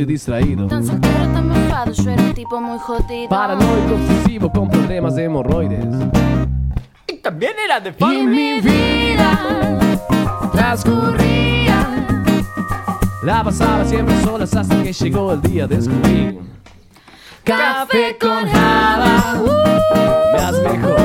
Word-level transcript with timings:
y 0.00 0.04
distraído. 0.04 0.66
Tan 0.66 0.84
soltero, 0.84 1.32
tan 1.32 1.48
malvado, 1.48 1.92
yo 1.92 2.10
era 2.10 2.22
un 2.22 2.34
tipo 2.34 2.60
muy 2.60 2.78
jodido. 2.78 3.28
Paranoico, 3.28 3.94
obsesivo, 3.94 4.50
con 4.50 4.68
problemas 4.68 5.14
de 5.16 5.24
hemorroides. 5.24 5.86
Y 7.06 7.14
también 7.14 7.52
era 7.64 7.80
de 7.80 7.94
Y 7.98 8.26
mi 8.26 8.60
vida 8.60 9.78
transcurría. 10.52 11.86
La 13.22 13.42
pasaba 13.42 13.84
siempre 13.84 14.20
solas 14.22 14.54
hasta 14.54 14.82
que 14.82 14.92
llegó 14.92 15.32
el 15.32 15.42
día 15.42 15.66
de 15.66 15.76
descubrir. 15.76 16.38
Café 17.44 18.16
con 18.20 18.46
java, 18.46 19.40
uh, 19.40 20.32
me 20.32 20.38
hace 20.38 20.68
mejor. 20.68 20.96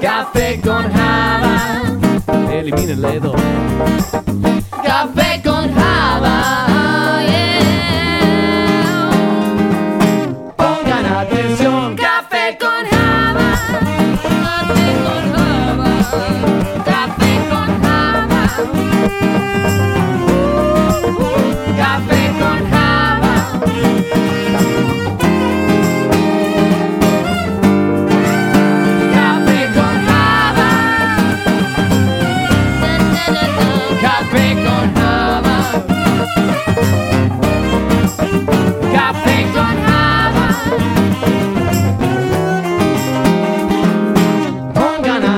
Café 0.00 0.60
con 0.60 0.92
java, 0.92 1.82
elimina 2.50 2.92
el 2.92 3.02
dedo. 3.02 3.34
Café 4.82 5.42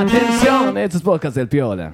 atención, 0.07 0.77
estos 0.77 1.01
podcasts 1.01 1.35
del 1.35 1.47
Piola. 1.47 1.93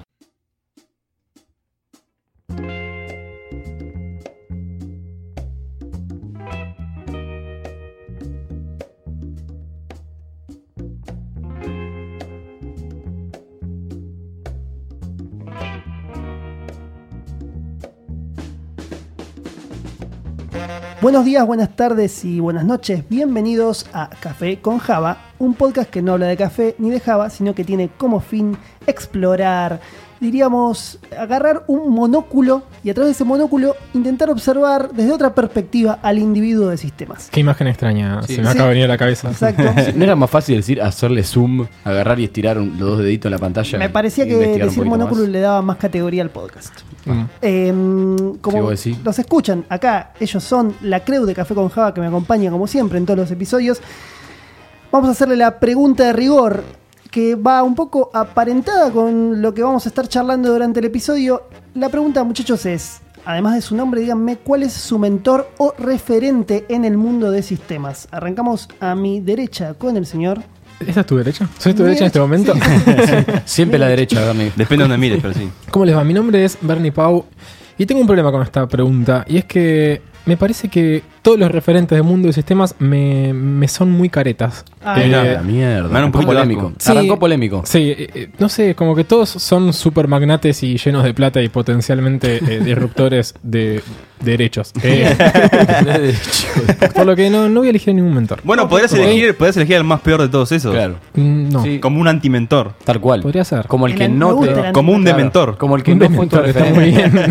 Buenos 21.04 21.26
días, 21.26 21.46
buenas 21.46 21.76
tardes 21.76 22.24
y 22.24 22.40
buenas 22.40 22.64
noches. 22.64 23.06
Bienvenidos 23.10 23.84
a 23.92 24.08
Café 24.08 24.62
con 24.62 24.78
Java, 24.78 25.18
un 25.38 25.52
podcast 25.52 25.90
que 25.90 26.00
no 26.00 26.14
habla 26.14 26.28
de 26.28 26.38
café 26.38 26.76
ni 26.78 26.88
de 26.88 26.98
Java, 26.98 27.28
sino 27.28 27.54
que 27.54 27.62
tiene 27.62 27.90
como 27.98 28.20
fin 28.20 28.56
explorar, 28.86 29.82
diríamos, 30.24 30.98
agarrar 31.16 31.62
un 31.68 31.90
monóculo 31.92 32.62
y 32.82 32.90
a 32.90 32.94
través 32.94 33.08
de 33.08 33.12
ese 33.12 33.24
monóculo 33.24 33.76
intentar 33.92 34.30
observar 34.30 34.90
desde 34.92 35.12
otra 35.12 35.34
perspectiva 35.34 35.98
al 36.02 36.18
individuo 36.18 36.68
de 36.68 36.76
sistemas. 36.76 37.28
Qué 37.30 37.40
imagen 37.40 37.66
extraña, 37.68 38.22
se 38.24 38.38
me 38.38 38.44
Sí. 38.44 38.48
acaba 38.50 38.64
de 38.70 38.74
venir 38.74 38.84
a 38.86 38.88
la 38.88 38.98
cabeza. 38.98 39.30
Exacto. 39.30 39.62
¿No 39.94 40.04
era 40.04 40.16
más 40.16 40.28
fácil 40.30 40.56
decir 40.56 40.82
hacerle 40.82 41.22
zoom, 41.22 41.66
agarrar 41.84 42.18
y 42.18 42.24
estirar 42.24 42.58
un- 42.58 42.70
los 42.78 42.88
dos 42.90 42.98
deditos 42.98 43.26
en 43.26 43.32
la 43.32 43.38
pantalla? 43.38 43.78
Me 43.78 43.88
parecía 43.90 44.24
que 44.26 44.34
decir 44.36 44.84
monóculo 44.84 45.22
más? 45.22 45.30
le 45.30 45.40
daba 45.40 45.62
más 45.62 45.76
categoría 45.76 46.22
al 46.22 46.30
podcast. 46.30 46.72
Mm. 47.06 47.22
Em, 47.42 48.16
Sí, 48.18 48.38
como 48.40 48.62
vos 48.62 48.70
decís. 48.84 48.98
los 49.04 49.18
escuchan 49.18 49.64
acá, 49.68 50.12
ellos 50.18 50.42
son 50.42 50.74
la 50.82 51.00
creu 51.04 51.26
de 51.26 51.34
Café 51.34 51.54
con 51.54 51.68
Java 51.68 51.92
que 51.94 52.00
me 52.00 52.06
acompaña 52.06 52.50
como 52.50 52.66
siempre 52.66 52.98
en 52.98 53.06
todos 53.06 53.18
los 53.18 53.30
episodios. 53.30 53.80
Vamos 54.90 55.08
a 55.08 55.12
hacerle 55.12 55.36
la 55.36 55.58
pregunta 55.60 56.04
de 56.04 56.12
rigor 56.12 56.62
que 57.14 57.36
va 57.36 57.62
un 57.62 57.76
poco 57.76 58.10
aparentada 58.12 58.90
con 58.90 59.40
lo 59.40 59.54
que 59.54 59.62
vamos 59.62 59.86
a 59.86 59.88
estar 59.88 60.08
charlando 60.08 60.52
durante 60.52 60.80
el 60.80 60.86
episodio. 60.86 61.44
La 61.74 61.88
pregunta, 61.88 62.24
muchachos, 62.24 62.66
es, 62.66 63.02
además 63.24 63.54
de 63.54 63.62
su 63.62 63.76
nombre, 63.76 64.00
díganme 64.00 64.38
cuál 64.38 64.64
es 64.64 64.72
su 64.72 64.98
mentor 64.98 65.48
o 65.58 65.72
referente 65.78 66.64
en 66.68 66.84
el 66.84 66.96
mundo 66.96 67.30
de 67.30 67.44
sistemas. 67.44 68.08
Arrancamos 68.10 68.68
a 68.80 68.96
mi 68.96 69.20
derecha 69.20 69.74
con 69.74 69.96
el 69.96 70.06
señor. 70.06 70.42
¿Esa 70.84 71.02
es 71.02 71.06
tu 71.06 71.16
derecha? 71.16 71.48
¿Soy 71.56 71.72
tu 71.72 71.84
derecha 71.84 72.00
en 72.00 72.06
este 72.06 72.18
momento? 72.18 72.52
Siempre 73.44 73.78
la 73.78 73.86
derecha, 73.86 74.20
dame. 74.20 74.50
Depende 74.56 74.82
de 74.82 74.88
donde 74.88 74.98
mires, 74.98 75.20
pero 75.22 75.34
sí. 75.34 75.48
¿Cómo 75.70 75.84
les 75.84 75.94
va? 75.94 76.02
Mi 76.02 76.14
nombre 76.14 76.44
es 76.44 76.58
Bernie 76.62 76.90
Pau 76.90 77.26
y 77.78 77.86
tengo 77.86 78.00
un 78.00 78.08
problema 78.08 78.32
con 78.32 78.42
esta 78.42 78.66
pregunta 78.66 79.24
y 79.28 79.36
es 79.36 79.44
que 79.44 80.02
me 80.26 80.36
parece 80.36 80.68
que 80.68 81.02
todos 81.22 81.38
los 81.38 81.50
referentes 81.50 81.96
del 81.96 82.04
mundo 82.04 82.26
de 82.28 82.32
sistemas 82.34 82.74
me, 82.78 83.32
me 83.32 83.66
son 83.68 83.90
muy 83.90 84.08
caretas. 84.08 84.64
Ah, 84.84 85.00
Eh, 85.02 85.08
la 85.08 85.40
mierda. 85.42 85.88
Me 85.88 86.04
un 86.04 86.12
poquito 86.12 86.32
de 86.32 86.36
polémico. 86.38 86.72
Sí. 86.78 86.90
Arrancó 86.92 87.18
polémico. 87.18 87.62
Sí, 87.64 87.94
eh, 87.96 88.10
eh, 88.14 88.28
no 88.38 88.48
sé, 88.48 88.74
como 88.74 88.94
que 88.94 89.04
todos 89.04 89.28
son 89.30 89.72
super 89.72 90.06
magnates 90.08 90.62
y 90.62 90.76
llenos 90.76 91.02
de 91.04 91.14
plata 91.14 91.40
y 91.42 91.48
potencialmente 91.48 92.36
eh, 92.46 92.60
disruptores 92.64 93.34
de 93.42 93.82
derechos. 94.20 94.72
Eh, 94.84 96.14
por 96.94 97.06
lo 97.06 97.14
que 97.16 97.30
no, 97.30 97.48
no 97.48 97.60
voy 97.60 97.68
a 97.68 97.70
elegir 97.70 97.94
ningún 97.94 98.14
mentor. 98.14 98.40
Bueno, 98.44 98.68
podrías 98.68 98.92
elegir, 98.92 99.36
podrías 99.36 99.56
elegir 99.56 99.76
al 99.76 99.84
más 99.84 100.00
peor 100.00 100.20
de 100.22 100.28
todos 100.28 100.52
esos. 100.52 100.72
Claro. 100.72 100.96
Mm, 101.14 101.48
No, 101.50 101.62
Sí. 101.62 101.78
Como 101.78 102.00
un 102.00 102.08
antimentor. 102.08 102.74
Tal 102.84 103.00
cual. 103.00 103.22
podría 103.22 103.44
ser. 103.44 103.66
Como 103.66 103.86
el 103.86 103.92
El 103.92 103.98
que 103.98 104.08
no 104.08 104.42
el 104.44 104.54
te. 104.54 104.72
Como 104.72 104.92
un 104.92 105.02
Claro, 105.02 105.16
dementor. 105.16 105.56
Como 105.58 105.76
el 105.76 105.82
que 105.82 105.92
Un 105.92 105.98
no 105.98 106.10
fue 106.10 106.26
está 106.26 106.64
muy 106.66 106.84
bien. 106.90 107.12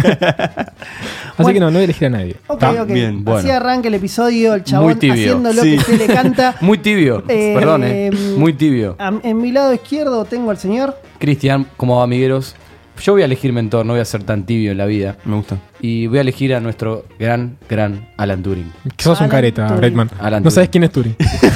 Así 1.33 1.41
Bueno. 1.41 1.53
que 1.53 1.59
no, 1.59 1.65
no 1.67 1.71
voy 1.73 1.81
a 1.81 1.83
elegir 1.85 2.07
a 2.07 2.09
nadie. 2.11 2.35
Ok, 2.47 2.61
Ok. 2.83 2.89
bien, 2.93 3.23
bueno. 3.23 3.39
Así 3.39 3.49
arranca 3.49 3.87
el 3.87 3.93
episodio, 3.95 4.53
el 4.53 4.63
chabón 4.63 4.87
Muy 4.87 4.95
tibio. 4.95 5.13
haciendo 5.15 5.53
lo 5.53 5.61
Sí. 5.63 5.77
que 5.77 5.83
se 5.83 5.97
le 5.97 6.07
canta. 6.07 6.55
Muy 6.61 6.77
tibio. 6.77 7.23
Eh, 7.27 7.53
Perdón, 7.57 7.83
eh. 7.83 8.11
Muy 8.37 8.53
tibio. 8.53 8.95
A- 8.99 9.11
En 9.23 9.41
mi 9.41 9.51
lado 9.51 9.73
izquierdo 9.73 10.25
tengo 10.25 10.51
al 10.51 10.57
señor. 10.57 10.95
Cristian, 11.19 11.65
como 11.77 11.97
va, 11.97 12.03
amigueros? 12.03 12.55
Yo 13.01 13.13
voy 13.13 13.23
a 13.23 13.25
elegir 13.25 13.51
mentor, 13.53 13.87
no 13.87 13.93
voy 13.93 14.01
a 14.01 14.05
ser 14.05 14.23
tan 14.23 14.43
tibio 14.45 14.71
en 14.71 14.77
la 14.77 14.85
vida. 14.85 15.17
Me 15.25 15.35
gusta. 15.35 15.57
Y 15.81 16.05
voy 16.05 16.19
a 16.19 16.21
elegir 16.21 16.53
a 16.53 16.59
nuestro 16.59 17.05
gran, 17.19 17.57
gran 17.67 18.07
Alan 18.17 18.43
Turing. 18.43 18.71
Que 18.95 19.03
sos 19.03 19.17
un 19.19 19.23
Alan 19.23 19.31
careta, 19.31 19.65
Turing. 19.67 19.81
Redman. 19.81 20.09
Alan 20.19 20.43
no 20.43 20.51
sabes 20.51 20.69
quién 20.69 20.83
es 20.83 20.91
Turing. 20.91 21.15
Sí, 21.19 21.47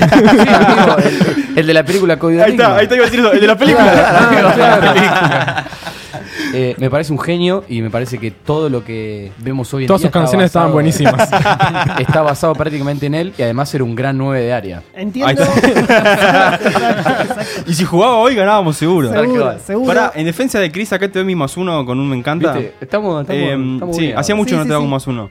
amigo, 0.49 0.97
el, 0.97 1.59
el 1.59 1.67
de 1.67 1.73
la 1.75 1.85
película 1.85 2.17
Código 2.17 2.41
Enigma. 2.43 2.63
iba 2.63 2.77
a 2.77 2.79
decir 2.81 3.19
eso, 3.19 3.31
el 3.33 3.39
de 3.39 3.47
la 3.47 3.57
Ah, 3.79 5.65
Eh, 6.53 6.75
me 6.77 6.89
parece 6.89 7.11
un 7.13 7.19
genio 7.19 7.63
y 7.67 7.81
me 7.81 7.89
parece 7.89 8.17
que 8.17 8.31
todo 8.31 8.69
lo 8.69 8.83
que 8.83 9.31
vemos 9.39 9.73
hoy 9.73 9.83
en 9.83 9.87
Todas 9.87 10.01
día 10.01 10.07
sus 10.09 10.13
canciones 10.13 10.45
está 10.47 10.59
estaban 10.59 10.73
buenísimas. 10.73 11.29
Está 11.99 12.21
basado 12.21 12.53
prácticamente 12.53 13.05
en 13.05 13.15
él 13.15 13.33
y 13.37 13.41
además 13.41 13.73
era 13.73 13.83
un 13.83 13.95
gran 13.95 14.17
9 14.17 14.41
de 14.41 14.53
área. 14.53 14.83
Entiendo. 14.93 15.43
Y 17.65 17.73
si 17.73 17.83
jugaba 17.83 18.15
hoy, 18.17 18.35
ganábamos 18.35 18.77
seguro. 18.77 19.11
Seguro, 19.11 19.59
seguro. 19.59 19.87
Pará, 19.87 20.11
en 20.15 20.25
defensa 20.25 20.59
de 20.59 20.71
Chris, 20.71 20.91
acá 20.93 21.07
te 21.07 21.19
doy 21.19 21.25
mi 21.25 21.35
más 21.35 21.57
uno 21.57 21.85
con 21.85 21.99
un 21.99 22.09
me 22.09 22.15
encanta. 22.17 22.53
¿Viste? 22.53 22.73
Estamos, 22.81 23.21
estamos, 23.21 23.41
Eh, 23.41 23.73
estamos 23.73 23.95
sí, 23.95 24.01
bien 24.03 24.17
hacía 24.17 24.35
mucho 24.35 24.49
Sí, 24.49 24.53
que 24.53 24.57
no 24.57 24.63
sí, 24.63 24.67
te 24.67 24.73
daba 24.73 24.81
sí. 24.81 24.85
un 24.85 24.91
más 24.91 25.07
uno. 25.07 25.29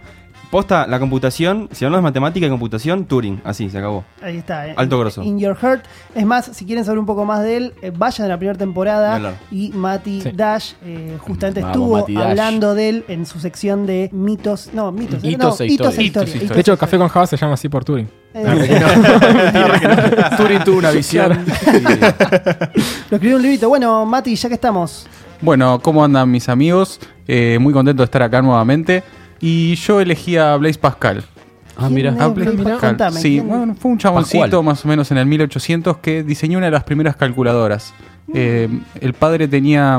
Posta, 0.50 0.86
la 0.86 1.00
computación, 1.00 1.68
si 1.72 1.84
hablas 1.84 1.98
de 1.98 2.02
matemática 2.02 2.46
y 2.46 2.50
computación, 2.50 3.04
Turing, 3.06 3.40
así, 3.44 3.68
se 3.68 3.78
acabó. 3.78 4.04
Ahí 4.22 4.36
está. 4.36 4.68
eh. 4.68 4.74
Alto 4.76 4.98
grosso. 4.98 5.22
In 5.24 5.38
Your 5.40 5.56
Heart. 5.56 5.84
Es 6.14 6.24
más, 6.24 6.46
si 6.52 6.64
quieren 6.64 6.84
saber 6.84 7.00
un 7.00 7.06
poco 7.06 7.24
más 7.24 7.42
de 7.42 7.56
él, 7.56 7.74
eh, 7.82 7.90
vayan 7.94 8.26
a 8.26 8.28
la 8.28 8.38
primera 8.38 8.56
temporada. 8.56 9.34
Y 9.50 9.70
Mati 9.70 10.20
Sí. 10.22 10.30
Dash 10.32 10.72
eh, 10.84 11.18
justamente 11.20 11.60
Vamos, 11.60 11.76
estuvo 11.76 11.98
Mati 11.98 12.14
Dash. 12.14 12.24
hablando 12.28 12.74
de 12.74 12.88
él 12.88 13.04
en 13.08 13.26
su 13.26 13.40
sección 13.40 13.86
de 13.86 14.08
mitos. 14.12 14.70
No, 14.72 14.92
mitos. 14.92 15.22
eh, 15.24 15.30
Hitos 15.30 15.58
no, 15.58 15.64
e 15.64 15.68
hitos 15.68 15.98
e 15.98 16.02
historias. 16.04 16.04
historia. 16.04 16.36
Hitos 16.36 16.50
e 16.50 16.54
De 16.54 16.60
hecho, 16.60 16.78
Café 16.78 16.96
con 16.96 17.08
Java 17.08 17.26
se 17.26 17.36
llama 17.36 17.54
así 17.54 17.68
por 17.68 17.84
Turing. 17.84 18.08
Turing 20.36 20.62
tuvo 20.64 20.78
una 20.78 20.90
visión. 20.92 21.44
Lo 23.10 23.16
escribió 23.16 23.36
un 23.36 23.42
librito. 23.42 23.68
Bueno, 23.68 24.06
Mati, 24.06 24.36
ya 24.36 24.48
que 24.48 24.54
estamos. 24.54 25.06
Bueno, 25.40 25.80
¿cómo 25.82 26.04
andan 26.04 26.30
mis 26.30 26.48
amigos? 26.48 27.00
Eh, 27.28 27.58
muy 27.60 27.72
contento 27.72 28.02
de 28.02 28.06
estar 28.06 28.22
acá 28.22 28.40
nuevamente. 28.42 29.02
Y 29.40 29.74
yo 29.76 30.00
elegí 30.00 30.36
a 30.36 30.56
Blaise 30.56 30.78
Pascal. 30.78 31.24
ah, 31.76 31.80
¿Quién 31.82 31.94
mira. 31.94 32.10
es 32.12 32.20
A 32.20 32.28
Blaise 32.28 32.52
Pascal. 32.56 32.78
Contame, 32.80 33.20
sí, 33.20 33.30
¿quién? 33.34 33.48
bueno, 33.48 33.74
fue 33.78 33.90
un 33.92 33.98
chaboncito 33.98 34.40
Pascual. 34.42 34.64
más 34.64 34.84
o 34.84 34.88
menos 34.88 35.10
en 35.10 35.18
el 35.18 35.26
1800 35.26 35.98
que 35.98 36.22
diseñó 36.22 36.58
una 36.58 36.66
de 36.66 36.72
las 36.72 36.84
primeras 36.84 37.16
calculadoras. 37.16 37.92
Eh, 38.34 38.68
el 39.00 39.12
padre 39.14 39.46
tenía, 39.46 39.98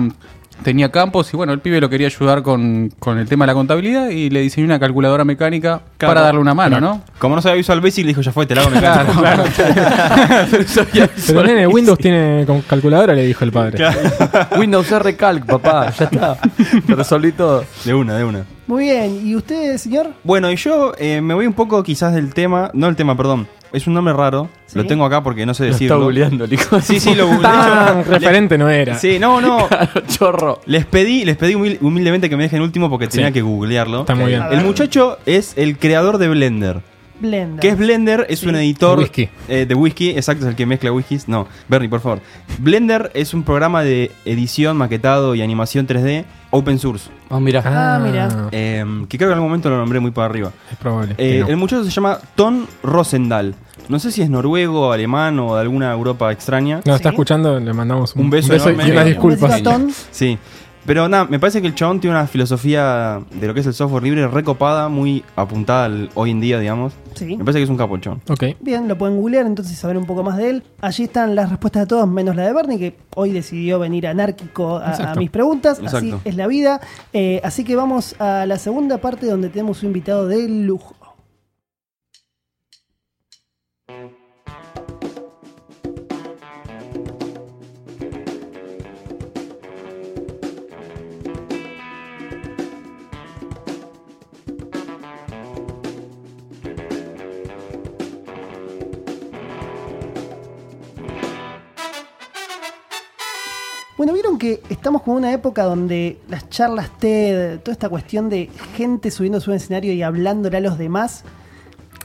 tenía 0.63 0.91
campos 0.91 1.33
y 1.33 1.37
bueno, 1.37 1.53
el 1.53 1.59
pibe 1.59 1.81
lo 1.81 1.89
quería 1.89 2.07
ayudar 2.07 2.43
con, 2.43 2.91
con 2.99 3.17
el 3.17 3.27
tema 3.27 3.45
de 3.45 3.47
la 3.47 3.53
contabilidad 3.53 4.09
y 4.09 4.29
le 4.29 4.41
diseñó 4.41 4.65
una 4.65 4.79
calculadora 4.79 5.25
mecánica 5.25 5.81
Claro. 5.97 6.13
para 6.13 6.21
darle 6.25 6.41
una 6.41 6.53
mano, 6.53 6.79
¿no? 6.79 7.01
Como 7.19 7.35
no 7.35 7.41
sabía 7.41 7.57
Visual 7.57 7.81
Basic, 7.81 8.05
le 8.05 8.09
dijo, 8.09 8.21
ya 8.21 8.31
fue, 8.31 8.45
te 8.45 8.55
la 8.55 8.61
hago 8.61 8.69
mecánico. 8.71 9.21
Pero 11.27 11.43
nene, 11.43 11.67
Windows 11.67 11.97
tiene 11.97 12.43
con 12.45 12.61
calculadora, 12.61 13.13
le 13.13 13.25
dijo 13.25 13.43
el 13.43 13.51
padre. 13.51 13.83
Windows 14.57 14.91
R 14.91 15.15
Calc, 15.15 15.45
papá. 15.45 15.91
Ya 15.91 16.05
está. 16.05 16.37
Lo 16.87 16.95
resolví 16.95 17.31
todo. 17.31 17.63
De 17.85 17.93
una, 17.93 18.17
de 18.17 18.23
una. 18.23 18.43
Muy 18.67 18.85
bien. 18.85 19.21
¿Y 19.25 19.35
usted, 19.35 19.77
señor? 19.77 20.11
Bueno, 20.23 20.51
y 20.51 20.55
yo 20.57 20.93
eh, 20.97 21.21
me 21.21 21.33
voy 21.33 21.47
un 21.47 21.53
poco 21.53 21.81
quizás 21.83 22.13
del 22.13 22.33
tema, 22.33 22.69
no 22.73 22.87
el 22.87 22.95
tema, 22.95 23.15
perdón, 23.15 23.47
es 23.73 23.87
un 23.87 23.93
nombre 23.93 24.13
raro. 24.13 24.49
Sí. 24.65 24.77
Lo 24.77 24.85
tengo 24.85 25.05
acá 25.05 25.23
porque 25.23 25.45
no 25.45 25.53
sé 25.53 25.63
Lo 25.63 25.69
está 25.69 25.75
decirlo. 25.83 26.01
googleando, 26.01 26.45
el 26.45 26.53
hijo 26.53 26.75
de 26.75 26.81
Sí, 26.81 26.99
sí, 26.99 27.15
lo 27.15 27.25
googleé. 27.27 27.41
Tan 27.43 28.05
referente 28.05 28.57
no 28.57 28.69
era. 28.69 28.97
Sí, 28.97 29.17
no, 29.19 29.39
no. 29.41 29.67
chorro. 30.07 30.61
Les 30.65 30.85
pedí, 30.85 31.23
les 31.25 31.37
pedí 31.37 31.53
humil- 31.53 31.77
humildemente 31.81 32.29
que 32.29 32.35
me 32.37 32.43
dejen 32.43 32.61
último 32.61 32.89
porque 32.89 33.07
tenía 33.07 33.31
que 33.31 33.41
googlearlo. 33.41 34.01
Está 34.01 34.15
muy 34.15 34.27
bien. 34.27 34.43
El 34.51 34.61
muchacho 34.63 35.17
es 35.25 35.53
el 35.57 35.77
creador 35.77 36.17
de 36.17 36.27
Blender. 36.29 36.81
Blender. 37.19 37.59
¿Qué 37.59 37.69
es 37.69 37.77
Blender? 37.77 38.25
Es 38.29 38.39
Sí. 38.39 38.47
un 38.47 38.55
editor 38.55 38.97
De 38.97 39.03
whisky. 39.03 39.29
eh, 39.47 39.65
de 39.67 39.75
whisky, 39.75 40.09
exacto, 40.11 40.45
es 40.45 40.49
el 40.49 40.55
que 40.55 40.65
mezcla 40.65 40.91
whiskies. 40.91 41.27
No, 41.27 41.47
Bernie, 41.67 41.89
por 41.89 41.99
favor. 42.01 42.19
Blender 42.59 43.11
es 43.13 43.33
un 43.33 43.43
programa 43.43 43.83
de 43.83 44.11
edición, 44.25 44.77
maquetado 44.77 45.35
y 45.35 45.41
animación 45.41 45.87
3D 45.87 46.25
open 46.51 46.79
source. 46.79 47.09
Ah, 47.29 47.39
mira. 47.39 47.61
Ah, 47.65 47.99
mira. 48.01 48.47
eh, 48.51 48.85
que 49.09 49.17
creo 49.17 49.29
que 49.29 49.33
en 49.33 49.37
algún 49.37 49.49
momento 49.49 49.69
lo 49.69 49.77
nombré 49.77 49.99
muy 49.99 50.11
para 50.11 50.27
arriba. 50.27 50.51
Es 50.71 50.77
probable. 50.77 51.15
Eh, 51.17 51.39
no. 51.41 51.47
El 51.49 51.57
muchacho 51.57 51.83
se 51.83 51.91
llama 51.91 52.19
Ton 52.35 52.67
Rosendal. 52.83 53.53
No 53.89 53.99
sé 53.99 54.11
si 54.11 54.21
es 54.21 54.29
noruego, 54.29 54.91
alemán 54.91 55.39
o 55.39 55.55
de 55.55 55.61
alguna 55.61 55.91
Europa 55.93 56.31
extraña. 56.31 56.81
Nos 56.85 56.95
está 56.97 57.09
Sí. 57.09 57.13
escuchando, 57.15 57.59
le 57.59 57.73
mandamos 57.73 58.15
un, 58.15 58.23
Un 58.23 58.29
beso 58.29 58.53
enorme. 58.53 58.87
y 58.87 58.91
unas 58.91 59.03
Un 59.05 59.09
disculpas. 59.11 59.61
Un 59.61 59.67
a. 59.67 59.93
Sí. 60.11 60.37
Pero 60.87 61.09
nada, 61.09 61.25
me 61.25 61.37
parece 61.37 61.61
que 61.61 61.67
el 61.67 61.75
chabón 61.75 61.99
tiene 61.99 62.15
una 62.15 62.27
filosofía 62.27 63.19
de 63.29 63.45
lo 63.45 63.53
que 63.53 63.59
es 63.59 63.65
el 63.65 63.73
software 63.73 64.03
libre 64.03 64.25
recopada, 64.25 64.87
muy 64.87 65.21
apuntada 65.35 65.83
al 65.83 66.09
hoy 66.13 66.31
en 66.31 66.39
día, 66.39 66.59
digamos. 66.59 66.93
Sí. 67.13 67.35
Me 67.35 67.43
parece 67.43 67.59
que 67.59 67.63
es 67.63 67.69
un 67.69 67.75
capo 67.75 67.95
el 67.95 68.01
chabón. 68.01 68.21
Ok. 68.29 68.55
Bien, 68.61 68.87
lo 68.87 68.97
pueden 68.97 69.17
googlear 69.17 69.45
entonces 69.45 69.77
saber 69.77 69.97
un 69.97 70.05
poco 70.05 70.23
más 70.23 70.37
de 70.37 70.49
él. 70.49 70.63
Allí 70.79 71.03
están 71.03 71.35
las 71.35 71.49
respuestas 71.49 71.83
de 71.83 71.87
todos, 71.87 72.07
menos 72.07 72.37
la 72.37 72.45
de 72.45 72.53
Bernie, 72.53 72.79
que 72.79 72.95
hoy 73.15 73.33
decidió 73.33 73.79
venir 73.79 74.07
anárquico 74.07 74.77
a, 74.77 75.13
mis 75.15 75.29
preguntas. 75.29 75.81
Así 75.85 76.13
es 76.23 76.37
la 76.37 76.47
vida. 76.47 76.79
Eh, 77.11 77.41
así 77.43 77.65
que 77.65 77.75
vamos 77.75 78.15
a 78.19 78.45
la 78.45 78.57
segunda 78.57 78.99
parte 78.99 79.25
donde 79.25 79.49
tenemos 79.49 79.83
un 79.83 79.87
invitado 79.87 80.25
de 80.25 80.47
lujo. 80.47 80.95
Bueno, 103.97 104.13
vieron 104.13 104.37
que 104.37 104.61
estamos 104.69 105.01
como 105.01 105.17
en 105.17 105.23
una 105.23 105.33
época 105.33 105.63
donde 105.63 106.19
las 106.29 106.47
charlas 106.51 106.95
TED, 106.99 107.59
toda 107.61 107.73
esta 107.73 107.89
cuestión 107.89 108.29
de 108.29 108.47
gente 108.75 109.09
subiéndose 109.09 109.49
a 109.49 109.53
un 109.53 109.57
escenario 109.57 109.91
y 109.91 110.03
hablándole 110.03 110.57
a 110.57 110.59
los 110.59 110.77
demás, 110.77 111.23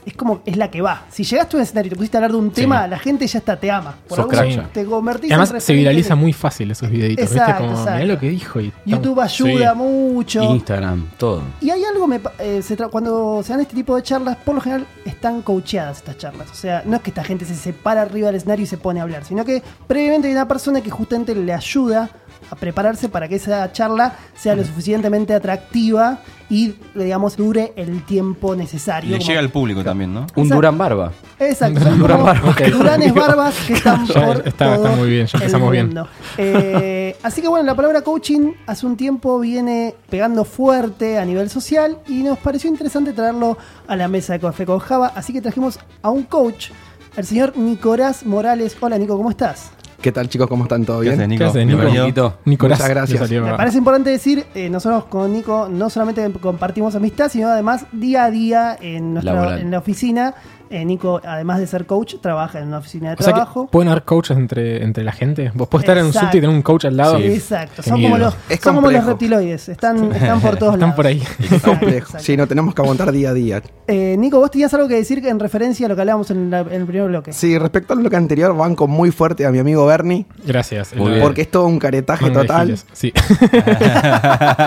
es 0.05 0.13
como, 0.15 0.41
es 0.45 0.57
la 0.57 0.69
que 0.69 0.81
va. 0.81 1.03
Si 1.09 1.23
llegaste 1.23 1.55
a 1.55 1.57
un 1.57 1.63
escenario 1.63 1.87
y 1.87 1.89
te 1.91 1.95
pusiste 1.95 2.17
a 2.17 2.19
hablar 2.19 2.31
de 2.31 2.37
un 2.37 2.51
tema, 2.51 2.87
la 2.87 2.97
gente 2.99 3.25
ya 3.27 3.39
está, 3.39 3.57
te 3.59 3.71
ama. 3.71 3.95
Por 4.07 4.17
Sos 4.17 4.19
algún- 4.19 4.35
crack 4.35 4.49
ya. 4.49 4.69
Te 4.73 4.85
convertís 4.85 5.29
Y 5.29 5.33
además 5.33 5.51
en 5.51 5.61
se 5.61 5.73
viraliza 5.73 6.15
muy 6.15 6.33
fácil 6.33 6.71
esos 6.71 6.89
videitos, 6.89 7.25
Exacto, 7.25 7.51
¿viste? 7.53 7.61
Como, 7.63 7.71
exacto. 7.79 7.93
mirá 8.03 8.13
lo 8.13 8.19
que 8.19 8.29
dijo. 8.29 8.59
Y 8.61 8.71
YouTube 8.85 9.19
ayuda 9.19 9.71
Sí. 9.71 9.77
mucho. 9.77 10.43
Instagram, 10.43 11.09
todo. 11.17 11.41
Y 11.61 11.69
hay 11.69 11.83
algo, 11.85 12.07
me 12.07 12.19
pa- 12.19 12.33
eh, 12.39 12.61
se 12.61 12.75
cuando 12.77 13.41
se 13.43 13.53
dan 13.53 13.61
este 13.61 13.75
tipo 13.75 13.95
de 13.95 14.03
charlas, 14.03 14.35
por 14.37 14.55
lo 14.55 14.61
general 14.61 14.85
están 15.05 15.41
coacheadas 15.41 15.97
estas 15.97 16.17
charlas. 16.17 16.49
O 16.51 16.55
sea, 16.55 16.83
no 16.85 16.95
es 16.97 17.01
que 17.01 17.11
esta 17.11 17.23
gente 17.23 17.45
se 17.45 17.55
separa 17.55 18.01
arriba 18.01 18.27
del 18.27 18.35
escenario 18.35 18.63
y 18.63 18.67
se 18.67 18.77
pone 18.77 18.99
a 18.99 19.03
hablar, 19.03 19.23
sino 19.23 19.45
que 19.45 19.61
previamente 19.87 20.27
hay 20.27 20.33
una 20.33 20.47
persona 20.47 20.81
que 20.81 20.89
justamente 20.89 21.33
le 21.35 21.53
ayuda 21.53 22.09
a 22.53 22.55
prepararse 22.55 23.09
para 23.09 23.27
que 23.27 23.35
esa 23.35 23.71
charla 23.71 24.15
sea 24.35 24.55
lo 24.55 24.63
suficientemente 24.63 25.33
atractiva 25.33 26.19
y, 26.49 26.75
digamos, 26.93 27.35
dure 27.35 27.73
el 27.75 28.03
tiempo 28.05 28.55
necesario. 28.55 29.09
Le 29.11 29.17
como- 29.17 29.27
llega 29.27 29.39
al 29.39 29.49
público 29.49 29.83
también, 29.83 30.13
¿no? 30.13 30.21
Un 30.21 30.27
Exacto. 30.43 30.55
Durán 30.55 30.77
Barba. 30.77 31.11
Exacto, 31.39 31.79
Durán 31.79 31.99
como 31.99 32.23
Barba. 32.23 32.55
Duranes 32.71 33.13
barbas 33.15 33.55
que 33.65 33.73
están 33.73 34.05
Ya 34.07 34.25
por 34.25 34.47
está- 34.47 34.75
todo 34.75 34.85
está 34.85 34.95
muy 34.97 35.09
bien, 35.09 35.25
ya 35.27 35.37
empezamos 35.39 35.71
bien. 35.71 35.99
Eh, 36.37 37.15
así 37.23 37.41
que 37.41 37.47
bueno, 37.47 37.65
la 37.65 37.75
palabra 37.75 38.01
coaching 38.01 38.51
hace 38.67 38.85
un 38.85 38.97
tiempo 38.97 39.39
viene 39.39 39.95
pegando 40.09 40.45
fuerte 40.45 41.17
a 41.17 41.25
nivel 41.25 41.49
social 41.49 41.97
y 42.07 42.23
nos 42.23 42.37
pareció 42.39 42.69
interesante 42.69 43.13
traerlo 43.13 43.57
a 43.87 43.95
la 43.95 44.07
mesa 44.07 44.33
de 44.33 44.39
Café 44.39 44.65
con 44.65 44.79
Java, 44.79 45.11
así 45.15 45.33
que 45.33 45.41
trajimos 45.41 45.79
a 46.01 46.09
un 46.09 46.23
coach, 46.23 46.69
el 47.17 47.25
señor 47.25 47.57
Nicolás 47.57 48.25
Morales. 48.25 48.75
Hola 48.79 48.97
Nico, 48.97 49.17
¿cómo 49.17 49.29
estás? 49.29 49.71
¿Qué 50.03 50.11
tal 50.11 50.27
chicos? 50.27 50.47
¿Cómo 50.49 50.65
están? 50.65 50.83
¿Todo 50.83 50.99
¿Qué 50.99 51.07
haces, 51.07 51.17
bien? 51.17 51.29
Nico? 51.29 51.45
haces, 51.45 51.65
Nico? 51.65 51.77
Bienvenido. 51.77 52.03
Niquito. 52.03 52.37
Nicolás. 52.43 52.79
Muchas 52.79 52.89
gracias. 52.89 53.31
Me 53.31 53.55
parece 53.55 53.77
importante 53.77 54.09
decir, 54.09 54.45
eh, 54.53 54.69
nosotros 54.69 55.05
con 55.05 55.31
Nico 55.31 55.69
no 55.71 55.89
solamente 55.89 56.29
compartimos 56.41 56.93
amistad, 56.95 57.29
sino 57.29 57.47
además 57.47 57.85
día 57.93 58.25
a 58.25 58.29
día 58.29 58.77
en, 58.81 59.13
nuestra, 59.13 59.33
Laboral. 59.33 59.61
en 59.61 59.71
la 59.71 59.77
oficina. 59.77 60.35
Eh, 60.75 60.83
Nico, 60.85 61.21
además 61.23 61.59
de 61.59 61.67
ser 61.67 61.85
coach, 61.85 62.15
trabaja 62.19 62.57
en 62.59 62.67
una 62.69 62.79
oficina 62.79 63.09
de 63.09 63.13
O 63.13 63.17
sea 63.17 63.27
que 63.27 63.33
trabajo. 63.33 63.67
pueden 63.67 63.89
haber 63.91 64.03
coaches 64.03 64.35
entre, 64.35 64.83
entre 64.83 65.03
la 65.03 65.11
gente. 65.11 65.51
Vos 65.53 65.67
podés 65.67 65.83
estar 65.83 65.97
en 65.99 66.05
un 66.05 66.13
subte 66.13 66.37
y 66.37 66.41
tener 66.41 66.49
un 66.49 66.63
coach 66.63 66.85
al 66.85 66.97
lado. 66.97 67.17
Sí, 67.17 67.25
exacto. 67.25 67.83
Son 67.83 68.01
como, 68.01 68.17
los, 68.17 68.33
Es 68.49 68.59
son 68.59 68.75
como 68.75 68.87
los 68.89 69.01
complejo. 69.03 69.07
reptiloides. 69.09 69.69
Están, 69.69 70.11
están 70.11 70.41
por 70.41 70.57
todos 70.57 70.73
Están 70.73 70.89
lados. 70.89 70.95
por 70.95 71.05
ahí. 71.05 71.21
Exacto, 71.39 71.69
Complejo. 71.69 71.97
exacto. 71.97 72.23
Sí, 72.25 72.35
no 72.37 72.47
tenemos 72.47 72.73
que 72.73 72.81
aguantar 72.81 73.11
día 73.11 73.29
a 73.29 73.33
día. 73.33 73.61
Eh, 73.87 74.15
Nico, 74.17 74.39
vos 74.39 74.49
tenías 74.49 74.73
algo 74.73 74.87
que 74.87 74.95
decir 74.95 75.23
en 75.27 75.39
referencia 75.39 75.85
a 75.85 75.89
lo 75.89 75.95
que 75.95 76.01
hablábamos 76.01 76.31
en, 76.31 76.49
la- 76.49 76.61
en 76.61 76.73
el 76.81 76.85
primer 76.87 77.07
bloque. 77.07 77.33
Sí, 77.33 77.55
respecto 77.59 77.93
al 77.93 77.99
bloque 77.99 78.15
anterior, 78.15 78.55
banco 78.57 78.87
muy 78.87 79.11
fuerte 79.11 79.45
a 79.45 79.51
mi 79.51 79.59
amigo 79.59 79.85
Bernie, 79.85 80.25
Gracias. 80.45 80.93
Bien. 80.95 81.21
porque 81.21 81.43
es 81.43 81.51
todo 81.51 81.67
un 81.67 81.77
caretaje 81.77 82.25
manga 82.25 82.41
total. 82.41 82.77
Sí. 82.93 83.13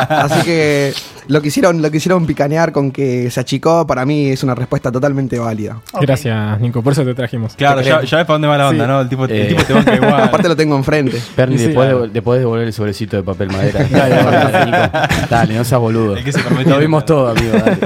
Así 0.08 0.44
que 0.44 0.92
lo 1.28 1.40
quisieron, 1.42 1.82
lo 1.82 1.90
quisieron 1.90 2.26
picanear 2.26 2.72
con 2.72 2.90
que 2.90 3.30
se 3.30 3.40
achicó, 3.40 3.86
para 3.86 4.04
mí 4.06 4.28
es 4.30 4.42
una 4.42 4.54
respuesta 4.54 4.90
totalmente 4.92 5.38
válida. 5.38 5.80
Gracias, 6.00 6.60
Nico. 6.60 6.82
Por 6.82 6.92
eso 6.92 7.04
te 7.04 7.14
trajimos. 7.14 7.54
Claro, 7.54 7.80
Te 7.82 7.88
ya, 7.88 8.02
ya 8.02 8.16
ves 8.18 8.26
para 8.26 8.34
dónde 8.34 8.48
va 8.48 8.56
la 8.58 8.68
onda, 8.68 8.84
Sí. 8.84 8.90
¿no? 8.90 9.00
El 9.00 9.08
tipo, 9.08 9.24
el 9.24 9.30
Eh. 9.32 9.44
tipo 9.48 9.62
te 9.64 9.72
banca 9.72 9.94
igual. 9.94 10.22
Aparte 10.22 10.48
lo 10.48 10.56
tengo 10.56 10.76
enfrente. 10.76 11.20
Bernie, 11.36 11.56
Y 11.56 11.58
sí, 11.58 11.64
después, 11.66 11.86
claro. 11.88 12.02
de, 12.02 12.08
después 12.08 12.36
de 12.36 12.40
devolver 12.40 12.66
el 12.66 12.72
sobrecito 12.72 13.16
de 13.16 13.22
papel 13.22 13.48
madera. 13.50 13.84
dale, 13.90 14.66
Nico. 14.66 15.26
Dale, 15.30 15.54
no 15.56 15.64
seas 15.64 15.80
boludo. 15.80 16.14
Que 16.22 16.32
se. 16.32 16.40
Lo 16.64 16.78
vimos 16.78 17.04
todo, 17.04 17.28
amigo. 17.28 17.52
dale. 17.58 17.78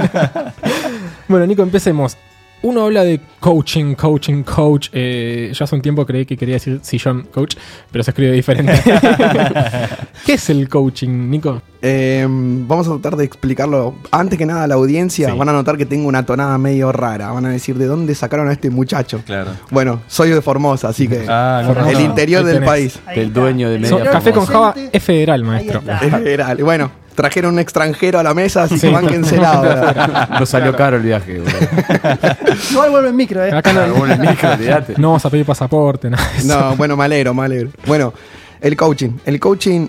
Bueno, 1.27 1.45
Nico, 1.47 1.63
empecemos. 1.63 2.17
Uno 2.63 2.83
habla 2.83 3.03
de 3.03 3.19
coaching, 3.39 3.95
coaching, 3.95 4.43
coach. 4.43 4.89
Eh, 4.93 5.51
yo 5.53 5.63
hace 5.63 5.75
un 5.75 5.81
tiempo 5.81 6.05
creí 6.05 6.25
que 6.27 6.37
quería 6.37 6.55
decir 6.55 6.79
sillón 6.83 7.27
coach, 7.33 7.55
pero 7.91 8.03
se 8.03 8.11
escribe 8.11 8.31
diferente. 8.33 8.73
¿Qué 10.25 10.33
es 10.33 10.49
el 10.51 10.69
coaching, 10.69 11.29
Nico? 11.29 11.61
Eh, 11.81 12.23
vamos 12.29 12.87
a 12.87 12.91
tratar 12.91 13.15
de 13.17 13.25
explicarlo. 13.25 13.95
Antes 14.11 14.37
que 14.37 14.45
nada 14.45 14.65
a 14.65 14.67
la 14.67 14.75
audiencia, 14.75 15.31
Sí. 15.31 15.37
van 15.37 15.49
a 15.49 15.53
notar 15.53 15.75
que 15.77 15.87
tengo 15.87 16.07
una 16.07 16.23
tonada 16.23 16.55
medio 16.59 16.91
rara. 16.91 17.31
Van 17.31 17.45
a 17.47 17.49
decir, 17.49 17.75
¿de 17.79 17.87
dónde 17.87 18.13
sacaron 18.13 18.47
a 18.47 18.51
este 18.51 18.69
muchacho? 18.69 19.23
Claro. 19.25 19.51
Bueno, 19.71 20.01
soy 20.07 20.29
de 20.29 20.41
Formosa, 20.43 20.89
así 20.89 21.07
que 21.07 21.25
Ah, 21.27 21.63
no, 21.65 21.87
el 21.89 21.93
no. 21.95 21.99
interior 22.01 22.43
del 22.43 22.55
tenés. 22.55 22.69
país. 22.69 22.99
Del 23.15 23.33
dueño 23.33 23.71
de 23.71 23.79
So- 23.87 23.97
señor 23.97 24.11
café 24.11 24.31
con 24.31 24.45
Java 24.45 24.75
es 24.91 25.03
federal, 25.03 25.43
maestro. 25.43 25.79
está. 25.79 26.19
Era- 26.19 26.53
y 26.57 26.61
bueno, 26.61 26.91
trajeron 27.21 27.53
un 27.53 27.59
extranjero 27.59 28.17
a 28.17 28.23
la 28.23 28.33
mesa, 28.33 28.63
así 28.63 28.79
Sí. 28.79 28.87
que 28.87 28.93
bánquensela 28.93 29.51
ahora. 29.53 30.29
No 30.39 30.45
salió 30.47 30.75
caro 30.75 30.97
el 30.97 31.03
viaje, 31.03 31.39
boludo. 31.39 31.51
Igual 32.71 32.89
vuelve 32.89 33.09
en 33.09 33.15
micro, 33.15 33.45
¿eh? 33.45 33.51
Acá 33.51 33.71
no, 33.73 34.05
el 34.05 34.19
micro, 34.19 34.49
olvidate. 34.53 34.95
no 34.97 35.09
vamos 35.09 35.23
a 35.25 35.29
pedir 35.29 35.45
pasaporte, 35.45 36.09
nada. 36.09 36.27
de 36.31 36.37
eso. 36.39 36.47
No, 36.47 36.75
bueno, 36.75 36.97
me 36.97 37.05
alegro, 37.05 37.33
me 37.35 37.43
alegro. 37.45 37.69
Bueno, 37.85 38.11
el 38.59 38.75
coaching. 38.75 39.11
El 39.25 39.39
coaching 39.39 39.87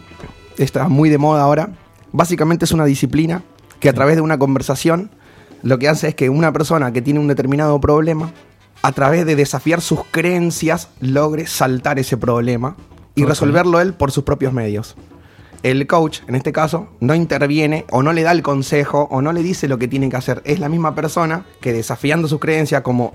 está 0.58 0.88
muy 0.88 1.08
de 1.08 1.16
moda 1.16 1.42
ahora. 1.42 1.70
Básicamente 2.12 2.66
es 2.66 2.72
una 2.72 2.84
disciplina 2.84 3.42
que 3.80 3.88
a 3.88 3.94
través 3.94 4.16
de 4.16 4.20
una 4.22 4.38
conversación 4.38 5.10
lo 5.62 5.78
que 5.78 5.88
hace 5.88 6.08
es 6.08 6.14
que 6.14 6.28
una 6.28 6.52
persona 6.52 6.92
que 6.92 7.00
tiene 7.00 7.18
un 7.20 7.28
determinado 7.28 7.80
problema, 7.80 8.30
a 8.82 8.92
través 8.92 9.24
de 9.24 9.36
desafiar 9.36 9.80
sus 9.80 10.00
creencias, 10.10 10.88
logre 11.00 11.46
saltar 11.46 11.98
ese 11.98 12.16
problema 12.16 12.76
y 13.14 13.24
resolverlo 13.24 13.80
él 13.80 13.94
por 13.94 14.10
sus 14.10 14.24
propios 14.24 14.52
medios. 14.52 14.96
El 15.62 15.86
coach, 15.86 16.20
en 16.26 16.34
este 16.34 16.52
caso, 16.52 16.88
no 17.00 17.14
interviene 17.14 17.84
o 17.90 18.02
no 18.02 18.12
le 18.12 18.22
da 18.22 18.32
el 18.32 18.42
consejo 18.42 19.06
o 19.10 19.22
no 19.22 19.32
le 19.32 19.42
dice 19.42 19.68
lo 19.68 19.78
que 19.78 19.88
tiene 19.88 20.08
que 20.08 20.16
hacer. 20.16 20.42
Es 20.44 20.58
la 20.58 20.68
misma 20.68 20.94
persona 20.94 21.44
que 21.60 21.72
desafiando 21.72 22.26
sus 22.26 22.40
creencias, 22.40 22.82
como 22.82 23.14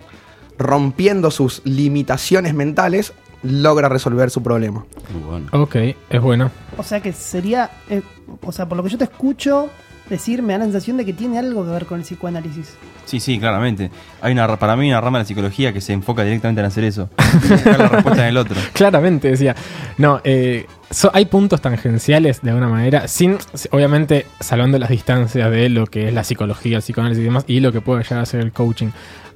rompiendo 0.58 1.30
sus 1.30 1.62
limitaciones 1.66 2.54
mentales, 2.54 3.14
logra 3.44 3.90
resolver 3.90 4.30
su 4.30 4.42
problema. 4.42 4.86
Bueno. 5.28 5.48
Ok, 5.52 5.76
es 6.10 6.22
bueno. 6.22 6.52
O 6.78 6.84
sea 6.84 7.02
que 7.02 7.14
sería. 7.14 7.70
eh, 7.90 8.02
o 8.42 8.52
sea, 8.52 8.68
por 8.68 8.78
lo 8.78 8.84
que 8.84 8.90
yo 8.90 8.98
te 8.98 9.04
escucho 9.06 9.70
decir, 10.10 10.42
me 10.42 10.54
da 10.54 10.60
la 10.60 10.66
sensación 10.66 10.98
de 10.98 11.06
que 11.06 11.14
tiene 11.14 11.38
algo 11.40 11.64
que 11.66 11.72
ver 11.72 11.86
con 11.86 12.00
el 12.00 12.04
psicoanálisis. 12.06 12.76
Sí, 13.06 13.20
sí, 13.20 13.40
claramente. 13.40 13.90
Hay 14.22 14.34
una, 14.34 14.58
para 14.58 14.76
mí 14.76 14.90
una 14.90 15.00
rama 15.02 15.20
de 15.20 15.24
la 15.24 15.28
psicología 15.28 15.72
que 15.74 15.80
se 15.82 15.94
enfoca 15.94 16.24
directamente 16.24 16.62
en 16.62 16.68
hacer 16.68 16.84
eso. 16.84 17.10
Buscar 17.50 17.80
la 17.80 17.88
respuesta 17.88 18.24
en 18.24 18.30
el 18.30 18.38
otro. 18.38 18.56
Claramente 18.74 19.30
decía. 19.30 19.56
No, 19.98 20.20
eh, 20.24 20.66
so- 20.92 21.12
hay 21.14 21.26
puntos 21.26 21.62
tangenciales 21.62 22.42
de 22.42 22.50
alguna 22.50 22.68
manera, 22.70 23.08
sin, 23.08 23.38
obviamente, 23.72 24.26
salvando 24.40 24.78
las 24.78 24.90
distancias 24.90 25.50
de 25.52 25.70
lo 25.70 25.86
que 25.88 26.08
es 26.10 26.14
la 26.14 26.24
psicología, 26.24 26.78
el 26.78 26.84
psicoanálisis 26.84 27.22
y 27.22 27.26
demás, 27.26 27.44
y 27.48 27.60
lo 27.62 27.72
que 27.72 27.82
puede 27.82 28.04
llegar 28.04 28.20
a 28.20 28.26
ser 28.26 28.42
el 28.42 28.52
coaching. 28.52 28.90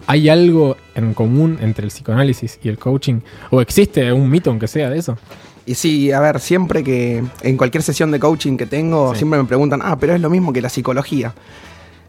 ¿Hay 0.07 0.29
algo 0.29 0.77
en 0.95 1.13
común 1.13 1.59
entre 1.61 1.85
el 1.85 1.91
psicoanálisis 1.91 2.59
y 2.63 2.69
el 2.69 2.77
coaching? 2.79 3.19
¿O 3.51 3.61
existe 3.61 4.11
un 4.11 4.29
mito, 4.29 4.49
aunque 4.49 4.67
sea, 4.67 4.89
de 4.89 4.97
eso? 4.97 5.17
Y 5.65 5.75
sí, 5.75 6.11
a 6.11 6.19
ver, 6.19 6.39
siempre 6.39 6.83
que 6.83 7.23
en 7.41 7.57
cualquier 7.57 7.83
sesión 7.83 8.11
de 8.11 8.19
coaching 8.19 8.57
que 8.57 8.65
tengo, 8.65 9.11
Sí. 9.13 9.19
siempre 9.19 9.39
me 9.39 9.45
preguntan, 9.45 9.81
ah, 9.83 9.97
pero 9.99 10.13
es 10.15 10.21
lo 10.21 10.29
mismo 10.29 10.51
que 10.53 10.61
la 10.61 10.69
psicología. 10.69 11.33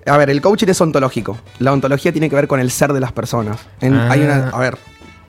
A 0.06 0.16
ver, 0.16 0.30
el 0.30 0.40
coaching 0.40 0.68
es 0.68 0.80
ontológico. 0.80 1.38
La 1.58 1.72
ontología 1.72 2.12
tiene 2.12 2.28
que 2.30 2.36
ver 2.36 2.48
con 2.48 2.60
el 2.60 2.70
ser 2.70 2.92
de 2.92 3.00
las 3.00 3.12
personas. 3.12 3.58
En- 3.80 3.94
Ah. 3.94 4.10
hay 4.10 4.22
una, 4.22 4.48
a 4.48 4.58
ver, 4.58 4.78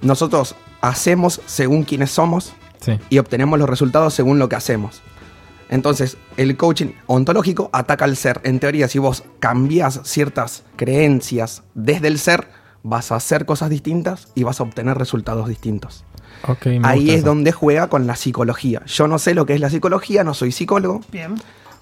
nosotros 0.01 0.55
hacemos 0.81 1.41
según 1.45 1.83
quienes 1.83 2.11
somos 2.11 2.53
Sí. 2.79 2.99
y 3.09 3.17
obtenemos 3.19 3.59
los 3.59 3.69
resultados 3.69 4.13
según 4.13 4.39
lo 4.39 4.49
que 4.49 4.55
hacemos. 4.55 5.01
Entonces, 5.69 6.17
el 6.37 6.55
coaching 6.57 6.87
ontológico 7.07 7.69
ataca 7.73 8.05
al 8.05 8.15
ser. 8.15 8.39
En 8.43 8.59
teoría, 8.59 8.87
si 8.87 8.99
vos 8.99 9.23
cambias 9.39 10.01
ciertas 10.03 10.63
creencias 10.75 11.63
desde 11.73 12.07
el 12.07 12.19
ser, 12.19 12.47
vas 12.83 13.11
a 13.11 13.15
hacer 13.15 13.45
cosas 13.45 13.69
distintas 13.69 14.27
y 14.35 14.43
vas 14.43 14.59
a 14.59 14.63
obtener 14.63 14.97
resultados 14.97 15.47
distintos. 15.47 16.03
Ahí 16.83 17.09
es 17.09 17.17
eso. 17.17 17.25
donde 17.27 17.51
juega 17.51 17.87
con 17.87 18.05
la 18.07 18.15
psicología. 18.15 18.81
Yo 18.85 19.07
no 19.07 19.17
sé 19.19 19.33
lo 19.33 19.45
que 19.45 19.53
es 19.53 19.59
la 19.61 19.69
psicología, 19.69 20.23
no 20.23 20.33
soy 20.33 20.51
psicólogo, 20.51 21.01
Bien. 21.11 21.35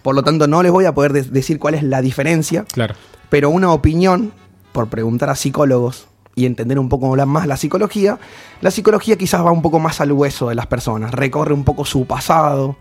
por 0.04 0.16
lo 0.16 0.24
tanto 0.24 0.48
no 0.48 0.62
les 0.64 0.72
voy 0.72 0.86
a 0.86 0.94
poder 0.94 1.14
de- 1.14 1.24
decir 1.24 1.60
cuál 1.60 1.74
es 1.76 1.84
la 1.84 2.02
diferencia, 2.02 2.66
Claro. 2.72 2.96
pero 3.30 3.50
una 3.50 3.72
opinión, 3.72 4.32
por 4.72 4.88
preguntar 4.88 5.30
a 5.30 5.36
psicólogos 5.36 6.08
y 6.36 6.46
entender 6.46 6.80
un 6.80 6.90
poco 6.90 7.14
más 7.26 7.48
la 7.48 7.58
psicología, 7.58 8.18
la 8.62 8.72
psicología 8.72 9.18
quizás 9.18 9.44
va 9.46 9.52
un 9.52 9.62
poco 9.62 9.80
más 9.80 10.00
al 10.00 10.12
hueso 10.12 10.50
de 10.50 10.56
las 10.56 10.68
personas, 10.68 11.12
recorre 11.12 11.54
un 11.54 11.64
poco 11.66 11.84
su 11.84 12.06
pasado, 12.06 12.78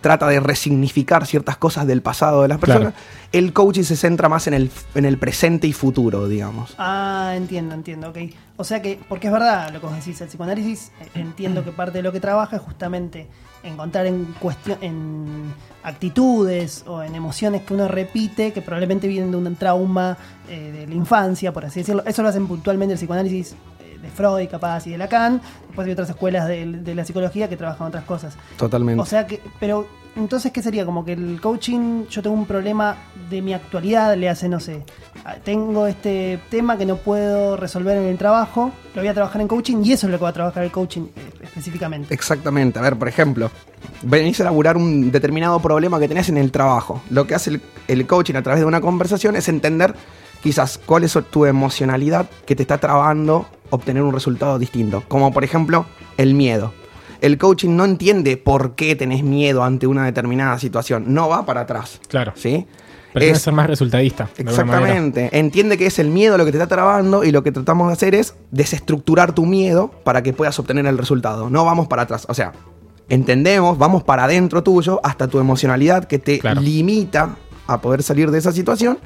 trata 0.00 0.28
de 0.28 0.40
resignificar 0.40 1.26
ciertas 1.26 1.56
cosas 1.56 1.86
del 1.86 2.02
pasado 2.02 2.42
de 2.42 2.48
las 2.48 2.58
personas. 2.58 2.94
El 3.32 3.52
coaching 3.52 3.82
se 3.82 3.96
centra 3.96 4.28
más 4.28 4.46
en 4.46 4.54
el, 4.54 4.70
en 4.94 5.04
el 5.04 5.18
presente 5.18 5.66
y 5.66 5.72
futuro, 5.72 6.28
digamos. 6.28 6.74
Ah, 6.78 7.34
entiendo, 7.36 7.74
entiendo, 7.74 8.08
ok. 8.10 8.18
O 8.56 8.64
sea 8.64 8.80
que, 8.80 8.98
porque 9.08 9.26
es 9.26 9.32
verdad 9.32 9.70
lo 9.72 9.80
que 9.80 9.86
vos 9.86 9.96
decís, 9.96 10.20
el 10.20 10.28
psicoanálisis, 10.28 10.92
eh, 11.00 11.08
entiendo 11.14 11.64
que 11.64 11.72
parte 11.72 11.98
de 11.98 12.02
lo 12.02 12.12
que 12.12 12.20
trabaja 12.20 12.56
es 12.56 12.62
justamente 12.62 13.26
encontrar 13.62 14.06
en 14.06 14.24
cuestión, 14.40 14.78
en 14.80 15.52
actitudes 15.82 16.84
o 16.86 17.02
en 17.02 17.14
emociones 17.14 17.62
que 17.62 17.74
uno 17.74 17.88
repite, 17.88 18.52
que 18.52 18.62
probablemente 18.62 19.08
vienen 19.08 19.30
de 19.30 19.36
un 19.36 19.56
trauma 19.56 20.16
eh, 20.48 20.72
de 20.72 20.86
la 20.86 20.94
infancia, 20.94 21.52
por 21.52 21.64
así 21.64 21.80
decirlo. 21.80 22.02
Eso 22.06 22.22
lo 22.22 22.28
hacen 22.28 22.46
puntualmente 22.46 22.94
el 22.94 22.98
psicoanálisis 22.98 23.54
de 24.02 24.08
Freud, 24.08 24.48
capaz, 24.48 24.86
y 24.86 24.90
de 24.90 24.98
Lacan. 24.98 25.40
Después 25.66 25.86
hay 25.86 25.92
otras 25.92 26.10
escuelas 26.10 26.46
de, 26.48 26.66
de 26.66 26.94
la 26.94 27.04
psicología 27.04 27.48
que 27.48 27.56
trabajan 27.56 27.88
otras 27.88 28.04
cosas. 28.04 28.36
Totalmente. 28.56 29.00
O 29.00 29.06
sea 29.06 29.26
que, 29.26 29.40
pero 29.60 29.86
entonces, 30.18 30.50
¿qué 30.50 30.62
sería? 30.62 30.84
Como 30.84 31.04
que 31.04 31.12
el 31.12 31.40
coaching, 31.40 32.06
yo 32.10 32.22
tengo 32.22 32.34
un 32.34 32.46
problema 32.46 32.96
de 33.30 33.40
mi 33.40 33.54
actualidad, 33.54 34.16
le 34.16 34.28
hace, 34.28 34.48
no 34.48 34.58
sé, 34.58 34.82
tengo 35.44 35.86
este 35.86 36.40
tema 36.50 36.76
que 36.76 36.86
no 36.86 36.96
puedo 36.96 37.56
resolver 37.56 37.96
en 37.96 38.04
el 38.04 38.18
trabajo, 38.18 38.72
lo 38.94 39.02
voy 39.02 39.08
a 39.08 39.14
trabajar 39.14 39.40
en 39.40 39.48
coaching 39.48 39.76
y 39.84 39.92
eso 39.92 40.06
es 40.06 40.12
lo 40.12 40.18
que 40.18 40.24
va 40.24 40.30
a 40.30 40.32
trabajar 40.32 40.64
el 40.64 40.72
coaching 40.72 41.02
eh, 41.02 41.30
específicamente. 41.42 42.12
Exactamente. 42.12 42.78
A 42.78 42.82
ver, 42.82 42.96
por 42.96 43.06
ejemplo, 43.06 43.50
venís 44.02 44.40
a 44.40 44.44
laburar 44.44 44.76
un 44.76 45.12
determinado 45.12 45.60
problema 45.60 46.00
que 46.00 46.08
tenés 46.08 46.28
en 46.28 46.38
el 46.38 46.50
trabajo. 46.50 47.00
Lo 47.10 47.26
que 47.26 47.36
hace 47.36 47.50
el, 47.50 47.62
el 47.86 48.06
coaching 48.06 48.34
a 48.34 48.42
través 48.42 48.60
de 48.60 48.66
una 48.66 48.80
conversación 48.80 49.36
es 49.36 49.48
entender 49.48 49.94
quizás 50.42 50.78
cuál 50.84 51.04
es 51.04 51.16
tu 51.30 51.46
emocionalidad 51.46 52.26
que 52.44 52.56
te 52.56 52.62
está 52.62 52.78
trabando 52.78 53.46
obtener 53.70 54.02
un 54.02 54.12
resultado 54.12 54.58
distinto. 54.58 55.02
Como 55.08 55.32
por 55.32 55.44
ejemplo, 55.44 55.86
el 56.16 56.34
miedo. 56.34 56.72
El 57.20 57.36
coaching 57.38 57.70
no 57.76 57.84
entiende 57.84 58.36
por 58.36 58.74
qué 58.76 58.94
tenés 58.94 59.22
miedo 59.24 59.64
ante 59.64 59.86
una 59.86 60.04
determinada 60.04 60.58
situación. 60.58 61.04
No 61.08 61.28
va 61.28 61.44
para 61.46 61.62
atrás. 61.62 62.00
Claro. 62.08 62.32
¿Sí? 62.36 62.66
Pretende 63.12 63.36
Es- 63.36 63.42
ser 63.42 63.54
más 63.54 63.66
resultadista. 63.66 64.28
Exactamente. 64.36 65.30
Entiende 65.36 65.76
que 65.78 65.86
es 65.86 65.98
el 65.98 66.08
miedo 66.10 66.38
lo 66.38 66.44
que 66.44 66.52
te 66.52 66.58
está 66.58 66.68
trabando 66.68 67.24
y 67.24 67.32
lo 67.32 67.42
que 67.42 67.50
tratamos 67.50 67.88
de 67.88 67.94
hacer 67.94 68.14
es 68.14 68.34
desestructurar 68.50 69.32
tu 69.34 69.46
miedo 69.46 69.90
para 70.04 70.22
que 70.22 70.32
puedas 70.32 70.58
obtener 70.58 70.86
el 70.86 70.98
resultado. 70.98 71.50
No 71.50 71.64
vamos 71.64 71.88
para 71.88 72.02
atrás. 72.02 72.26
O 72.28 72.34
sea, 72.34 72.52
entendemos, 73.08 73.78
vamos 73.78 74.02
para 74.04 74.24
adentro 74.24 74.62
tuyo 74.62 75.00
hasta 75.02 75.26
tu 75.28 75.38
emocionalidad 75.40 76.04
que 76.04 76.18
te 76.18 76.38
Claro. 76.38 76.60
limita 76.60 77.36
a 77.66 77.80
poder 77.80 78.02
salir 78.02 78.30
de 78.30 78.38
esa 78.38 78.52
situación. 78.52 78.98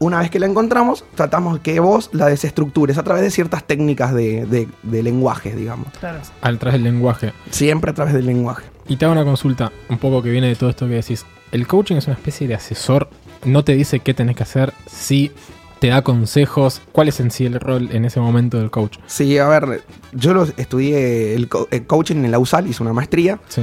Una 0.00 0.20
vez 0.20 0.30
que 0.30 0.38
la 0.38 0.46
encontramos, 0.46 1.04
tratamos 1.16 1.58
que 1.60 1.80
vos 1.80 2.10
la 2.12 2.26
desestructures 2.26 2.98
a 2.98 3.02
través 3.02 3.22
de 3.22 3.30
ciertas 3.32 3.64
técnicas 3.64 4.14
de, 4.14 4.46
de- 4.46 4.68
de 4.84 5.02
lenguaje, 5.02 5.54
digamos. 5.56 5.88
Claro. 5.98 6.20
Al 6.40 6.58
través 6.58 6.74
del 6.80 6.92
lenguaje. 6.92 7.32
Siempre 7.50 7.90
a 7.90 7.94
través 7.94 8.14
del 8.14 8.26
lenguaje. 8.26 8.64
Y 8.86 8.96
te 8.96 9.04
hago 9.04 9.12
una 9.12 9.24
consulta, 9.24 9.72
un 9.88 9.98
poco 9.98 10.22
que 10.22 10.30
viene 10.30 10.46
de 10.48 10.54
todo 10.56 10.70
esto 10.70 10.86
que 10.86 10.94
decís. 10.94 11.26
El 11.50 11.66
coaching 11.66 11.96
es 11.96 12.06
una 12.06 12.14
especie 12.14 12.46
de 12.46 12.54
asesor, 12.54 13.08
no 13.44 13.64
te 13.64 13.74
dice 13.74 14.00
qué 14.00 14.14
tenés 14.14 14.36
que 14.36 14.42
hacer, 14.44 14.72
sí 14.86 15.32
te 15.80 15.88
da 15.88 16.02
consejos. 16.02 16.80
¿Cuál 16.92 17.08
es 17.08 17.18
en 17.20 17.30
sí 17.30 17.46
el 17.46 17.58
rol 17.58 17.88
en 17.92 18.04
ese 18.04 18.20
momento 18.20 18.58
del 18.58 18.70
coach? 18.70 18.98
Sí, 19.06 19.36
a 19.38 19.48
ver, 19.48 19.82
yo 20.12 20.32
lo 20.34 20.44
estudié 20.56 21.34
el, 21.34 21.48
co- 21.48 21.66
el 21.70 21.86
coaching 21.86 22.16
en 22.24 22.30
la 22.30 22.38
USAL, 22.38 22.66
hice 22.68 22.82
una 22.82 22.92
maestría. 22.92 23.40
Sí, 23.48 23.62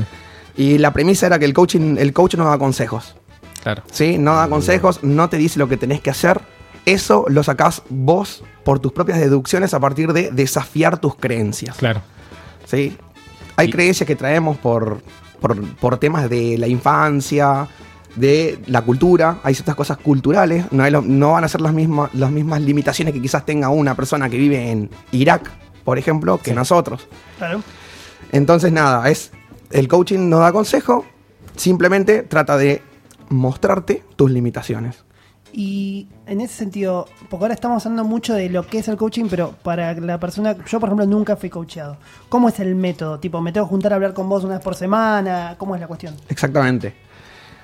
Y 0.57 0.77
la 0.79 0.91
premisa 0.93 1.27
era 1.27 1.39
que 1.39 1.45
el 1.45 1.53
coaching, 1.53 1.95
el 1.97 2.11
coach 2.13 2.35
no 2.35 2.45
da 2.45 2.57
consejos. 2.57 3.15
Claro. 3.65 3.83
¿sí? 3.91 4.17
No 4.17 4.35
da 4.35 4.47
consejos, 4.47 5.03
no 5.03 5.27
te 5.27 5.35
dice 5.37 5.59
lo 5.59 5.67
que 5.67 5.75
tenés 5.75 5.99
que 5.99 6.11
hacer. 6.11 6.39
Eso 6.85 7.25
lo 7.27 7.41
sacás 7.43 7.81
vos 7.89 8.43
por 8.63 8.79
tus 8.79 8.91
propias 8.93 9.19
deducciones 9.19 9.73
a 9.73 9.79
partir 9.79 10.13
de 10.13 10.29
desafiar 10.31 10.99
tus 10.99 11.15
creencias. 11.15 11.75
Claro. 11.75 12.01
¿sí? 12.65 12.95
Hay 13.57 13.67
Y- 13.69 13.71
creencias 13.71 14.05
que 14.07 14.15
traemos 14.15 14.57
por, 14.57 15.01
por, 15.41 15.61
por 15.77 15.97
temas 15.97 16.29
de 16.29 16.57
la 16.59 16.67
infancia, 16.67 17.67
de 18.15 18.59
la 18.67 18.81
cultura. 18.83 19.39
Hay 19.43 19.55
ciertas 19.55 19.73
cosas 19.75 19.97
culturales. 19.97 20.65
No, 20.71 20.83
hay 20.83 20.91
lo- 20.91 21.01
no 21.01 21.31
van 21.31 21.43
a 21.43 21.47
ser 21.47 21.61
las 21.61 21.73
mismas, 21.73 22.13
las 22.13 22.29
mismas 22.31 22.61
limitaciones 22.61 23.13
que 23.15 23.21
quizás 23.21 23.45
tenga 23.45 23.69
una 23.69 23.95
persona 23.95 24.29
que 24.29 24.37
vive 24.37 24.69
en 24.71 24.89
Irak, 25.11 25.49
por 25.83 25.97
ejemplo, 25.97 26.37
que 26.37 26.51
Sí. 26.51 26.55
nosotros. 26.55 27.07
Claro. 27.39 27.61
Entonces, 28.31 28.71
nada, 28.71 29.09
es 29.09 29.31
el 29.71 29.87
coaching 29.87 30.29
no 30.29 30.37
da 30.39 30.51
consejo, 30.51 31.03
simplemente 31.55 32.21
trata 32.23 32.57
de 32.57 32.81
mostrarte 33.29 34.03
tus 34.15 34.31
limitaciones. 34.31 35.03
Y 35.57 36.07
en 36.27 36.41
ese 36.41 36.53
sentido, 36.53 37.07
porque 37.29 37.45
ahora 37.45 37.53
estamos 37.53 37.85
hablando 37.85 38.03
mucho 38.03 38.33
de 38.33 38.49
lo 38.49 38.67
que 38.67 38.79
es 38.79 38.87
el 38.89 38.97
coaching, 38.97 39.27
pero 39.29 39.55
para 39.63 39.93
la 39.93 40.19
persona, 40.19 40.53
yo 40.65 40.81
por 40.81 40.89
ejemplo 40.89 41.05
nunca 41.05 41.37
fui 41.37 41.49
coacheado. 41.49 41.97
¿Cómo 42.27 42.49
es 42.49 42.59
el 42.59 42.75
método? 42.75 43.19
Tipo, 43.19 43.39
¿me 43.39 43.53
tengo 43.53 43.65
que 43.65 43.69
juntar 43.69 43.93
a 43.93 43.95
hablar 43.95 44.13
con 44.13 44.27
vos 44.27 44.43
una 44.43 44.55
vez 44.55 44.63
por 44.63 44.75
semana? 44.75 45.55
¿Cómo 45.57 45.75
es 45.75 45.81
la 45.81 45.87
cuestión? 45.87 46.13
Exactamente. 46.27 46.93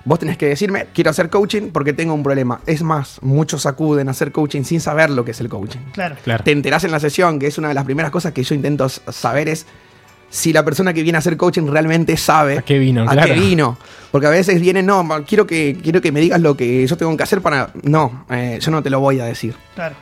Vos 0.06 0.18
tenés 0.20 0.38
que 0.38 0.48
decirme, 0.48 0.88
quiero 0.94 1.10
hacer 1.10 1.30
coaching 1.30 1.72
porque 1.72 1.92
tengo 1.92 2.14
un 2.14 2.24
problema. 2.24 2.62
Es 2.66 2.82
más, 2.82 3.22
muchos 3.22 3.66
acuden 3.66 4.08
a 4.08 4.12
hacer 4.12 4.32
coaching 4.32 4.64
sin 4.64 4.80
saber 4.80 5.10
lo 5.10 5.26
que 5.26 5.32
es 5.32 5.42
el 5.42 5.50
coaching. 5.50 5.82
Claro. 5.92 6.16
Claro. 6.24 6.44
Te 6.44 6.52
enterás 6.52 6.86
en 6.86 6.92
la 6.92 7.00
sesión, 7.00 7.40
que 7.40 7.48
es 7.48 7.58
una 7.58 7.68
de 7.68 7.74
las 7.74 7.84
primeras 7.84 8.10
cosas 8.10 8.32
que 8.32 8.42
yo 8.42 8.56
intento 8.56 8.88
saber 8.88 9.50
es 9.50 9.66
si 10.32 10.54
la 10.54 10.66
persona 10.66 10.94
que 10.94 11.04
viene 11.04 11.18
a 11.18 11.20
hacer 11.20 11.38
coaching 11.38 11.68
realmente 11.68 12.18
sabe 12.18 12.58
¿A 12.58 12.62
qué 12.64 12.80
vino? 12.80 13.04
a 13.04 13.12
Claro. 13.12 13.34
qué 13.34 13.40
vino. 13.40 13.78
Porque 14.12 14.28
a 14.28 14.30
veces 14.32 14.60
viene, 14.60 14.82
no, 14.82 15.06
quiero 15.28 15.46
que, 15.46 15.78
quiero 15.84 16.02
que 16.02 16.12
me 16.12 16.22
digas 16.22 16.42
lo 16.42 16.58
que 16.58 16.88
yo 16.88 16.98
tengo 16.98 17.16
que 17.16 17.24
hacer 17.24 17.42
para... 17.42 17.70
No, 17.84 18.26
eh, 18.30 18.58
yo 18.60 18.72
no 18.72 18.82
te 18.82 18.90
lo 18.90 19.00
voy 19.00 19.20
a 19.20 19.26
decir. 19.26 19.56
Claro. 19.76 19.96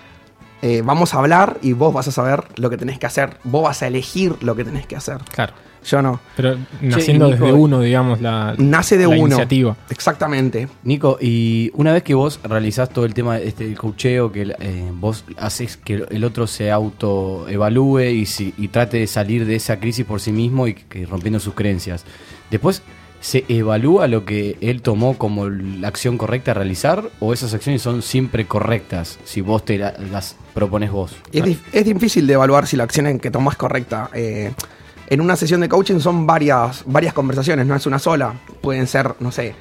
Eh, 0.62 0.81
vamos 0.83 1.13
a 1.13 1.17
hablar 1.19 1.57
y 1.62 1.74
vos 1.74 1.93
vas 1.93 2.07
a 2.07 2.12
saber 2.12 2.43
lo 2.55 2.69
que 2.69 2.77
tenés 2.77 3.00
que 3.00 3.05
hacer. 3.07 3.38
Vos 3.43 3.63
vas 3.63 3.81
a 3.81 3.88
elegir 3.88 4.36
lo 4.41 4.55
que 4.55 4.63
tenés 4.63 4.86
que 4.86 4.95
hacer. 4.95 5.17
Claro. 5.31 5.53
Yo 5.86 6.01
no. 6.01 6.19
Pero 6.36 6.57
naciendo 6.81 7.27
Nico- 7.29 7.45
desde 7.45 7.53
uno, 7.53 7.79
digamos, 7.81 8.19
la, 8.21 8.53
Nace 8.57 8.98
de 8.98 9.03
la 9.03 9.09
uno. 9.09 9.27
iniciativa. 9.27 9.77
Exactamente. 9.89 10.67
Nico, 10.83 11.17
y 11.21 11.71
una 11.74 11.93
vez 11.93 12.03
que 12.03 12.13
vos 12.13 12.39
realizás 12.43 12.89
todo 12.89 13.05
el 13.05 13.13
tema 13.13 13.38
este, 13.39 13.63
del 13.65 13.77
coacheo, 13.77 14.31
que 14.31 14.53
eh, 14.59 14.89
vos 14.93 15.24
haces 15.38 15.77
que 15.77 16.05
el 16.09 16.24
otro 16.25 16.48
se 16.48 16.69
autoevalúe 16.71 18.01
y, 18.12 18.25
si- 18.25 18.53
y 18.57 18.67
trate 18.67 18.98
de 18.98 19.07
salir 19.07 19.45
de 19.45 19.55
esa 19.55 19.79
crisis 19.79 20.05
por 20.05 20.19
sí 20.19 20.31
mismo 20.31 20.67
y 20.67 20.74
que 20.74 21.05
rompiendo 21.05 21.39
sus 21.39 21.53
creencias, 21.53 22.03
después 22.51 22.81
se 23.21 23.43
evalúa 23.50 24.07
lo 24.07 24.24
que 24.24 24.57
él 24.62 24.81
tomó 24.81 25.17
como 25.17 25.50
la 25.50 25.89
acción 25.89 26.17
correcta 26.17 26.51
a 26.51 26.53
realizar 26.53 27.03
o 27.19 27.33
esas 27.33 27.53
acciones 27.53 27.81
son 27.81 28.01
siempre 28.01 28.45
correctas 28.45 29.19
si 29.25 29.41
vos 29.41 29.65
te 29.65 29.77
la- 29.77 29.93
las 30.12 30.36
propones 30.53 30.91
vos. 30.91 31.15
Es, 31.33 31.43
dif- 31.43 31.59
es 31.74 31.86
difícil 31.86 32.27
de 32.27 32.33
evaluar 32.33 32.65
si 32.65 32.77
la 32.77 32.86
acción 32.86 33.07
en 33.07 33.19
que 33.19 33.29
tomás 33.29 33.53
es 33.53 33.57
correcta. 33.57 34.09
Eh, 34.13 34.53
en 35.09 35.21
una 35.21 35.35
sesión 35.35 35.61
de 35.61 35.69
coaching 35.69 35.99
son 35.99 36.25
varias, 36.27 36.83
varias 36.85 37.13
conversaciones, 37.13 37.65
no 37.65 37.75
es 37.75 37.85
una 37.85 37.99
sola. 37.99 38.33
Pueden 38.61 38.87
ser, 38.87 39.15
no 39.19 39.31
sé, 39.31 39.55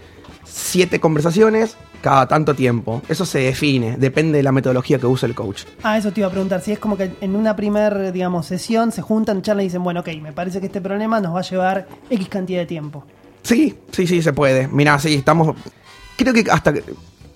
siete 0.45 1.01
conversaciones 1.01 1.77
cada 2.03 2.29
tanto 2.29 2.55
tiempo. 2.55 3.03
Eso 3.09 3.25
se 3.25 3.41
define, 3.41 3.97
depende 3.97 4.37
de 4.39 4.43
la 4.45 4.53
metodología 4.53 4.99
que 4.99 5.07
use 5.07 5.27
el 5.27 5.35
coach. 5.35 5.63
Ah, 5.83 5.99
eso 5.99 6.13
te 6.13 6.21
iba 6.21 6.29
a 6.29 6.31
preguntar. 6.31 6.61
Si 6.61 6.73
es 6.73 6.79
como 6.79 6.97
que 6.97 7.11
en 7.21 7.35
una 7.35 7.57
primer, 7.57 8.13
digamos, 8.13 8.47
sesión 8.47 8.93
se 8.93 9.03
juntan, 9.03 9.43
charlan 9.43 9.63
y 9.65 9.69
dicen, 9.69 9.83
bueno, 9.83 10.01
ok, 10.01 10.09
me 10.23 10.33
parece 10.33 10.61
que 10.61 10.67
este 10.67 10.81
problema 10.81 11.21
nos 11.21 11.35
va 11.35 11.41
a 11.41 11.43
llevar 11.43 11.89
X 12.11 12.29
cantidad 12.29 12.61
de 12.61 12.67
tiempo. 12.67 13.05
Sí, 13.43 13.75
sí, 13.93 14.07
sí, 14.07 14.23
se 14.23 14.33
puede. 14.33 14.69
Mirá, 14.69 14.99
sí, 14.99 15.15
estamos... 15.15 15.57
Creo 16.17 16.35
que 16.35 16.45
hasta 16.51 16.75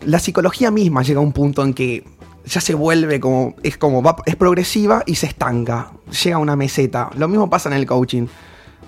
la 0.04 0.18
psicología 0.18 0.70
misma 0.70 1.02
llega 1.02 1.20
a 1.20 1.22
un 1.22 1.32
punto 1.32 1.62
en 1.62 1.72
que 1.72 2.04
ya 2.44 2.60
se 2.60 2.74
vuelve 2.74 3.18
como... 3.20 3.54
Es 3.62 3.78
como... 3.78 4.02
va- 4.02 4.16
es 4.26 4.36
progresiva 4.36 5.02
y 5.06 5.14
se 5.14 5.26
estanca. 5.26 5.92
Llega 6.22 6.36
a 6.36 6.38
una 6.38 6.56
meseta. 6.56 7.10
Lo 7.16 7.28
mismo 7.28 7.48
pasa 7.48 7.68
en 7.68 7.74
el 7.74 7.86
coaching. 7.86 8.26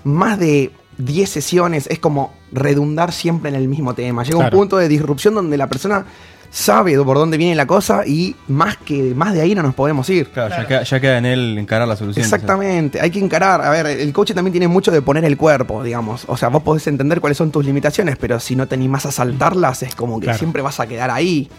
Más 0.03 0.37
de 0.39 0.71
10 0.97 1.29
sesiones 1.29 1.87
es 1.87 1.99
como 1.99 2.33
redundar 2.51 3.11
siempre 3.11 3.49
en 3.49 3.55
el 3.55 3.67
mismo 3.67 3.93
tema. 3.95 4.23
Llega 4.23 4.37
Claro. 4.37 4.55
un 4.55 4.61
punto 4.61 4.77
de 4.77 4.87
disrupción 4.87 5.33
donde 5.35 5.57
la 5.57 5.67
persona 5.67 6.05
sabe 6.51 6.95
por 7.03 7.17
dónde 7.17 7.35
viene 7.37 7.53
la 7.53 7.67
cosa 7.67 8.03
y 8.07 8.33
más 8.47 8.77
que 8.77 9.13
más 9.13 9.33
de 9.33 9.41
ahí 9.41 9.53
no 9.55 9.61
nos 9.63 9.73
podemos 9.75 10.09
ir. 10.09 10.29
Claro, 10.29 10.49
Claro. 10.49 10.61
Ya, 10.63 10.67
queda, 10.69 10.83
ya 10.83 10.99
queda 11.01 11.17
en 11.17 11.25
él 11.25 11.57
encarar 11.57 11.85
la 11.87 11.97
solución. 11.97 12.23
Exactamente, 12.23 13.01
hay 13.01 13.11
que 13.11 13.19
encarar. 13.19 13.61
A 13.61 13.69
ver, 13.71 13.87
el 13.87 14.13
coach 14.13 14.31
también 14.33 14.53
tiene 14.53 14.67
mucho 14.69 14.89
de 14.91 15.01
poner 15.01 15.25
el 15.25 15.35
cuerpo, 15.35 15.83
digamos. 15.83 16.23
O 16.27 16.37
sea, 16.37 16.47
vos 16.49 16.63
podés 16.63 16.87
entender 16.87 17.19
cuáles 17.19 17.37
son 17.37 17.51
tus 17.51 17.65
limitaciones, 17.65 18.15
pero 18.15 18.39
si 18.39 18.55
no 18.55 18.67
te 18.67 18.75
animás 18.75 19.05
a 19.05 19.11
saltarlas, 19.11 19.83
es 19.83 19.95
como 19.95 20.19
que 20.19 20.25
Claro. 20.27 20.39
siempre 20.39 20.61
vas 20.61 20.79
a 20.79 20.87
quedar 20.87 21.11
ahí. 21.11 21.49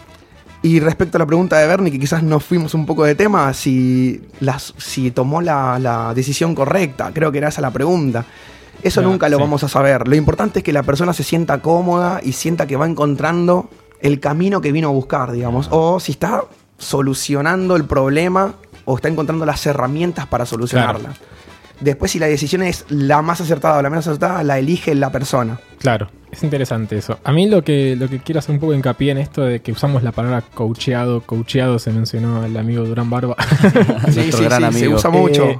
Y 0.67 0.81
respecto 0.81 1.17
a 1.17 1.19
la 1.19 1.25
pregunta 1.25 1.57
de 1.57 1.65
Bernie, 1.65 1.93
que 1.93 1.97
quizás 1.97 2.23
nos 2.23 2.43
fuimos 2.43 2.73
un 2.73 2.85
poco 2.85 3.05
de 3.05 3.15
tema, 3.15 3.53
si, 3.53 4.21
las, 4.41 4.73
si 4.77 5.11
tomó 5.11 5.41
la, 5.41 5.79
la 5.79 6.13
decisión 6.13 6.53
correcta, 6.53 7.11
creo 7.13 7.31
que 7.31 7.37
era 7.37 7.47
esa 7.47 7.61
la 7.61 7.71
pregunta. 7.71 8.25
Eso 8.83 9.01
nunca 9.01 9.29
lo 9.29 9.37
sí. 9.37 9.43
vamos 9.43 9.63
a 9.63 9.69
saber. 9.69 10.09
Lo 10.09 10.15
importante 10.17 10.59
es 10.59 10.65
que 10.65 10.73
la 10.73 10.83
persona 10.83 11.13
se 11.13 11.23
sienta 11.23 11.61
cómoda 11.61 12.19
y 12.21 12.33
sienta 12.33 12.67
que 12.67 12.75
va 12.75 12.85
encontrando 12.85 13.69
el 14.01 14.19
camino 14.19 14.59
que 14.59 14.73
vino 14.73 14.89
a 14.89 14.91
buscar, 14.91 15.31
digamos. 15.31 15.69
O 15.71 16.01
si 16.01 16.11
está 16.11 16.43
solucionando 16.77 17.77
el 17.77 17.85
problema 17.85 18.55
o 18.83 18.97
está 18.97 19.07
encontrando 19.07 19.45
las 19.45 19.65
herramientas 19.65 20.27
para 20.27 20.45
solucionarla. 20.45 21.13
Después, 21.79 22.11
si 22.11 22.19
la 22.19 22.27
decisión 22.27 22.63
es 22.63 22.85
la 22.89 23.21
más 23.21 23.39
acertada 23.41 23.77
o 23.77 23.81
la 23.81 23.89
menos 23.89 24.07
acertada, 24.07 24.43
la 24.43 24.57
elige 24.59 24.95
la 24.95 25.11
persona. 25.11 25.59
Claro, 25.79 26.09
es 26.31 26.41
interesante 26.43 26.97
eso. 26.97 27.19
A 27.23 27.31
mí 27.31 27.47
lo 27.47 27.63
que, 27.63 27.95
lo 27.95 28.09
que 28.09 28.17
quiero 28.19 28.39
hacer 28.39 28.53
un 28.55 28.59
poco 28.59 28.71
de 28.71 28.77
hincapié 28.79 29.11
en 29.11 29.19
esto 29.19 29.41
de 29.43 29.59
que 29.61 29.71
usamos 29.71 30.01
la 30.01 30.11
palabra 30.11 30.41
coacheado, 30.41 31.21
coacheado 31.21 31.77
se 31.77 31.91
mencionó 31.91 32.41
al 32.41 32.57
amigo 32.57 32.83
Durán 32.83 33.09
Barba. 33.11 33.35
Nuestro 34.15 34.43
gran 34.45 34.61
se 34.73 34.79
amigo. 34.79 34.95
usa 34.95 35.09
mucho. 35.11 35.45
Eh, 35.45 35.59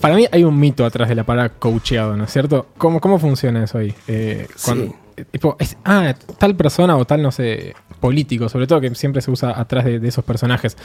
para 0.00 0.16
mí 0.16 0.26
hay 0.30 0.44
un 0.44 0.58
mito 0.58 0.84
atrás 0.84 1.08
de 1.08 1.14
la 1.14 1.24
palabra 1.24 1.50
coacheado, 1.58 2.16
¿no 2.16 2.24
es 2.24 2.32
cierto? 2.32 2.66
¿Cómo, 2.76 3.00
cómo 3.00 3.18
funciona 3.18 3.64
eso 3.64 3.78
ahí? 3.78 3.94
Eh, 4.06 4.46
cuando- 4.64 4.84
Sí. 4.84 4.92
eh, 5.16 5.24
tipo, 5.30 5.56
es- 5.58 5.76
ah, 5.84 6.14
tal 6.38 6.54
persona 6.56 6.96
o 6.96 7.04
tal, 7.06 7.22
no 7.22 7.32
sé, 7.32 7.74
político, 8.00 8.48
sobre 8.50 8.66
todo 8.66 8.80
que 8.82 8.94
siempre 8.94 9.22
se 9.22 9.30
usa 9.30 9.58
atrás 9.58 9.84
de, 9.86 9.98
de 9.98 10.08
esos 10.08 10.24
personajes. 10.24 10.76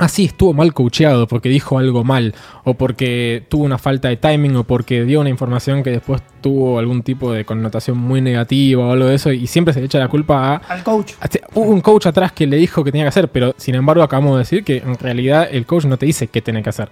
Ah, 0.00 0.08
sí, 0.08 0.24
estuvo 0.24 0.52
mal 0.54 0.72
coacheado 0.74 1.28
porque 1.28 1.48
dijo 1.48 1.78
algo 1.78 2.02
mal, 2.04 2.34
o 2.64 2.74
porque 2.74 3.44
tuvo 3.48 3.64
una 3.64 3.78
falta 3.78 4.08
de 4.08 4.16
timing, 4.16 4.56
o 4.56 4.64
porque 4.64 5.04
dio 5.04 5.20
una 5.20 5.28
información 5.28 5.82
que 5.82 5.90
después 5.90 6.22
tuvo 6.40 6.78
algún 6.78 7.02
tipo 7.02 7.32
de 7.32 7.44
connotación 7.44 7.98
muy 7.98 8.20
negativa 8.20 8.84
o 8.86 8.92
algo 8.92 9.06
de 9.06 9.14
eso, 9.16 9.30
y 9.30 9.46
siempre 9.46 9.74
se 9.74 9.80
le 9.80 9.86
echa 9.86 9.98
la 9.98 10.08
culpa 10.08 10.54
a 10.54 10.56
Al 10.56 10.82
coach. 10.82 11.12
Hace- 11.20 11.42
Hubo 11.54 11.70
un 11.70 11.80
coach 11.82 12.06
atrás 12.06 12.32
que 12.32 12.46
le 12.46 12.56
dijo 12.56 12.82
que 12.82 12.90
tenía 12.92 13.04
que 13.04 13.08
hacer, 13.10 13.28
pero 13.28 13.54
sin 13.58 13.74
embargo 13.74 14.02
acabamos 14.02 14.32
de 14.32 14.38
decir 14.38 14.64
que 14.64 14.78
en 14.78 14.96
realidad 14.96 15.46
el 15.50 15.66
coach 15.66 15.84
no 15.84 15.96
te 15.98 16.06
dice 16.06 16.28
qué 16.28 16.40
tiene 16.40 16.62
que 16.62 16.70
hacer. 16.70 16.88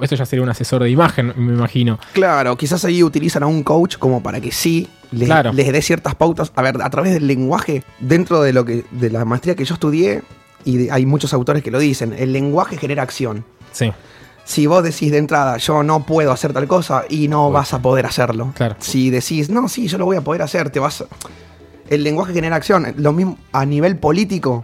Esto 0.00 0.16
ya 0.16 0.26
sería 0.26 0.42
un 0.42 0.48
asesor 0.48 0.82
de 0.82 0.90
imagen, 0.90 1.32
me 1.36 1.54
imagino. 1.54 1.98
Claro, 2.12 2.56
quizás 2.56 2.84
ahí 2.84 3.02
utilizan 3.02 3.44
a 3.44 3.46
un 3.46 3.62
coach 3.62 3.96
como 3.96 4.22
para 4.22 4.40
que 4.40 4.50
sí 4.50 4.88
les, 5.12 5.28
Claro. 5.28 5.52
les 5.52 5.72
dé 5.72 5.80
ciertas 5.82 6.14
pautas. 6.16 6.52
A 6.56 6.62
ver, 6.62 6.74
a 6.82 6.90
través 6.90 7.14
del 7.14 7.26
lenguaje, 7.28 7.84
dentro 8.00 8.42
de 8.42 8.52
lo 8.52 8.64
que 8.64 8.84
de 8.90 9.10
la 9.10 9.24
maestría 9.24 9.54
que 9.54 9.64
yo 9.64 9.74
estudié, 9.74 10.22
y 10.64 10.88
hay 10.90 11.06
muchos 11.06 11.32
autores 11.34 11.62
que 11.62 11.70
lo 11.70 11.78
dicen, 11.78 12.14
el 12.18 12.32
lenguaje 12.32 12.76
genera 12.76 13.02
acción. 13.02 13.44
Sí, 13.72 13.92
Si 14.46 14.66
vos 14.66 14.82
decís 14.84 15.10
de 15.10 15.16
entrada, 15.18 15.56
yo 15.56 15.82
no 15.82 16.04
puedo 16.04 16.30
hacer 16.30 16.52
tal 16.52 16.66
cosa, 16.68 17.04
y 17.08 17.28
no 17.28 17.50
vas 17.50 17.72
a 17.72 17.80
poder 17.80 18.04
hacerlo. 18.04 18.52
Claro. 18.54 18.76
Si 18.78 19.08
decís, 19.08 19.48
no, 19.48 19.68
sí, 19.70 19.88
yo 19.88 19.96
lo 19.96 20.04
voy 20.04 20.16
a 20.18 20.20
poder 20.20 20.42
hacer, 20.42 20.68
te 20.68 20.78
vas. 20.80 21.00
a- 21.00 21.06
El 21.88 22.02
lenguaje 22.04 22.34
genera 22.34 22.56
acción. 22.56 22.92
Lo 22.98 23.12
mismo 23.12 23.38
a 23.52 23.64
nivel 23.64 23.96
político, 23.96 24.62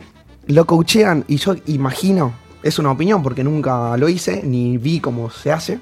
lo 0.48 0.66
coachean, 0.66 1.24
y 1.28 1.36
yo 1.36 1.54
imagino, 1.66 2.32
es 2.62 2.78
una 2.78 2.90
opinión 2.90 3.22
porque 3.22 3.42
nunca 3.42 3.96
lo 3.96 4.08
hice, 4.10 4.42
ni 4.44 4.76
vi 4.76 5.00
cómo 5.00 5.30
se 5.30 5.50
hace. 5.50 5.78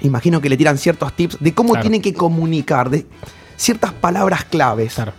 Imagino 0.00 0.40
que 0.40 0.48
le 0.48 0.56
tiran 0.56 0.78
ciertos 0.78 1.12
tips 1.14 1.36
de 1.40 1.52
cómo 1.54 1.72
Claro. 1.74 1.82
tiene 1.82 2.00
que 2.00 2.14
comunicar, 2.14 2.88
de 2.88 3.06
ciertas 3.56 3.92
palabras 3.92 4.44
claves 4.46 4.94
claro. 4.94 5.12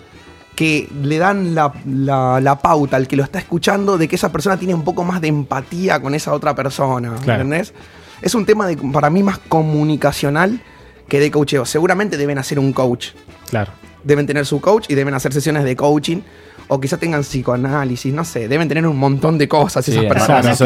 Que 0.56 0.88
le 1.02 1.18
dan 1.18 1.56
la, 1.56 1.74
la- 1.86 2.40
la 2.40 2.60
pauta 2.60 2.98
al 2.98 3.08
que 3.08 3.16
lo 3.16 3.24
está 3.24 3.40
escuchando 3.40 3.98
de 3.98 4.08
que 4.08 4.16
esa 4.16 4.32
persona 4.32 4.58
tiene 4.58 4.74
un 4.76 4.84
poco 4.84 5.04
más 5.04 5.20
de 5.22 5.28
empatía 5.28 6.02
con 6.02 6.14
esa 6.14 6.32
otra 6.34 6.56
persona. 6.56 7.16
Claro. 7.24 7.42
¿Entendés? 7.44 7.74
Es 8.22 8.36
un 8.36 8.46
tema 8.46 8.68
de, 8.68 8.78
para 8.78 9.10
mí 9.10 9.24
más 9.24 9.40
comunicacional 9.40 10.62
que 11.08 11.20
de 11.20 11.32
coacheo. 11.32 11.66
Seguramente 11.66 12.18
deben 12.18 12.38
hacer 12.38 12.60
un 12.60 12.72
coach. 12.74 13.10
Claro. 13.50 13.72
Deben 14.04 14.26
tener 14.28 14.46
su 14.46 14.60
coach 14.62 14.86
y 14.90 14.96
deben 14.96 15.14
hacer 15.14 15.34
sesiones 15.34 15.64
de 15.64 15.76
coaching. 15.76 16.22
O 16.70 16.80
quizás 16.80 16.98
tengan 16.98 17.24
psicoanálisis, 17.24 18.14
no 18.14 18.24
sé. 18.24 18.48
Deben 18.48 18.70
tener 18.70 18.88
un 18.88 18.96
montón 18.98 19.38
de 19.38 19.50
cosas 19.50 19.84
Sí, 19.84 19.92
esas 19.92 20.06
además, 20.06 20.58
personas. 20.58 20.58
sí, 20.58 20.64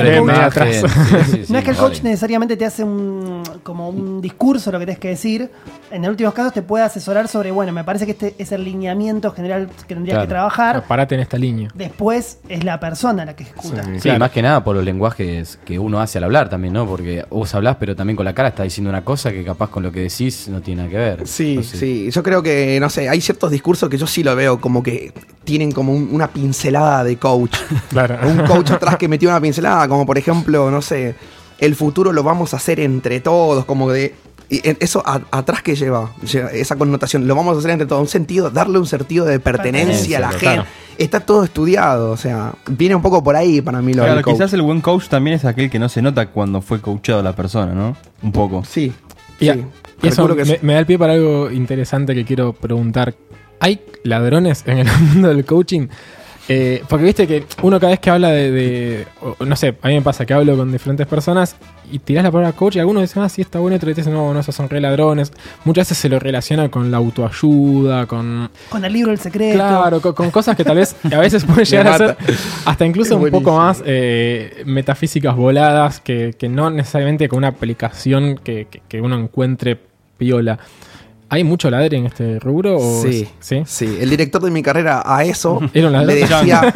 sí, 1.32 1.44
sí, 1.48 1.51
no 1.53 1.58
es 1.58 1.63
que 1.65 1.72
el 1.72 1.75
vale. 1.75 1.89
coach 1.89 2.01
necesariamente 2.03 2.56
te 2.56 2.65
hace 2.65 2.84
un 2.84 3.41
como 3.63 3.89
un 3.89 4.22
discurso 4.22 4.72
lo 4.72 4.77
que 4.79 4.86
tienes 4.86 5.00
que 5.00 5.10
decir. 5.10 5.50
En 5.89 6.04
el 6.04 6.12
últimos 6.12 6.34
casos 6.36 6.54
te 6.54 6.62
puede 6.62 6.84
asesorar 6.86 7.28
sobre, 7.28 7.50
bueno, 7.52 7.71
me 7.73 7.84
parece 7.84 8.06
que 8.06 8.12
este 8.12 8.36
es 8.38 8.52
el 8.52 8.63
lineamiento 8.63 9.32
general 9.32 9.69
que 9.88 9.95
tendría 9.95 10.13
Claro. 10.15 10.28
que 10.28 10.30
trabajar. 10.30 10.84
Parate 10.88 11.15
en 11.15 11.21
esta 11.21 11.38
línea. 11.38 11.69
Después 11.73 12.39
es 12.47 12.63
la 12.63 12.80
persona 12.80 13.26
la 13.26 13.36
que 13.36 13.43
ejecuta. 13.43 13.84
Sí, 13.95 14.00
Claro. 14.02 14.19
más 14.19 14.32
que 14.32 14.41
nada 14.43 14.63
por 14.63 14.76
los 14.76 14.86
lenguajes 14.86 15.58
que 15.65 15.80
uno 15.80 16.00
hace 16.00 16.19
al 16.19 16.26
hablar 16.26 16.47
también, 16.50 16.73
¿no? 16.73 16.86
Porque 16.86 17.26
vos 17.30 17.54
hablás, 17.56 17.78
pero 17.80 17.95
también 17.95 18.15
con 18.15 18.26
la 18.26 18.34
cara 18.34 18.50
estás 18.50 18.65
diciendo 18.65 18.89
una 18.89 19.04
cosa 19.04 19.32
que 19.32 19.43
capaz 19.43 19.69
con 19.71 19.82
lo 19.84 19.91
que 19.91 20.02
decís 20.02 20.47
no 20.47 20.62
tiene 20.62 20.84
nada 20.84 20.91
que 20.91 20.97
ver. 20.97 21.28
Sí, 21.28 21.56
No 21.56 21.63
sé. 21.63 21.78
sí. 21.78 22.12
Yo 22.12 22.21
creo 22.21 22.43
que, 22.43 22.78
no 22.80 22.89
sé, 22.89 23.10
hay 23.10 23.19
ciertos 23.28 23.52
discursos 23.52 23.90
que 23.90 23.98
yo 23.98 24.08
sí 24.08 24.24
lo 24.24 24.36
veo 24.36 24.60
como 24.60 24.82
que 24.82 25.13
tienen 25.44 25.72
como 25.72 25.94
un- 25.94 26.10
una 26.12 26.28
pincelada 26.30 27.04
de 27.04 27.18
coach. 27.18 27.56
Claro. 27.90 28.18
un 28.28 28.46
coach 28.48 28.72
atrás 28.72 28.98
que 28.98 29.08
metió 29.08 29.30
una 29.30 29.40
pincelada, 29.42 29.88
como 29.88 30.06
por 30.06 30.18
ejemplo, 30.18 30.72
no 30.72 30.82
sé, 30.82 31.16
el 31.60 31.76
futuro 31.76 32.12
lo 32.13 32.24
vamos 32.24 32.54
a 32.54 32.58
hacer 32.58 32.80
entre 32.80 33.20
todos, 33.20 33.66
como 33.66 33.90
de... 33.92 34.13
y 34.50 34.68
en- 34.68 34.78
eso 34.80 35.02
a- 35.06 35.22
atrás 35.32 35.62
que 35.62 35.76
lleva, 35.76 36.12
lleva 36.24 36.50
esa 36.52 36.76
connotación, 36.76 37.28
lo 37.28 37.36
vamos 37.36 37.56
a 37.56 37.60
hacer 37.60 37.72
entre 37.72 37.86
todos, 37.88 38.02
un 38.02 38.08
sentido, 38.08 38.50
darle 38.50 38.80
un 38.80 38.88
sentido 38.88 39.26
de 39.26 39.40
pertenencia 39.40 40.18
a 40.18 40.22
la 40.22 40.30
Pertenencia, 40.30 40.63
gente. 40.63 40.78
Está 40.98 41.20
todo 41.20 41.44
estudiado, 41.44 42.10
o 42.12 42.18
sea, 42.18 42.54
viene 42.70 42.96
un 42.96 43.02
poco 43.04 43.24
por 43.24 43.36
ahí 43.36 43.62
para 43.62 43.82
mí 43.84 43.94
lo 43.94 44.02
Claro, 44.04 44.16
del 44.16 44.24
coach. 44.24 44.34
quizás 44.36 44.54
el 44.54 44.63
buen 44.63 44.82
coach 44.82 45.08
también 45.10 45.36
es 45.36 45.46
aquel 45.46 45.70
que 45.70 45.78
no 45.78 45.90
se 45.90 46.02
nota 46.02 46.28
cuando 46.28 46.62
fue 46.62 46.82
coachado 46.82 47.22
la 47.22 47.34
persona, 47.36 47.74
¿no? 47.74 47.96
Un 48.24 48.32
poco. 48.32 48.63
Sí, 48.66 48.92
Y, 49.39 49.50
sí. 49.50 49.65
y 50.02 50.08
eso 50.08 50.36
que 50.36 50.60
me 50.62 50.73
da 50.73 50.80
el 50.80 50.86
pie 50.86 50.97
para 50.97 51.13
algo 51.13 51.52
interesante 51.52 52.15
que 52.15 52.26
quiero 52.26 52.54
preguntar. 52.54 53.15
¿Hay 53.60 53.82
ladrones 54.04 54.63
en 54.67 54.80
el 54.80 54.88
mundo 55.02 55.30
del 55.30 55.45
coaching? 55.45 55.88
Eh, 56.49 56.81
porque 56.88 57.03
viste 57.03 57.27
que 57.27 57.43
uno 57.62 57.77
cada 57.77 57.89
vez 57.91 57.99
que 57.99 58.10
habla 58.10 58.29
de, 58.29 58.51
de- 58.51 59.07
o- 59.21 59.43
no 59.43 59.55
sé, 59.57 59.75
a 59.81 59.88
mí 59.89 59.95
me 59.95 60.01
pasa 60.01 60.25
que 60.25 60.33
hablo 60.33 60.55
con 60.55 60.71
diferentes 60.71 61.05
personas 61.05 61.57
y 61.91 61.99
tirás 61.99 62.23
la 62.23 62.31
palabra 62.31 62.53
coach 62.55 62.77
y 62.77 62.79
algunos 62.79 63.03
dicen, 63.03 63.21
ah, 63.21 63.27
sí, 63.27 63.41
está 63.41 63.60
bueno, 63.60 63.75
y 63.75 63.77
otros 63.77 63.95
dicen, 63.95 64.13
no, 64.13 64.33
no, 64.33 64.39
esos 64.39 64.55
son 64.55 64.69
re 64.69 64.79
ladrones. 64.79 65.31
Muchas 65.65 65.88
veces 65.88 65.97
se 65.97 66.07
lo 66.07 66.19
relaciona 66.19 66.69
con 66.69 66.89
la 66.89 66.97
autoayuda, 66.97 68.05
con... 68.05 68.49
Con 68.69 68.86
el 68.86 68.93
libro 68.93 69.12
El 69.12 69.19
Secreto. 69.19 69.55
Claro, 69.57 69.99
con, 70.01 70.13
con 70.13 70.31
cosas 70.31 70.55
que 70.55 70.63
tal 70.63 70.77
vez 70.77 70.95
a 71.03 71.17
veces 71.19 71.43
pueden 71.43 71.65
llegar 71.65 71.88
a 71.88 71.97
ser 71.97 72.17
hasta 72.65 72.86
incluso 72.86 73.17
un 73.17 73.29
poco 73.29 73.57
más 73.57 73.83
eh, 73.86 74.63
metafísicas 74.65 75.36
voladas 75.36 75.99
que, 75.99 76.33
que 76.38 76.47
no 76.47 76.69
necesariamente 76.69 77.27
con 77.27 77.39
una 77.39 77.49
aplicación 77.49 78.38
que, 78.41 78.67
que- 78.71 78.81
que 78.88 79.01
uno 79.01 79.19
encuentre 79.19 79.77
piola. 80.17 80.60
¿Hay 81.30 81.44
mucho 81.44 81.70
ladre 81.70 81.98
en 81.98 82.06
este 82.06 82.40
rubro? 82.40 82.78
o 82.78 83.02
Sí, 83.02 83.28
¿Sí? 83.40 83.63
sí. 83.66 83.98
El 84.00 84.10
director 84.10 84.42
de 84.42 84.50
mi 84.50 84.63
carrera 84.63 85.04
a 85.06 85.24
eso 85.26 85.60
Era 85.74 85.88
un 85.88 85.94
ladrón. 85.94 86.08
le 86.08 86.16
decía 86.22 86.74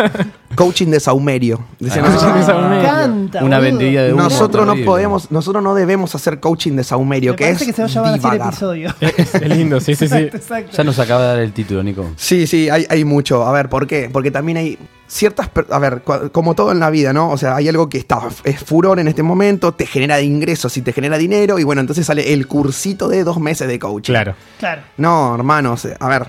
coaching 0.56 0.88
de 0.88 1.00
saumerio. 1.00 1.60
Decía, 1.80 2.02
Ah, 2.06 2.10
"Nosotros- 2.10 2.24
Coaching 2.34 2.40
de 2.40 2.46
saumerio. 2.46 2.70
Me 2.70 2.80
encanta. 2.82 3.44
Una 3.46 3.60
vendida 3.60 4.04
de 4.04 4.14
humo. 4.14 4.24
Nosotros 4.24 4.66
no 4.68 4.76
podemos, 4.84 5.32
nosotros 5.32 5.64
no 5.64 5.74
debemos 5.74 6.14
hacer 6.16 6.40
coaching 6.42 6.74
de 6.74 6.84
saumerio, 6.84 7.32
Me 7.32 7.38
que 7.38 7.44
parece 7.46 7.64
es 7.64 7.70
que 7.70 7.74
se 7.88 8.00
va 8.00 8.10
a 8.10 8.18
llamar 8.18 8.20
así 8.20 8.28
el 8.36 8.42
episodio. 8.48 8.96
Es, 9.18 9.36
es 9.36 9.50
lindo, 9.58 9.80
sí, 9.80 9.96
sí, 9.96 10.08
sí. 10.08 10.16
Exacto, 10.16 10.38
exacto. 10.38 10.72
Ya 10.78 10.84
nos 10.84 11.00
acaba 11.00 11.22
de 11.22 11.28
dar 11.28 11.40
el 11.40 11.54
título, 11.54 11.82
Nico. 11.84 12.10
Sí, 12.18 12.46
sí, 12.48 12.70
hay, 12.70 12.86
hay 12.90 13.06
mucho. 13.06 13.44
A 13.46 13.52
ver, 13.54 13.70
¿por 13.70 13.88
qué? 13.88 14.10
Porque 14.12 14.32
también 14.32 14.58
hay 14.58 14.78
ciertas... 15.12 15.50
A 15.70 15.80
ver, 15.80 16.04
como 16.32 16.56
todo 16.56 16.72
en 16.72 16.80
la 16.80 16.90
vida, 16.90 17.12
¿no? 17.12 17.30
O 17.32 17.38
sea, 17.38 17.56
hay 17.56 17.68
algo 17.68 17.90
que 17.90 17.98
está 17.98 18.22
es 18.44 18.60
furor 18.60 19.00
en 19.00 19.08
este 19.08 19.24
momento, 19.24 19.74
te 19.74 19.86
genera 19.86 20.22
ingresos 20.22 20.76
y 20.78 20.82
te 20.82 20.94
genera 20.94 21.18
dinero, 21.18 21.60
y 21.60 21.64
bueno, 21.64 21.82
entonces 21.82 22.06
sale 22.06 22.34
el 22.34 22.48
cursito 22.48 23.10
de 23.10 23.24
dos 23.24 23.40
meses 23.40 23.68
de 23.68 23.78
coaching. 23.78 24.14
Claro. 24.14 24.36
Claro. 24.58 24.84
No, 24.98 25.36
hermanos, 25.36 25.88
a 26.00 26.08
ver, 26.08 26.28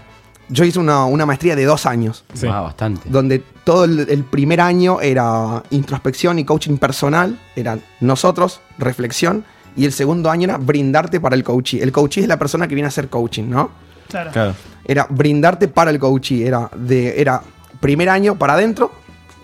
yo 0.49 0.65
hice 0.65 0.81
una, 0.81 1.05
una 1.05 1.25
maestría 1.25 1.55
de 1.55 1.65
dos 1.65 1.87
años, 1.87 2.25
Sí. 2.35 2.47
Ah, 2.51 2.61
bastante. 2.61 3.09
donde 3.09 3.43
todo 3.65 3.85
el, 3.85 4.07
el 4.11 4.25
primer 4.25 4.61
año 4.61 5.01
era 5.01 5.63
introspección 5.71 6.41
y 6.41 6.45
coaching 6.45 6.77
personal, 6.79 7.39
eran 7.55 7.81
nosotros, 8.01 8.61
reflexión, 8.79 9.45
y 9.77 9.85
el 9.85 9.93
segundo 9.93 10.29
año 10.31 10.45
era 10.49 10.59
brindarte 10.59 11.21
para 11.21 11.37
el 11.37 11.45
coaching. 11.45 11.79
El 11.81 11.93
coaching 11.93 12.23
es 12.23 12.29
la 12.29 12.39
persona 12.39 12.67
que 12.69 12.75
viene 12.75 12.87
a 12.87 12.89
hacer 12.89 13.09
coaching, 13.09 13.45
¿no? 13.49 13.71
Claro. 14.09 14.31
Claro. 14.31 14.55
era 14.85 15.07
brindarte 15.09 15.69
para 15.69 15.91
el 15.91 15.99
coachee. 15.99 16.47
Era, 16.47 16.69
de, 16.77 17.19
era 17.19 17.41
primer 17.83 18.09
año 18.09 18.37
para 18.39 18.55
adentro, 18.55 18.93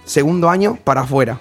segundo 0.07 0.48
año 0.48 0.79
para 0.83 1.03
afuera. 1.03 1.38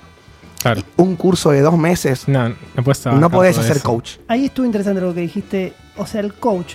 Claro. 0.61 0.81
Un 0.97 1.15
curso 1.15 1.51
de 1.51 1.61
dos 1.61 1.77
meses, 1.77 2.27
No, 2.27 2.49
no 2.49 2.83
puedes 2.83 3.05
no 3.05 3.29
podés 3.29 3.57
hacer 3.57 3.77
eso. 3.77 3.85
coach. 3.85 4.17
Ahí 4.27 4.45
estuvo 4.45 4.65
interesante 4.65 4.99
lo 4.99 5.13
que 5.13 5.21
dijiste. 5.21 5.73
O 5.95 6.05
sea, 6.05 6.19
el 6.21 6.33
coach. 6.33 6.73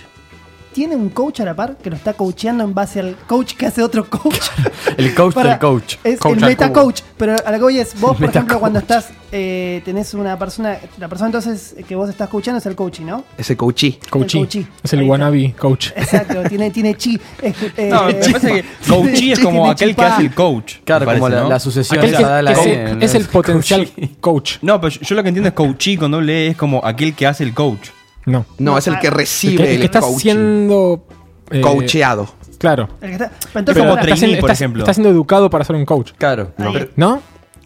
¿Tiene 0.73 0.95
un 0.95 1.09
coach 1.09 1.39
a 1.41 1.45
la 1.45 1.55
par 1.55 1.77
que 1.77 1.89
lo 1.91 1.95
está 1.95 2.13
coacheando 2.13 2.63
en 2.63 2.73
base 2.73 2.99
al 2.99 3.15
coach 3.27 3.53
que 3.53 3.67
hace 3.67 3.83
otro 3.83 4.09
coach? 4.09 4.39
El 4.97 5.13
coach 5.13 5.33
Para- 5.35 5.51
del 5.51 5.59
coach. 5.59 5.95
Es 6.03 6.19
Coach 6.19 6.37
el 6.37 6.45
meta 6.45 6.71
coach. 6.73 7.01
Pero 7.17 7.35
a 7.45 7.51
lo 7.51 7.57
que 7.57 7.63
voy 7.63 7.79
es, 7.79 7.99
vos, 7.99 8.15
por 8.17 8.29
ejemplo, 8.29 8.55
coach. 8.55 8.59
cuando 8.59 8.79
estás, 8.79 9.09
eh, 9.31 9.81
tenés 9.85 10.13
una 10.13 10.37
persona, 10.37 10.77
la 10.99 11.07
persona 11.07 11.27
entonces 11.27 11.75
que 11.87 11.95
vos 11.95 12.09
estás 12.09 12.27
coachando 12.29 12.57
es 12.59 12.65
el 12.65 12.75
coaching, 12.75 13.05
¿no? 13.05 13.23
Ese 13.37 13.55
coachee. 13.57 13.99
Coachí. 14.09 14.39
El. 14.39 14.67
Es 14.83 14.93
el 14.93 14.99
Ahí 14.99 15.05
está. 15.05 15.11
wannabe 15.11 15.53
coach. 15.57 15.87
Exacto, 15.95 16.43
tiene, 16.49 16.69
tiene 16.71 16.95
chi. 16.95 17.19
es- 17.41 17.55
eh, 17.77 17.89
No, 17.91 18.05
me 18.05 18.13
parece 18.13 18.51
que 18.51 18.65
coachee 18.87 19.31
es 19.33 19.39
como 19.39 19.69
aquel 19.69 19.95
que 19.95 20.01
hace 20.03 20.21
el 20.23 20.33
coach. 20.35 20.75
Claro, 20.83 21.05
como 21.05 21.29
la, 21.29 21.41
¿no? 21.41 21.49
la 21.49 21.59
sucesión 21.59 22.01
que- 22.01 22.11
la 22.11 22.51
es, 22.51 23.03
es 23.03 23.15
el 23.15 23.25
potencial 23.25 23.89
coach. 24.19 24.57
No, 24.61 24.79
pero 24.81 24.93
yo 24.99 25.15
lo 25.15 25.23
que 25.23 25.29
entiendo 25.29 25.49
es 25.49 25.55
coachee 25.55 25.97
con 25.97 26.11
doble 26.11 26.47
E 26.47 26.49
es 26.49 26.57
como 26.57 26.83
aquel 26.85 27.13
que 27.15 27.25
hace 27.27 27.43
el 27.43 27.53
coach. 27.53 27.89
No. 28.25 28.45
No, 28.57 28.77
es 28.77 28.87
el 28.87 28.95
ah, 28.95 28.99
que 28.99 29.07
El 29.07 29.13
recibe 29.13 29.57
que, 29.63 29.69
el 29.69 29.69
el, 29.75 29.79
que 29.79 29.85
está 29.85 29.99
coaching. 30.01 30.19
siendo. 30.19 31.07
eh, 31.51 31.61
coacheado. 31.61 32.27
Claro. 32.57 32.87
El 33.01 33.09
que 33.09 33.13
está- 33.15 33.31
pero 33.51 33.59
entonces, 33.59 33.83
como 33.83 33.95
trainee, 33.95 34.17
siendo, 34.17 34.39
por 34.39 34.49
está- 34.49 34.53
ejemplo. 34.63 34.83
está 34.83 34.93
siendo 34.93 35.09
educado 35.09 35.49
para 35.49 35.65
ser 35.65 35.75
un 35.75 35.85
coach. 35.85 36.11
Claro. 36.17 36.53
¿No? 36.95 37.21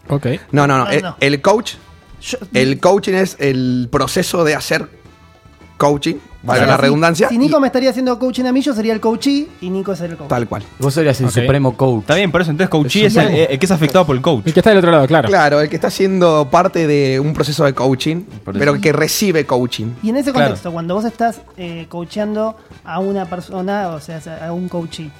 Ok. 0.08 0.26
No, 0.52 0.66
no, 0.66 0.78
no. 0.78 0.84
No, 1.00 1.16
El, 1.20 1.40
coach, 1.40 1.74
Yo- 2.20 2.38
el 2.54 2.80
coaching 2.80 3.12
es 3.14 3.36
el 3.38 3.88
proceso 3.92 4.42
de 4.42 4.56
hacer 4.56 4.88
coaching, 5.76 6.16
valga 6.42 6.62
o 6.62 6.66
sea, 6.66 6.66
la 6.66 6.76
si- 6.76 6.82
redundancia. 6.82 7.28
Si 7.28 7.38
Nico 7.38 7.58
y- 7.58 7.60
me 7.60 7.66
estaría 7.66 7.90
haciendo 7.90 8.18
coaching 8.18 8.44
a 8.44 8.52
mí, 8.52 8.60
yo 8.60 8.72
sería 8.74 8.92
el 8.92 9.00
coachee 9.00 9.48
y 9.60 9.70
Nico 9.70 9.94
sería 9.96 10.12
el 10.12 10.18
coach. 10.18 10.28
Tal 10.28 10.48
cual. 10.48 10.62
Vos 10.78 10.94
serías 10.94 11.18
el 11.20 11.26
Ok. 11.26 11.32
supremo 11.32 11.76
coach. 11.76 12.00
Está 12.02 12.14
bien, 12.14 12.30
por 12.30 12.40
eso 12.42 12.50
entonces 12.50 12.70
coachee 12.70 13.06
es 13.06 13.16
Eso 13.16 13.28
el, 13.28 13.58
que 13.58 13.66
es 13.66 13.70
afectado 13.72 14.06
por 14.06 14.14
el 14.16 14.22
coach. 14.22 14.42
El 14.46 14.52
que 14.52 14.60
está 14.60 14.70
del 14.70 14.78
otro 14.78 14.90
lado, 14.90 15.06
claro. 15.06 15.28
Claro, 15.28 15.60
el 15.60 15.68
que 15.68 15.76
está 15.76 15.88
haciendo 15.88 16.48
parte 16.50 16.86
de 16.86 17.18
un 17.20 17.32
proceso 17.34 17.64
de 17.64 17.74
coaching, 17.74 18.22
Por 18.44 18.58
pero 18.58 18.80
que 18.80 18.92
recibe 18.92 19.44
coaching. 19.46 19.86
Y 20.02 20.10
en 20.10 20.16
ese 20.16 20.32
Claro. 20.32 20.48
contexto, 20.48 20.72
cuando 20.72 20.94
vos 20.94 21.04
estás 21.04 21.40
eh, 21.56 21.86
coacheando 21.88 22.56
a 22.84 22.98
una 23.00 23.24
persona, 23.26 23.88
o 23.88 24.00
sea, 24.00 24.20
a 24.46 24.52
un 24.52 24.68
coachee, 24.68 25.10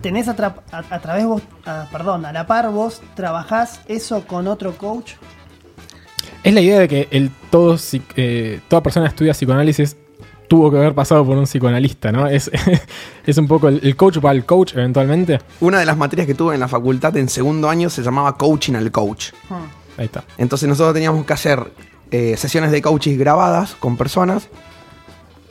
tenés 0.00 0.28
a, 0.28 0.36
tra- 0.36 0.54
a- 0.70 0.84
a 0.94 1.00
través 1.00 1.26
vos, 1.26 1.42
a- 1.66 1.86
perdón, 1.90 2.24
a 2.24 2.32
la 2.32 2.46
par 2.46 2.70
vos 2.70 3.02
trabajás 3.16 3.80
eso 3.88 4.24
con 4.26 4.46
otro 4.46 4.76
coach. 4.76 5.12
Es 6.44 6.54
la 6.54 6.60
idea 6.60 6.78
de 6.80 6.88
que 6.88 7.08
el 7.12 7.30
todo, 7.50 7.74
psi- 7.74 8.02
eh, 8.16 8.60
toda 8.68 8.82
persona 8.82 9.06
estudia 9.06 9.32
psicoanálisis 9.32 9.96
tuvo 10.52 10.70
que 10.70 10.76
haber 10.76 10.94
pasado 10.94 11.24
por 11.24 11.38
un 11.38 11.44
psicoanalista, 11.44 12.12
¿no? 12.12 12.26
Es, 12.26 12.50
es 13.26 13.38
un 13.38 13.48
poco 13.48 13.68
el, 13.68 13.80
el 13.82 13.96
coach 13.96 14.18
para 14.18 14.34
el 14.34 14.44
coach 14.44 14.74
eventualmente. 14.74 15.40
Una 15.60 15.78
de 15.80 15.86
las 15.86 15.96
materias 15.96 16.26
que 16.26 16.34
tuve 16.34 16.52
en 16.52 16.60
la 16.60 16.68
facultad 16.68 17.16
en 17.16 17.30
segundo 17.30 17.70
año 17.70 17.88
se 17.88 18.02
llamaba 18.02 18.36
coaching 18.36 18.74
al 18.74 18.90
coach. 18.92 19.30
Hmm. 19.48 19.54
Ahí 19.96 20.04
está. 20.04 20.24
Entonces 20.36 20.68
nosotros 20.68 20.92
teníamos 20.92 21.24
que 21.24 21.32
hacer 21.32 21.72
eh, 22.10 22.36
sesiones 22.36 22.70
de 22.70 22.82
coaching 22.82 23.16
grabadas 23.16 23.74
con 23.80 23.96
personas, 23.96 24.48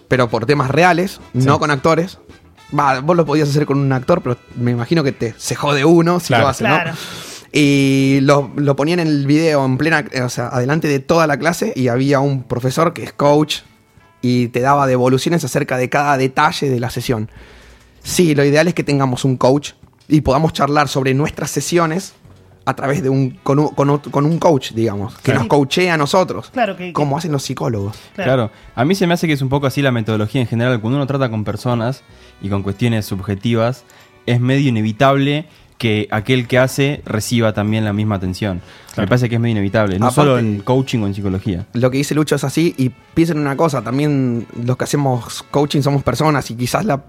pero 0.08 0.30
por 0.30 0.46
temas 0.46 0.70
reales, 0.70 1.20
no 1.34 1.58
con 1.58 1.72
actores. 1.72 2.20
Va, 2.78 3.00
vos 3.00 3.18
lo 3.18 3.26
podías 3.26 3.50
hacer 3.50 3.66
con 3.66 3.80
un 3.80 3.92
actor, 3.94 4.22
pero 4.22 4.38
me 4.56 4.70
imagino 4.70 5.04
que 5.04 5.14
te 5.14 5.34
se 5.36 5.56
jode 5.56 5.84
uno 5.84 6.20
si 6.20 6.28
Claro. 6.28 6.44
lo 6.44 6.50
hace, 6.50 6.64
Claro. 6.64 6.92
¿no? 6.92 6.98
Y 7.52 8.20
lo, 8.22 8.52
lo 8.56 8.76
ponían 8.76 9.00
en 9.00 9.08
el 9.08 9.26
video 9.26 9.66
en 9.66 9.80
plena, 9.80 10.06
o 10.24 10.30
sea, 10.30 10.50
adelante 10.50 10.88
de 10.88 11.00
toda 11.00 11.26
la 11.26 11.38
clase 11.40 11.74
y 11.76 11.88
había 11.88 12.20
un 12.20 12.44
profesor 12.44 12.94
que 12.94 13.04
es 13.04 13.14
coach 13.14 13.62
y 14.22 14.48
te 14.50 14.60
daba 14.62 14.88
devoluciones 14.88 15.44
acerca 15.44 15.78
de 15.78 15.90
cada 15.90 16.18
detalle 16.18 16.70
de 16.70 16.80
la 16.80 16.90
sesión. 16.90 17.30
Sí, 18.04 18.36
lo 18.36 18.44
ideal 18.44 18.68
es 18.68 18.74
que 18.74 18.84
tengamos 18.84 19.26
un 19.26 19.38
coach 19.38 19.72
y 20.08 20.22
podamos 20.22 20.54
charlar 20.54 20.88
sobre 20.88 21.14
nuestras 21.14 21.52
sesiones 21.52 22.14
a 22.66 22.76
través 22.76 23.02
de 23.02 23.10
un 23.10 23.32
con 23.44 23.58
un, 23.60 23.70
con 23.70 23.90
otro- 23.90 24.12
con 24.12 24.26
un 24.26 24.38
coach, 24.38 24.72
digamos, 24.74 25.16
que 25.18 25.24
Claro. 25.24 25.40
nos 25.42 25.48
coachee 25.48 25.90
a 25.90 25.98
nosotros, 25.98 26.50
Claro 26.52 26.78
que- 26.78 26.94
como 26.94 27.18
hacen 27.18 27.32
los 27.32 27.44
psicólogos. 27.44 27.98
Claro. 28.16 28.52
a 28.76 28.86
mí 28.86 28.94
se 28.96 29.08
me 29.08 29.14
hace 29.16 29.26
que 29.28 29.34
es 29.34 29.42
un 29.42 29.50
poco 29.50 29.66
así 29.68 29.82
la 29.82 29.92
metodología 29.92 30.42
en 30.42 30.48
general. 30.48 30.80
Cuando 30.80 30.98
uno 30.98 31.08
trata 31.08 31.30
con 31.30 31.44
personas 31.44 32.04
y 32.42 32.50
con 32.50 32.62
cuestiones 32.62 33.06
subjetivas, 33.08 33.84
es 34.28 34.40
medio 34.40 34.70
inevitable 34.70 35.48
que 35.82 36.08
aquel 36.12 36.48
que 36.48 36.60
hace 36.60 37.02
reciba 37.06 37.54
también 37.54 37.84
la 37.84 37.91
misma 37.91 38.13
atención. 38.17 38.62
Me 38.98 39.08
parece 39.08 39.28
que 39.30 39.36
es 39.36 39.41
medio 39.41 39.54
inevitable, 39.54 39.98
no 39.98 40.06
Aparte- 40.06 40.13
solo 40.15 40.38
en 40.38 40.60
coaching 40.62 41.00
o 41.00 41.08
en 41.08 41.15
psicología. 41.15 41.65
Lo 41.74 41.89
que 41.89 41.98
dice 41.98 42.13
Lucho 42.13 42.36
es 42.36 42.44
así 42.44 42.76
y 42.78 42.89
piensen 43.15 43.39
una 43.39 43.58
cosa, 43.58 43.82
también 43.82 44.46
los 44.63 44.78
que 44.78 44.84
hacemos 44.84 45.41
coaching 45.50 45.82
somos 45.82 46.04
personas 46.04 46.52
y 46.52 46.56
quizás 46.56 46.86
la, 46.86 47.04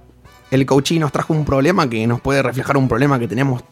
el 0.50 0.64
coaching 0.64 1.00
nos 1.00 1.12
trajo 1.12 1.34
un 1.34 1.44
problema 1.44 1.90
que 1.90 2.06
nos 2.06 2.22
puede 2.22 2.42
reflejar 2.42 2.78
un 2.78 2.88
problema 2.88 3.18
que 3.18 3.28
tenemos 3.28 3.62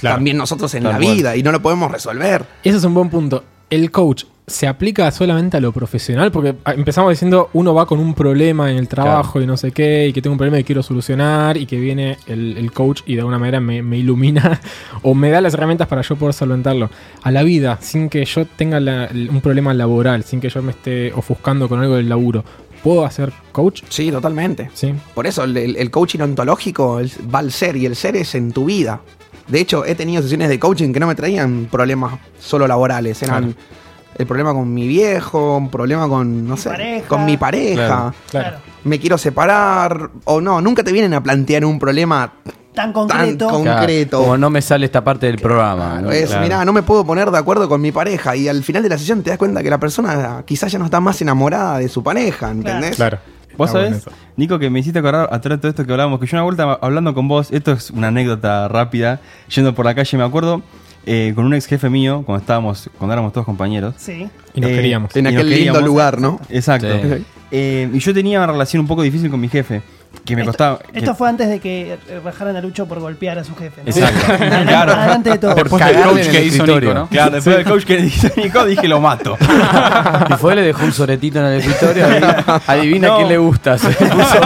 Claro. 0.00 0.16
también 0.16 0.36
nosotros 0.36 0.74
en 0.74 0.82
la 0.84 0.98
vida 0.98 1.36
y 1.36 1.42
no 1.44 1.52
lo 1.52 1.62
podemos 1.62 1.90
resolver. 1.92 2.44
Ese 2.64 2.78
es 2.78 2.84
un 2.84 2.94
buen 2.94 3.10
punto. 3.10 3.44
El 3.70 3.92
coach 3.92 4.24
se 4.48 4.66
aplica 4.66 5.10
solamente 5.10 5.56
a 5.56 5.60
lo 5.60 5.72
profesional, 5.72 6.32
porque 6.32 6.54
ah, 6.64 6.74
empezamos 6.74 7.10
diciendo 7.10 7.50
uno 7.52 7.74
va 7.74 7.86
con 7.86 8.00
un 8.00 8.14
problema 8.14 8.70
en 8.70 8.78
el 8.78 8.88
trabajo 8.88 9.40
y 9.40 9.46
no 9.46 9.56
sé 9.56 9.70
qué, 9.72 10.08
y 10.08 10.12
que 10.12 10.20
tengo 10.22 10.32
un 10.34 10.38
problema 10.38 10.56
que 10.56 10.64
quiero 10.64 10.82
solucionar, 10.82 11.56
y 11.56 11.66
que 11.66 11.78
viene 11.78 12.16
el, 12.26 12.56
el 12.56 12.72
coach 12.72 13.02
y 13.06 13.14
de 13.14 13.20
alguna 13.20 13.38
manera 13.38 13.60
me, 13.60 13.82
me 13.82 13.98
ilumina 13.98 14.60
o 15.02 15.14
me 15.14 15.30
da 15.30 15.40
las 15.40 15.54
herramientas 15.54 15.86
para 15.88 16.02
yo 16.02 16.16
poder 16.16 16.34
solventarlo. 16.34 16.90
A 17.22 17.30
la 17.30 17.42
vida, 17.42 17.78
sin 17.80 18.08
que 18.08 18.24
yo 18.24 18.46
tenga 18.46 18.80
la- 18.80 19.08
un 19.12 19.40
problema 19.40 19.72
laboral, 19.74 20.24
sin 20.24 20.40
que 20.40 20.48
yo 20.48 20.62
me 20.62 20.72
esté 20.72 21.12
ofuscando 21.12 21.68
con 21.68 21.80
algo 21.80 21.96
del 21.96 22.08
laburo, 22.08 22.44
¿puedo 22.82 23.04
hacer 23.04 23.32
coach? 23.52 23.82
Sí, 23.88 24.10
totalmente. 24.10 24.70
Sí. 24.74 24.94
Por 25.14 25.26
eso 25.26 25.44
el, 25.44 25.56
el- 25.56 25.90
coaching 25.90 26.20
ontológico 26.20 27.00
va 27.34 27.40
al 27.40 27.52
ser 27.52 27.76
y 27.76 27.86
el 27.86 27.96
ser 27.96 28.16
es 28.16 28.34
en 28.34 28.52
tu 28.52 28.64
vida. 28.64 29.00
De 29.48 29.60
hecho, 29.60 29.84
he 29.84 29.94
tenido 29.94 30.22
sesiones 30.22 30.48
de 30.50 30.58
coaching 30.58 30.92
que 30.92 31.00
no 31.00 31.06
me 31.06 31.14
traían 31.14 31.68
problemas 31.70 32.18
solo 32.38 32.68
laborales. 32.68 33.22
Eran 33.22 33.44
Claro. 33.54 33.58
El 34.18 34.26
problema 34.26 34.52
con 34.52 34.72
mi 34.72 34.86
viejo, 34.86 35.56
un 35.56 35.70
problema 35.70 36.08
con, 36.08 36.46
no 36.46 36.56
sé, 36.56 36.70
pareja. 36.70 37.08
con 37.08 37.24
mi 37.24 37.36
pareja. 37.36 37.86
Claro. 37.86 38.14
Claro. 38.30 38.58
Me 38.84 38.98
quiero 38.98 39.16
separar. 39.16 40.10
O 40.24 40.40
no, 40.40 40.60
nunca 40.60 40.82
te 40.82 40.92
vienen 40.92 41.14
a 41.14 41.22
plantear 41.22 41.64
un 41.64 41.78
problema 41.78 42.32
Tan 42.78 42.92
concreto. 42.92 43.48
Claro. 43.62 44.08
Como 44.10 44.38
no 44.38 44.50
me 44.50 44.62
sale 44.62 44.86
esta 44.86 45.02
parte 45.02 45.26
del 45.26 45.38
programa. 45.38 46.00
¿no? 46.00 46.12
es, 46.12 46.28
Claro. 46.28 46.42
mirá, 46.42 46.64
no 46.64 46.72
me 46.72 46.82
puedo 46.84 47.04
poner 47.04 47.28
de 47.28 47.36
acuerdo 47.36 47.68
con 47.68 47.80
mi 47.80 47.90
pareja. 47.90 48.36
Y 48.36 48.46
al 48.46 48.62
final 48.62 48.84
de 48.84 48.88
la 48.88 48.98
sesión 48.98 49.22
te 49.22 49.30
das 49.30 49.38
cuenta 49.38 49.64
que 49.64 49.70
la 49.70 49.78
persona 49.78 50.44
quizás 50.46 50.70
ya 50.70 50.78
no 50.78 50.84
está 50.84 51.00
más 51.00 51.20
enamorada 51.20 51.78
de 51.78 51.88
su 51.88 52.04
pareja, 52.04 52.52
¿entendés? 52.52 52.94
Claro. 52.94 53.18
Vos 53.56 53.72
sabés, 53.72 53.96
eso. 53.96 54.12
Nico, 54.36 54.60
que 54.60 54.70
me 54.70 54.78
hiciste 54.78 55.00
acordar 55.00 55.28
atrás 55.32 55.56
de 55.56 55.58
todo 55.58 55.70
esto 55.70 55.84
que 55.84 55.90
hablábamos, 55.90 56.20
que 56.20 56.26
yo 56.26 56.36
una 56.36 56.44
vuelta 56.44 56.78
hablando 56.80 57.12
con 57.12 57.26
vos, 57.26 57.50
esto 57.50 57.72
es 57.72 57.90
una 57.90 58.08
anécdota 58.08 58.68
rápida, 58.68 59.20
yendo 59.52 59.74
por 59.74 59.84
la 59.84 59.96
calle, 59.96 60.16
me 60.16 60.22
acuerdo, 60.22 60.62
eh, 61.10 61.32
con 61.34 61.44
un 61.46 61.54
ex 61.54 61.66
jefe 61.66 61.88
mío, 61.88 62.22
cuando 62.26 62.40
estábamos, 62.42 62.90
cuando 62.98 63.14
éramos 63.14 63.32
todos 63.32 63.44
compañeros. 63.46 63.94
Sí. 63.96 64.28
Y 64.54 64.60
nos 64.60 64.70
Eh, 64.70 64.74
queríamos. 64.74 65.16
En 65.16 65.26
aquel 65.26 65.38
lindo 65.48 65.54
queríamos. 65.56 65.82
lugar, 65.82 66.20
¿no? 66.20 66.38
Exacto. 66.50 66.88
Sí. 67.02 67.24
Eh, 67.50 67.88
y 67.92 67.98
yo 67.98 68.12
tenía 68.12 68.38
una 68.38 68.52
relación 68.52 68.80
un 68.82 68.86
poco 68.86 69.00
difícil 69.02 69.30
con 69.30 69.40
mi 69.40 69.48
jefe, 69.48 69.80
que 70.26 70.34
me 70.36 70.42
esto, 70.42 70.50
costaba... 70.52 70.78
esto 70.92 71.12
que- 71.12 71.16
fue 71.16 71.28
antes 71.30 71.48
de 71.48 71.60
que 71.60 71.96
rajaran 72.22 72.56
a 72.56 72.60
Lucho 72.60 72.86
por 72.86 73.00
golpear 73.00 73.38
a 73.38 73.44
su 73.44 73.54
jefe. 73.56 73.80
¿no? 73.84 73.90
Exacto. 73.90 74.34
Claro. 74.68 74.92
adelante 74.92 75.30
de 75.30 75.38
todo. 75.38 75.54
Después 75.54 75.82
del 75.84 76.02
coach 76.02 76.18
en 76.26 76.30
que 76.30 76.38
el 76.38 76.44
hizo 76.46 76.56
escritorio. 76.56 76.88
Nico, 76.90 77.00
¿no? 77.00 77.08
Claro, 77.08 77.30
después 77.30 77.56
del 77.56 77.64
coach 77.64 77.84
que 77.84 77.98
hizo 78.00 78.28
Nico, 78.36 78.64
dije 78.66 78.86
lo 78.88 79.00
mato. 79.00 79.38
Y 80.30 80.32
fue, 80.34 80.54
le 80.56 80.62
dejó 80.62 80.84
un 80.84 80.92
soretito 80.92 81.38
en 81.38 81.46
el 81.46 81.60
escritorio. 81.60 82.04
adivina- 82.06 82.62
Adivina 82.66 83.08
No. 83.08 83.16
quién 83.16 83.28
le 83.28 83.38
gusta. 83.38 83.78
se 83.78 83.88
puso. 83.88 84.40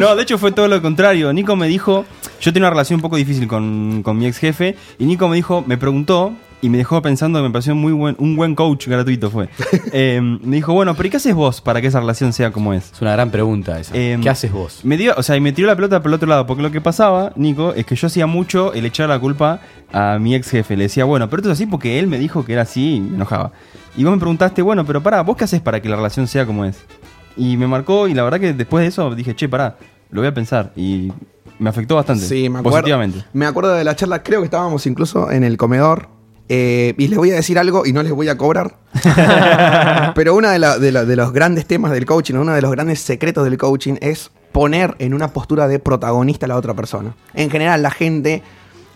No, 0.00 0.16
de 0.16 0.22
hecho 0.22 0.38
fue 0.38 0.50
todo 0.50 0.66
lo 0.66 0.80
contrario. 0.80 1.30
Nico 1.30 1.56
me 1.56 1.68
dijo, 1.68 2.06
yo 2.40 2.52
tenía 2.54 2.68
una 2.68 2.70
relación 2.70 2.96
un 2.96 3.02
poco 3.02 3.16
difícil 3.16 3.46
con, 3.46 4.02
con 4.02 4.16
mi 4.16 4.26
ex 4.26 4.38
jefe, 4.38 4.74
y 4.98 5.04
Nico 5.04 5.28
me 5.28 5.36
dijo, 5.36 5.62
me 5.66 5.76
preguntó 5.76 6.32
y 6.62 6.70
me 6.70 6.78
dejó 6.78 7.02
pensando, 7.02 7.42
me 7.42 7.50
pareció 7.50 7.74
muy 7.74 7.92
buen, 7.92 8.16
un 8.18 8.34
buen 8.34 8.54
coach 8.54 8.88
gratuito 8.88 9.30
fue. 9.30 9.50
Eh, 9.92 10.20
me 10.22 10.56
dijo, 10.56 10.72
bueno, 10.72 10.94
pero 10.94 11.08
¿y 11.08 11.10
qué 11.10 11.16
haces 11.16 11.34
vos 11.34 11.60
para 11.60 11.80
que 11.80 11.88
esa 11.88 12.00
relación 12.00 12.32
sea 12.32 12.52
como 12.52 12.72
es? 12.72 12.92
Es 12.92 13.02
una 13.02 13.12
gran 13.12 13.30
pregunta 13.30 13.78
esa. 13.80 13.94
Em, 13.94 14.22
¿Qué 14.22 14.30
haces 14.30 14.52
vos? 14.52 14.84
Me 14.84 14.96
dio, 14.96 15.14
o 15.16 15.22
sea, 15.22 15.36
y 15.36 15.40
me 15.40 15.52
tiró 15.52 15.66
la 15.66 15.74
pelota 15.74 16.00
por 16.00 16.10
el 16.10 16.14
otro 16.14 16.28
lado, 16.28 16.46
porque 16.46 16.62
lo 16.62 16.70
que 16.70 16.80
pasaba, 16.80 17.32
Nico, 17.36 17.74
es 17.74 17.84
que 17.84 17.96
yo 17.96 18.06
hacía 18.06 18.26
mucho 18.26 18.72
el 18.72 18.86
echar 18.86 19.08
la 19.08 19.18
culpa 19.18 19.60
a 19.92 20.18
mi 20.18 20.34
ex 20.34 20.48
jefe. 20.48 20.76
Le 20.76 20.84
decía, 20.84 21.04
bueno, 21.04 21.28
pero 21.28 21.40
esto 21.40 21.50
es 21.50 21.58
así 21.58 21.66
porque 21.66 21.98
él 21.98 22.06
me 22.06 22.18
dijo 22.18 22.44
que 22.44 22.52
era 22.52 22.62
así 22.62 22.96
y 22.96 23.00
me 23.00 23.16
enojaba. 23.16 23.52
Y 23.96 24.04
vos 24.04 24.12
me 24.12 24.18
preguntaste, 24.20 24.62
bueno, 24.62 24.86
pero 24.86 25.02
pará, 25.02 25.22
¿vos 25.22 25.36
qué 25.36 25.44
haces 25.44 25.60
para 25.60 25.82
que 25.82 25.88
la 25.88 25.96
relación 25.96 26.26
sea 26.28 26.46
como 26.46 26.64
es? 26.64 26.78
Y 27.36 27.56
me 27.56 27.66
marcó, 27.66 28.08
y 28.08 28.14
la 28.14 28.22
verdad 28.22 28.40
que 28.40 28.52
después 28.52 28.82
de 28.82 28.88
eso 28.88 29.14
dije, 29.14 29.34
che, 29.34 29.48
pará, 29.48 29.76
lo 30.10 30.20
voy 30.20 30.28
a 30.28 30.34
pensar. 30.34 30.72
Y 30.76 31.12
me 31.58 31.70
afectó 31.70 31.94
bastante. 31.96 32.24
Sí, 32.24 32.48
me 32.48 32.58
acuerdo. 32.58 32.78
Positivamente. 32.78 33.24
Me 33.32 33.46
acuerdo 33.46 33.72
de 33.74 33.84
la 33.84 33.94
charla, 33.96 34.22
creo 34.22 34.40
que 34.40 34.46
estábamos 34.46 34.86
incluso 34.86 35.30
en 35.30 35.44
el 35.44 35.56
comedor. 35.56 36.08
eh, 36.48 36.94
y 36.98 37.06
les 37.08 37.16
voy 37.16 37.30
a 37.30 37.34
decir 37.34 37.58
algo 37.58 37.86
y 37.86 37.92
no 37.92 38.02
les 38.02 38.12
voy 38.12 38.28
a 38.28 38.36
cobrar. 38.36 38.76
Pero 40.14 40.34
uno 40.34 40.48
de, 40.50 40.58
de 41.06 41.16
los 41.16 41.32
grandes 41.32 41.66
temas 41.66 41.92
del 41.92 42.06
coaching, 42.06 42.34
uno 42.34 42.52
de 42.52 42.62
los 42.62 42.70
grandes 42.72 43.00
secretos 43.00 43.44
del 43.44 43.56
coaching 43.56 43.94
es 44.00 44.30
poner 44.52 44.96
en 44.98 45.14
una 45.14 45.32
postura 45.32 45.68
de 45.68 45.78
protagonista 45.78 46.46
a 46.46 46.48
la 46.48 46.56
otra 46.56 46.74
persona. 46.74 47.14
En 47.34 47.50
general, 47.50 47.82
la 47.82 47.90
gente 47.90 48.42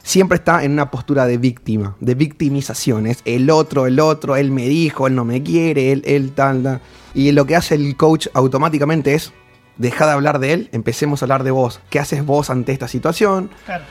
siempre 0.05 0.37
está 0.37 0.62
en 0.62 0.73
una 0.73 0.93
postura 0.93 1.27
de 1.27 1.38
víctima, 1.38 1.97
de 1.99 2.14
victimización. 2.14 3.09
Es 3.09 3.23
el 3.25 3.51
otro, 3.51 3.87
el 3.87 3.99
otro, 3.99 4.37
él 4.37 4.53
me 4.53 4.69
dijo, 4.69 5.09
él 5.09 5.17
no 5.17 5.25
me 5.25 5.43
quiere, 5.43 5.90
él, 5.90 6.03
él 6.07 6.31
tal, 6.33 6.62
tal. 6.62 6.81
Y 7.14 7.33
lo 7.33 7.47
que 7.47 7.57
hace 7.57 7.75
el 7.75 7.97
coach 7.97 8.29
automáticamente 8.35 9.14
es, 9.14 9.33
deja 9.79 10.07
de 10.07 10.12
hablar 10.12 10.38
de 10.38 10.53
él, 10.53 10.69
empecemos 10.73 11.23
a 11.23 11.25
hablar 11.25 11.43
de 11.43 11.51
vos. 11.51 11.81
¿Qué 11.90 11.99
haces 11.99 12.25
vos 12.25 12.51
ante 12.51 12.73
esta 12.73 12.87
situación? 12.87 13.51
Claro. 13.64 13.85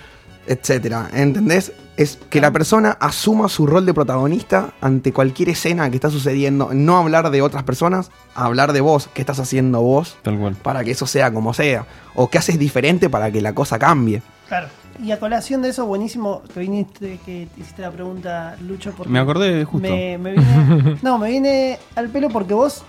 etcétera. 0.46 1.10
¿Entendés? 1.14 1.72
Es 1.96 2.20
que 2.30 2.42
la 2.42 2.52
persona 2.52 2.98
asuma 3.00 3.50
su 3.50 3.66
rol 3.66 3.86
de 3.86 3.94
protagonista 3.94 4.74
ante 4.82 5.14
cualquier 5.14 5.50
escena 5.50 5.90
que 5.90 5.96
está 5.96 6.10
sucediendo. 6.10 6.70
No 6.74 6.98
hablar 6.98 7.32
de 7.32 7.42
otras 7.42 7.64
personas, 7.64 8.12
hablar 8.36 8.74
de 8.74 8.82
vos, 8.82 9.10
qué 9.14 9.22
estás 9.22 9.40
haciendo 9.40 9.82
vos 9.82 10.18
Tal 10.22 10.38
cual. 10.38 10.56
para 10.56 10.84
que 10.84 10.92
eso 10.92 11.08
sea 11.08 11.32
como 11.34 11.54
sea. 11.54 11.86
O 12.14 12.30
qué 12.30 12.38
haces 12.40 12.60
diferente 12.60 13.10
para 13.10 13.32
que 13.32 13.42
la 13.42 13.56
cosa 13.56 13.80
cambie. 13.80 14.22
Claro. 14.54 14.68
Y 15.04 15.12
a 15.12 15.20
colación 15.20 15.64
de 15.64 15.70
eso, 15.70 15.88
buenísimo 15.88 16.44
que 16.54 16.60
viniste, 16.60 17.20
que 17.26 17.48
te 17.56 17.62
hiciste 17.62 17.82
la 17.82 17.90
pregunta, 17.90 18.56
Lucho, 18.62 18.94
porque 18.96 19.12
Me 19.12 19.18
acordé 19.18 19.52
de 19.52 19.66
justo. 19.66 19.90
Me, 19.90 20.20
me 20.20 20.34
viene, 20.34 20.98
no, 21.02 21.18
me 21.18 21.30
viene 21.32 21.80
al 21.96 22.10
pelo 22.10 22.30
porque 22.30 22.54
vos, 22.54 22.84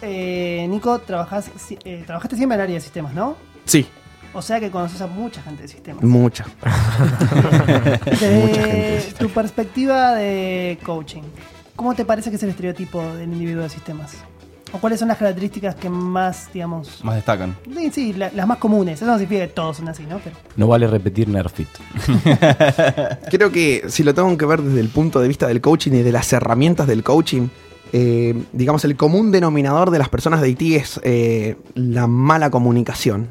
eh, 0.00 0.64
Nico, 0.70 1.00
trabajás, 1.00 1.50
eh, 1.84 2.04
trabajaste 2.06 2.36
siempre 2.36 2.54
en 2.54 2.60
el 2.60 2.64
área 2.66 2.74
de 2.76 2.80
sistemas, 2.80 3.14
¿no? 3.14 3.34
Sí, 3.64 3.88
O 4.32 4.42
sea 4.42 4.60
que 4.60 4.70
conoces 4.70 5.00
a 5.00 5.08
mucha 5.08 5.42
gente 5.42 5.62
de 5.62 5.68
sistemas. 5.68 6.04
mucha. 6.04 6.46
Desde 8.04 9.12
tu 9.18 9.28
perspectiva 9.30 10.14
de 10.14 10.78
coaching, 10.84 11.22
¿cómo 11.74 11.96
te 11.96 12.04
parece 12.04 12.30
que 12.30 12.36
es 12.36 12.42
el 12.44 12.50
estereotipo 12.50 13.02
del 13.16 13.32
individuo 13.32 13.64
de 13.64 13.70
sistemas? 13.70 14.12
¿O 14.72 14.78
cuáles 14.78 14.98
son 14.98 15.08
las 15.08 15.16
características 15.16 15.74
que 15.76 15.88
más, 15.88 16.50
digamos, 16.52 17.02
Más 17.02 17.14
destacan. 17.14 17.56
sí, 17.74 17.90
sí, 17.90 18.12
la- 18.12 18.30
las 18.34 18.46
más 18.46 18.58
comunes? 18.58 18.96
Eso 19.00 19.06
no 19.06 19.18
significa 19.18 19.46
que 19.46 19.52
todos 19.52 19.78
son 19.78 19.88
así, 19.88 20.02
¿no? 20.04 20.18
Pero, 20.18 20.36
No 20.56 20.66
vale 20.66 20.86
repetir 20.86 21.26
Nerfit. 21.28 21.68
Creo 23.30 23.50
que 23.52 23.84
si 23.88 24.02
lo 24.02 24.14
tengo 24.14 24.36
que 24.36 24.46
ver 24.46 24.62
desde 24.62 24.80
el 24.80 24.88
punto 24.88 25.20
de 25.20 25.28
vista 25.28 25.46
del 25.46 25.60
coaching 25.60 25.92
y 25.92 26.02
de 26.02 26.12
las 26.12 26.32
herramientas 26.32 26.86
del 26.86 27.02
coaching, 27.02 27.48
eh, 27.92 28.42
digamos, 28.52 28.84
el 28.84 28.96
común 28.96 29.30
denominador 29.30 29.90
de 29.90 29.98
las 29.98 30.08
personas 30.08 30.40
de 30.40 30.50
IT 30.50 30.62
es 30.76 31.00
eh, 31.02 31.56
la 31.74 32.06
mala 32.06 32.50
comunicación. 32.50 33.28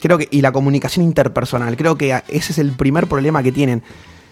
Creo 0.00 0.18
que, 0.18 0.26
y 0.32 0.40
la 0.40 0.50
comunicación 0.50 1.04
interpersonal. 1.04 1.76
Creo 1.76 1.96
que 1.96 2.12
a- 2.12 2.24
ese 2.28 2.52
es 2.52 2.58
el 2.58 2.72
primer 2.72 3.06
problema 3.06 3.42
que 3.42 3.52
tienen. 3.52 3.82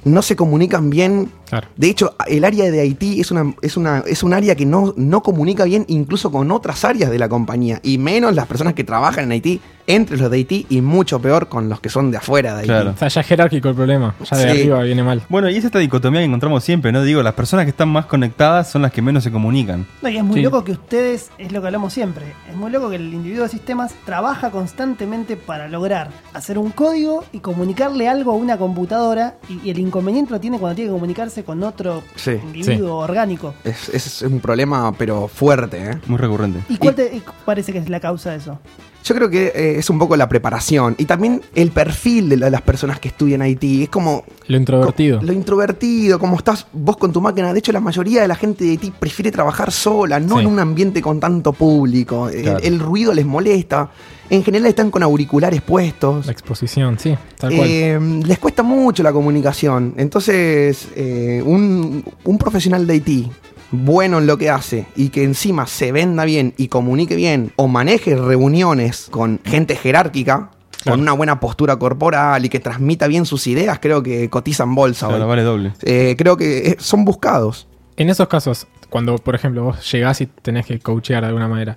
No 0.05 0.23
se 0.23 0.37
comunican 0.37 0.91
bien. 0.91 1.31
Claro. 1.49 1.69
De 1.77 1.89
hecho, 1.89 2.15
el 2.27 2.45
área 2.45 2.71
de 2.71 2.87
IT 2.87 3.03
es, 3.21 3.31
una, 3.31 3.55
es, 3.61 3.77
una, 3.77 4.05
es 4.07 4.23
un 4.23 4.33
área 4.33 4.55
que 4.55 4.67
no, 4.67 4.95
no 4.97 5.23
comunica 5.23 5.65
bien 5.65 5.85
incluso 5.89 6.31
con 6.31 6.51
otras 6.51 6.85
áreas 6.85 7.11
de 7.11 7.19
la 7.19 7.29
compañía. 7.29 7.81
Y 7.83 7.99
menos 7.99 8.35
las 8.35 8.47
personas 8.47 8.75
que 8.75 8.85
trabajan 8.85 9.31
en 9.31 9.43
IT, 9.45 9.61
entre 9.95 10.17
los 10.17 10.31
de 10.31 10.39
IT, 10.39 10.67
y 10.71 10.81
mucho 10.81 11.21
peor 11.21 11.49
con 11.49 11.69
los 11.69 11.81
que 11.81 11.89
son 11.89 12.11
de 12.11 12.17
afuera 12.19 12.57
de 12.57 12.63
IT. 12.63 12.67
Claro. 12.67 12.91
O 12.91 12.97
sea, 12.97 13.09
ya 13.09 13.21
es 13.21 13.27
jerárquico 13.27 13.69
el 13.69 13.75
problema. 13.75 14.15
Ya 14.31 14.37
de 14.37 14.43
Sí. 14.45 14.49
arriba 14.49 14.83
viene 14.83 15.03
mal. 15.03 15.23
Bueno, 15.29 15.49
y 15.51 15.57
es 15.57 15.65
esta 15.65 15.79
dicotomía 15.79 16.21
que 16.21 16.27
encontramos 16.27 16.63
siempre, 16.65 16.93
¿no? 16.93 17.03
Digo, 17.03 17.23
las 17.23 17.35
personas 17.35 17.65
que 17.65 17.71
están 17.71 17.89
más 17.89 18.07
conectadas 18.07 18.71
son 18.71 18.83
las 18.83 18.93
que 18.93 19.03
menos 19.03 19.25
se 19.25 19.31
comunican. 19.31 19.87
no, 20.03 20.09
y 20.09 20.17
es 20.17 20.25
muy 20.25 20.37
Sí. 20.37 20.43
loco 20.43 20.65
que 20.65 20.73
ustedes, 20.73 21.31
es 21.39 21.53
lo 21.53 21.61
que 21.61 21.67
hablamos 21.69 21.93
siempre, 21.93 22.25
es 22.49 22.57
muy 22.57 22.71
loco 22.71 22.91
que 22.91 22.97
el 22.97 23.13
individuo 23.13 23.45
de 23.45 23.49
sistemas 23.51 23.95
trabaja 24.05 24.51
constantemente 24.51 25.37
para 25.37 25.69
lograr 25.69 26.09
hacer 26.35 26.59
un 26.59 26.71
código 26.71 27.25
y 27.33 27.41
comunicarle 27.41 28.09
algo 28.09 28.33
a 28.33 28.35
una 28.35 28.57
computadora 28.57 29.37
y, 29.49 29.61
y 29.67 29.71
el 29.71 29.79
inconveniente 29.79 30.33
lo 30.33 30.41
tiene 30.41 30.59
cuando 30.59 30.77
tiene 30.77 30.89
que 30.91 30.95
comunicarse 30.95 31.45
con 31.45 31.63
otro 31.63 32.03
Sí, 32.17 32.33
individuo 32.55 32.97
orgánico. 32.99 33.55
Es, 33.65 33.89
es 33.89 34.23
un 34.23 34.41
problema, 34.41 34.93
pero 34.97 35.29
fuerte. 35.29 35.91
¿eh? 35.91 35.99
Muy 36.07 36.19
recurrente. 36.19 36.61
¿Y 36.69 36.77
cuál 36.77 36.95
te 36.95 37.15
y 37.17 37.23
parece 37.45 37.73
que 37.73 37.79
es 37.79 37.89
la 37.89 38.01
causa 38.01 38.31
de 38.31 38.37
eso? 38.39 38.59
Yo 39.03 39.15
creo 39.15 39.31
que 39.31 39.47
eh, 39.55 39.79
es 39.79 39.89
un 39.89 39.99
poco 39.99 40.17
la 40.17 40.29
preparación 40.29 40.95
y 40.99 41.07
también 41.07 41.41
el 41.55 41.71
perfil 41.71 42.29
de 42.29 42.37
la- 42.37 42.51
las 42.51 42.61
personas 42.63 43.01
que 43.01 43.09
estudian 43.09 43.45
IT. 43.47 43.85
Es 43.85 43.89
como 43.89 44.25
Lo 44.47 44.57
introvertido. 44.57 45.19
co- 45.21 45.25
lo 45.27 45.33
introvertido, 45.33 46.19
como 46.19 46.37
estás 46.37 46.67
vos 46.73 46.97
con 46.99 47.13
tu 47.13 47.21
máquina. 47.21 47.53
De 47.53 47.59
hecho, 47.59 47.73
la 47.73 47.81
mayoría 47.81 48.21
de 48.23 48.29
la 48.29 48.35
gente 48.37 48.65
de 48.65 48.73
IT 48.75 48.93
prefiere 48.99 49.31
trabajar 49.33 49.73
sola, 49.73 50.21
no 50.21 50.37
Sí. 50.37 50.43
en 50.43 50.47
un 50.49 50.59
ambiente 50.59 51.01
con 51.01 51.19
tanto 51.19 51.53
público. 51.53 52.29
El- 52.29 52.43
Claro. 52.43 52.59
El, 52.63 52.79
ruido 52.79 53.15
les 53.15 53.25
molesta. 53.27 53.91
En 54.29 54.45
general 54.45 54.67
están 54.69 54.91
con 54.91 55.03
auriculares 55.03 55.61
puestos. 55.63 56.27
La 56.27 56.33
exposición, 56.33 56.99
sí, 56.99 57.17
tal 57.39 57.57
cual. 57.57 57.69
Eh, 57.69 57.99
les 58.27 58.39
cuesta 58.39 58.63
mucho 58.63 59.03
la 59.03 59.13
comunicación. 59.13 59.95
Entonces, 59.97 60.89
eh, 60.95 61.43
un, 61.45 62.05
un 62.25 62.39
profesional 62.39 62.87
de 62.87 62.97
IT 62.97 63.31
bueno 63.73 64.19
en 64.19 64.27
lo 64.27 64.37
que 64.39 64.51
hace 64.51 64.87
y 64.97 65.11
que 65.11 65.23
encima 65.25 65.67
se 65.67 65.93
venda 65.93 66.25
bien 66.25 66.55
y 66.57 66.69
comunique 66.69 67.15
bien 67.17 67.53
o 67.57 67.69
maneje 67.69 68.17
reuniones 68.17 69.09
con 69.11 69.41
gente 69.45 69.77
jerárquica, 69.77 70.51
Claro. 70.83 70.95
con 70.97 71.01
una 71.03 71.13
buena 71.13 71.41
postura 71.41 71.77
corporal 71.77 72.43
y 72.45 72.49
que 72.49 72.59
transmita 72.59 73.07
bien 73.07 73.27
sus 73.27 73.47
ideas, 73.47 73.79
creo 73.81 74.03
que 74.03 74.31
cotizan 74.31 74.75
bolsa 74.75 75.09
Claro, 75.09 75.25
hoy. 75.25 75.29
vale 75.29 75.43
doble. 75.43 75.73
Eh, 75.83 76.15
creo 76.17 76.39
que 76.39 76.69
eh, 76.69 76.77
son 76.79 77.05
buscados. 77.05 77.67
En 77.99 78.09
esos 78.09 78.29
casos, 78.29 78.67
cuando 78.89 79.17
por 79.19 79.35
ejemplo 79.35 79.63
vos 79.65 79.93
llegás 79.93 80.23
y 80.23 80.27
tenés 80.27 80.65
que 80.65 80.79
coachear 80.79 81.21
de 81.23 81.27
alguna 81.29 81.49
manera, 81.49 81.77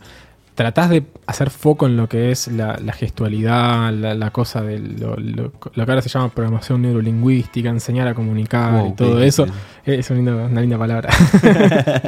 tratás 0.55 0.89
de 0.89 1.03
hacer 1.25 1.49
foco 1.49 1.87
en 1.87 1.97
lo 1.97 2.07
que 2.07 2.31
es 2.31 2.47
la, 2.47 2.77
la 2.77 2.93
gestualidad, 2.93 3.91
la, 3.91 4.13
la 4.13 4.29
cosa 4.31 4.61
de 4.61 4.77
lo, 4.79 5.15
lo- 5.17 5.51
lo 5.73 5.85
que 5.85 5.91
ahora 5.91 6.01
se 6.01 6.09
llama 6.09 6.29
programación 6.29 6.81
neurolingüística, 6.83 7.69
enseñar 7.69 8.07
a 8.07 8.13
comunicar 8.13 8.71
Wow, 8.73 8.89
y 8.89 8.93
todo 8.93 9.17
qué 9.17 9.27
eso. 9.27 9.45
Es 9.85 10.09
un 10.11 10.17
lindo- 10.17 10.45
una 10.45 10.61
linda 10.61 10.77
palabra. 10.77 11.09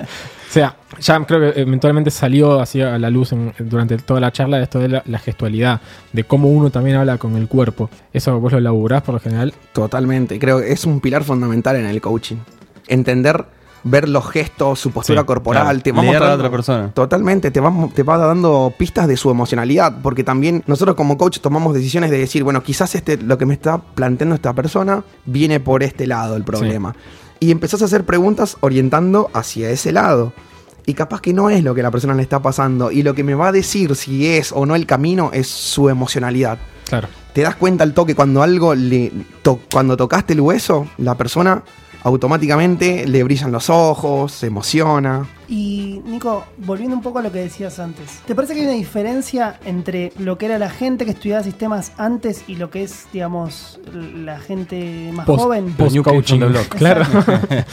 o 0.50 0.52
sea, 0.52 0.76
ya 1.00 1.26
creo 1.26 1.54
que 1.54 1.60
eventualmente 1.62 2.12
salió 2.12 2.60
así 2.62 2.82
a 2.82 2.98
la 2.98 3.10
luz 3.10 3.32
en- 3.34 3.54
durante 3.60 3.98
toda 3.98 4.20
la 4.20 4.32
charla 4.32 4.62
esto 4.62 4.80
de 4.80 4.90
la, 4.90 5.04
la 5.06 5.20
gestualidad, 5.20 5.82
de 6.14 6.24
cómo 6.24 6.50
uno 6.50 6.70
también 6.70 6.98
habla 6.98 7.18
con 7.18 7.36
el 7.36 7.48
cuerpo. 7.48 7.90
Eso 8.14 8.40
vos 8.40 8.52
lo 8.54 8.60
laburás 8.60 9.02
por 9.02 9.16
lo 9.16 9.20
general. 9.20 9.54
Totalmente. 9.74 10.40
Creo 10.40 10.60
que 10.60 10.72
es 10.72 10.86
un 10.86 11.00
pilar 11.02 11.24
fundamental 11.24 11.76
en 11.78 11.86
el 11.86 12.00
coaching. 12.02 12.38
Entender, 12.88 13.46
ver 13.88 14.10
los 14.10 14.28
gestos, 14.30 14.80
su 14.80 14.92
postura 14.92 15.22
Sí, 15.22 15.26
corporal. 15.28 15.64
claro. 15.64 15.80
Te 15.82 15.92
va 15.94 16.02
Leer 16.02 16.16
a 16.16 16.20
la 16.20 16.20
mostrando- 16.26 16.44
otra 16.44 16.52
persona. 16.52 16.92
Totalmente, 16.94 17.52
te 17.52 17.60
va, 17.62 17.72
te 17.94 18.04
va 18.04 18.18
dando 18.18 18.74
pistas 18.78 19.08
de 19.08 19.16
su 19.16 19.30
emocionalidad, 19.30 20.02
porque 20.02 20.24
también 20.24 20.64
nosotros 20.68 20.96
como 20.96 21.18
coach 21.18 21.40
tomamos 21.40 21.74
decisiones 21.74 22.10
de 22.12 22.18
decir, 22.18 22.44
bueno, 22.44 22.62
quizás 22.64 22.96
este, 22.96 23.18
lo 23.18 23.38
que 23.38 23.46
me 23.46 23.54
está 23.54 23.78
planteando 23.78 24.36
esta 24.36 24.54
persona 24.54 25.04
viene 25.26 25.60
por 25.60 25.84
este 25.84 26.08
lado 26.08 26.36
el 26.36 26.44
problema. 26.44 26.96
Y 27.40 27.52
empezás 27.52 27.82
a 27.82 27.86
hacer 27.86 28.06
preguntas 28.06 28.58
orientando 28.62 29.30
hacia 29.34 29.70
ese 29.70 29.92
lado. 29.92 30.34
Y 30.88 30.94
capaz 30.94 31.20
que 31.22 31.34
no 31.34 31.50
es 31.50 31.64
lo 31.64 31.74
que 31.76 31.82
la 31.84 31.92
persona 31.92 32.14
le 32.14 32.22
está 32.22 32.42
pasando. 32.42 32.92
Y 32.92 33.02
lo 33.04 33.14
que 33.16 33.24
me 33.24 33.34
va 33.36 33.48
a 33.48 33.52
decir 33.52 33.96
si 33.96 34.28
es 34.28 34.52
o 34.52 34.66
no 34.66 34.76
el 34.76 34.86
camino 34.86 35.32
es 35.34 35.48
su 35.48 35.90
emocionalidad. 35.90 36.58
Claro. 36.88 37.08
Te 37.34 37.42
das 37.42 37.56
cuenta 37.56 37.84
al 37.84 37.94
toque 37.94 38.16
cuando 38.16 38.42
algo 38.44 38.74
le. 38.76 39.12
to- 39.42 39.60
cuando 39.72 39.98
tocaste 39.98 40.34
el 40.34 40.42
hueso, 40.42 40.88
la 40.98 41.16
persona 41.16 41.64
automáticamente 42.06 43.08
le 43.08 43.24
brillan 43.24 43.52
los 43.52 43.70
ojos, 43.70 44.32
se 44.32 44.48
emociona. 44.48 45.28
Y 45.48 46.02
Nico, 46.06 46.46
volviendo 46.60 46.96
un 46.96 47.02
poco 47.02 47.20
a 47.20 47.22
lo 47.24 47.32
que 47.32 47.40
decías 47.40 47.80
antes, 47.80 48.20
¿te 48.26 48.36
parece 48.36 48.54
que 48.54 48.60
hay 48.62 48.66
una 48.68 48.76
diferencia 48.76 49.60
entre 49.66 50.14
lo 50.20 50.38
que 50.38 50.46
era 50.46 50.60
la 50.60 50.70
gente 50.70 51.04
que 51.06 51.12
estudiaba 51.12 51.44
sistemas 51.44 51.92
antes 51.98 52.44
y 52.48 52.56
lo 52.56 52.70
que 52.70 52.84
es, 52.84 53.08
digamos, 53.12 53.80
la 53.94 54.40
gente 54.40 55.12
más 55.14 55.26
Post- 55.26 55.44
joven? 55.44 55.74
post 55.74 55.98
coaching. 56.04 56.36
on 56.36 56.40
the 56.42 56.46
Block. 56.48 56.68
Claro. 56.76 57.06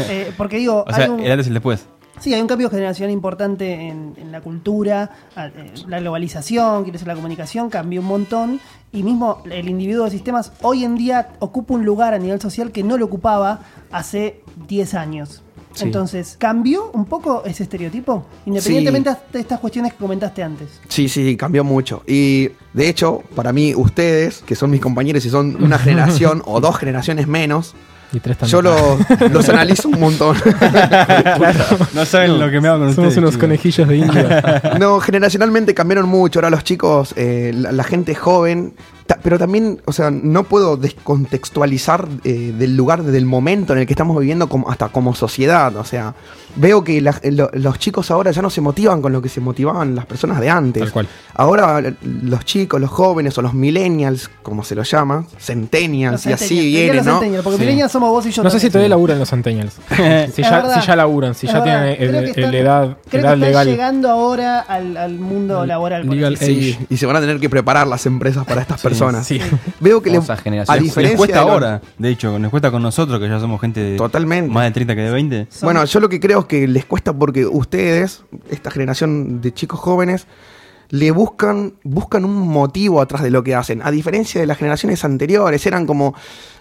Eh, 0.08 0.32
porque 0.36 0.56
digo, 0.56 0.84
O 0.88 0.92
sea, 0.92 1.04
hay 1.04 1.10
un- 1.10 1.20
el 1.20 1.30
antes 1.30 1.46
y 1.46 1.50
el 1.50 1.54
después. 1.54 1.86
Sí, 2.22 2.32
hay 2.32 2.40
un 2.40 2.46
cambio 2.46 2.70
generacional 2.70 3.12
importante 3.12 3.72
en, 3.72 4.14
en 4.16 4.30
la 4.30 4.40
cultura, 4.40 5.10
eh, 5.36 5.72
la 5.88 5.98
globalización, 5.98 6.84
quiero 6.84 6.92
decir, 6.92 7.08
la 7.08 7.16
comunicación 7.16 7.68
cambió 7.68 8.00
un 8.00 8.06
montón 8.06 8.60
y 8.92 9.02
mismo 9.02 9.42
el 9.50 9.68
individuo 9.68 10.04
de 10.04 10.12
sistemas 10.12 10.52
hoy 10.62 10.84
en 10.84 10.96
día 10.96 11.30
ocupa 11.40 11.74
un 11.74 11.84
lugar 11.84 12.14
a 12.14 12.20
nivel 12.20 12.40
social 12.40 12.70
que 12.70 12.84
no 12.84 12.96
lo 12.96 13.06
ocupaba 13.06 13.62
hace 13.90 14.40
10 14.68 14.94
años. 14.94 15.42
Sí. 15.72 15.82
Entonces, 15.82 16.36
¿cambió 16.38 16.92
un 16.92 17.06
poco 17.06 17.42
ese 17.44 17.64
estereotipo? 17.64 18.24
Independientemente 18.46 19.10
de 19.32 19.40
estas 19.40 19.58
cuestiones 19.58 19.92
que 19.92 19.98
comentaste 19.98 20.44
antes. 20.44 20.80
Sí, 20.86 21.08
sí, 21.08 21.36
cambió 21.36 21.64
mucho. 21.64 22.04
Y 22.06 22.50
de 22.72 22.88
hecho, 22.88 23.22
para 23.34 23.52
mí, 23.52 23.74
ustedes, 23.74 24.42
que 24.46 24.54
son 24.54 24.70
mis 24.70 24.80
compañeros 24.80 25.24
y 25.24 25.30
son 25.30 25.60
una 25.60 25.78
generación 25.80 26.40
o 26.44 26.60
dos 26.60 26.76
generaciones 26.76 27.26
menos, 27.26 27.74
Y 28.12 28.20
tres 28.20 28.36
también. 28.38 28.52
yo 28.52 28.62
los, 28.62 29.30
los 29.32 29.48
analizo 29.48 29.88
un 29.88 29.98
montón. 30.00 30.36
No 31.94 32.04
saben 32.04 32.38
lo 32.38 32.50
que 32.50 32.60
me 32.60 32.68
hago 32.68 32.80
con 32.84 32.94
Somos 32.94 33.08
ustedes. 33.08 33.18
unos 33.18 33.30
chicos. 33.32 33.40
conejillos 33.40 33.88
de 33.88 33.96
India. 33.96 34.62
No, 34.78 35.00
generacionalmente 35.00 35.74
cambiaron 35.74 36.08
mucho. 36.08 36.38
Ahora 36.40 36.50
los 36.50 36.64
chicos, 36.64 37.14
eh, 37.16 37.52
la, 37.54 37.72
la 37.72 37.84
gente 37.84 38.14
joven, 38.14 38.74
pero 39.22 39.38
también, 39.38 39.80
o 39.84 39.92
sea, 39.92 40.10
no 40.10 40.44
puedo 40.44 40.76
descontextualizar 40.76 42.08
eh, 42.24 42.52
del 42.56 42.76
lugar, 42.76 43.02
del 43.02 43.26
momento 43.26 43.72
en 43.72 43.80
el 43.80 43.86
que 43.86 43.92
estamos 43.92 44.18
viviendo 44.18 44.48
como, 44.48 44.70
hasta 44.70 44.88
como 44.88 45.14
sociedad. 45.14 45.74
O 45.76 45.84
sea, 45.84 46.14
veo 46.56 46.84
que 46.84 47.00
la- 47.00 47.18
lo- 47.24 47.50
los 47.54 47.78
chicos 47.78 48.10
ahora 48.10 48.30
ya 48.30 48.42
no 48.42 48.50
se 48.50 48.60
motivan 48.60 49.00
con 49.00 49.12
lo 49.12 49.22
que 49.22 49.28
se 49.28 49.40
motivaban 49.40 49.94
las 49.94 50.06
personas 50.06 50.40
de 50.40 50.50
antes. 50.50 50.82
Tal 50.82 50.92
cual. 50.92 51.08
Ahora 51.34 51.78
l- 51.78 51.94
los 52.22 52.44
chicos, 52.44 52.80
los 52.80 52.90
jóvenes 52.90 53.36
o 53.38 53.42
los 53.42 53.54
millennials, 53.54 54.30
como 54.42 54.62
se 54.64 54.74
los 54.74 54.90
llama, 54.90 55.24
centennials 55.40 56.12
Los 56.12 56.26
y 56.26 56.32
así 56.32 56.48
centennials. 56.48 56.62
¿Por 56.62 56.72
qué 56.74 56.82
viene, 56.82 56.94
los 56.96 57.06
¿no? 57.06 57.12
centennials? 57.12 57.44
Porque 57.44 57.56
Sí. 57.58 57.62
millennials 57.64 57.92
somos 57.92 58.10
vos 58.10 58.26
y 58.26 58.30
yo. 58.30 58.42
No 58.42 58.50
sé 58.50 58.60
si 58.60 58.68
todavía 58.68 58.88
laburan 58.90 59.18
los 59.18 59.30
centennials. 59.30 59.74
si, 60.34 60.42
ya, 60.42 60.80
si 60.80 60.86
ya 60.86 60.96
laburan, 60.96 61.34
si 61.34 61.46
Es 61.46 61.52
ya 61.52 61.60
verdad. 61.60 61.96
tienen 61.96 62.14
el, 62.14 62.14
edad, 62.14 62.34
Creo 62.34 62.52
edad 62.54 62.96
que 63.10 63.16
están 63.18 63.40
legal. 63.40 63.66
llegando 63.66 64.10
ahora 64.10 64.60
al, 64.60 64.96
al 64.96 65.18
mundo 65.18 65.64
laboral. 65.64 66.08
Legal 66.08 66.36
Sí, 66.36 66.76
y 66.90 66.96
se 66.96 67.06
van 67.06 67.16
a 67.16 67.20
tener 67.20 67.38
que 67.40 67.48
preparar 67.48 67.86
las 67.86 68.04
empresas 68.06 68.44
para 68.44 68.60
estas 68.60 68.80
personas. 68.80 69.01
Sí. 69.24 69.40
Veo 69.80 70.02
que 70.02 70.10
le, 70.10 70.18
a 70.18 70.76
Les- 70.76 70.92
cuesta 71.16 71.38
de 71.40 71.44
lo- 71.44 71.52
ahora, 71.52 71.80
de 71.98 72.08
hecho, 72.10 72.38
nos 72.38 72.50
cuesta 72.50 72.70
con 72.70 72.82
nosotros, 72.82 73.18
que 73.20 73.28
ya 73.28 73.40
somos 73.40 73.60
gente 73.60 73.80
de 73.80 73.96
Totalmente. 73.96 74.52
más 74.52 74.64
de 74.64 74.70
30 74.72 74.94
que 74.94 75.00
de 75.02 75.10
20. 75.10 75.46
Son- 75.50 75.66
Bueno, 75.66 75.84
yo 75.84 76.00
lo 76.00 76.08
que 76.08 76.20
creo 76.20 76.40
es 76.40 76.46
que 76.46 76.68
les 76.68 76.84
cuesta 76.84 77.12
porque 77.12 77.46
ustedes, 77.46 78.22
esta 78.50 78.70
generación 78.70 79.40
de 79.40 79.52
chicos 79.52 79.80
jóvenes, 79.80 80.26
le 80.90 81.10
buscan, 81.10 81.72
buscan 81.84 82.24
un 82.26 82.36
motivo 82.48 83.00
atrás 83.00 83.22
de 83.22 83.30
lo 83.30 83.42
que 83.42 83.54
hacen. 83.54 83.80
A 83.82 83.90
diferencia 83.90 84.40
de 84.42 84.46
las 84.46 84.58
generaciones 84.58 85.02
anteriores, 85.06 85.64
eran 85.64 85.86
como, 85.86 86.14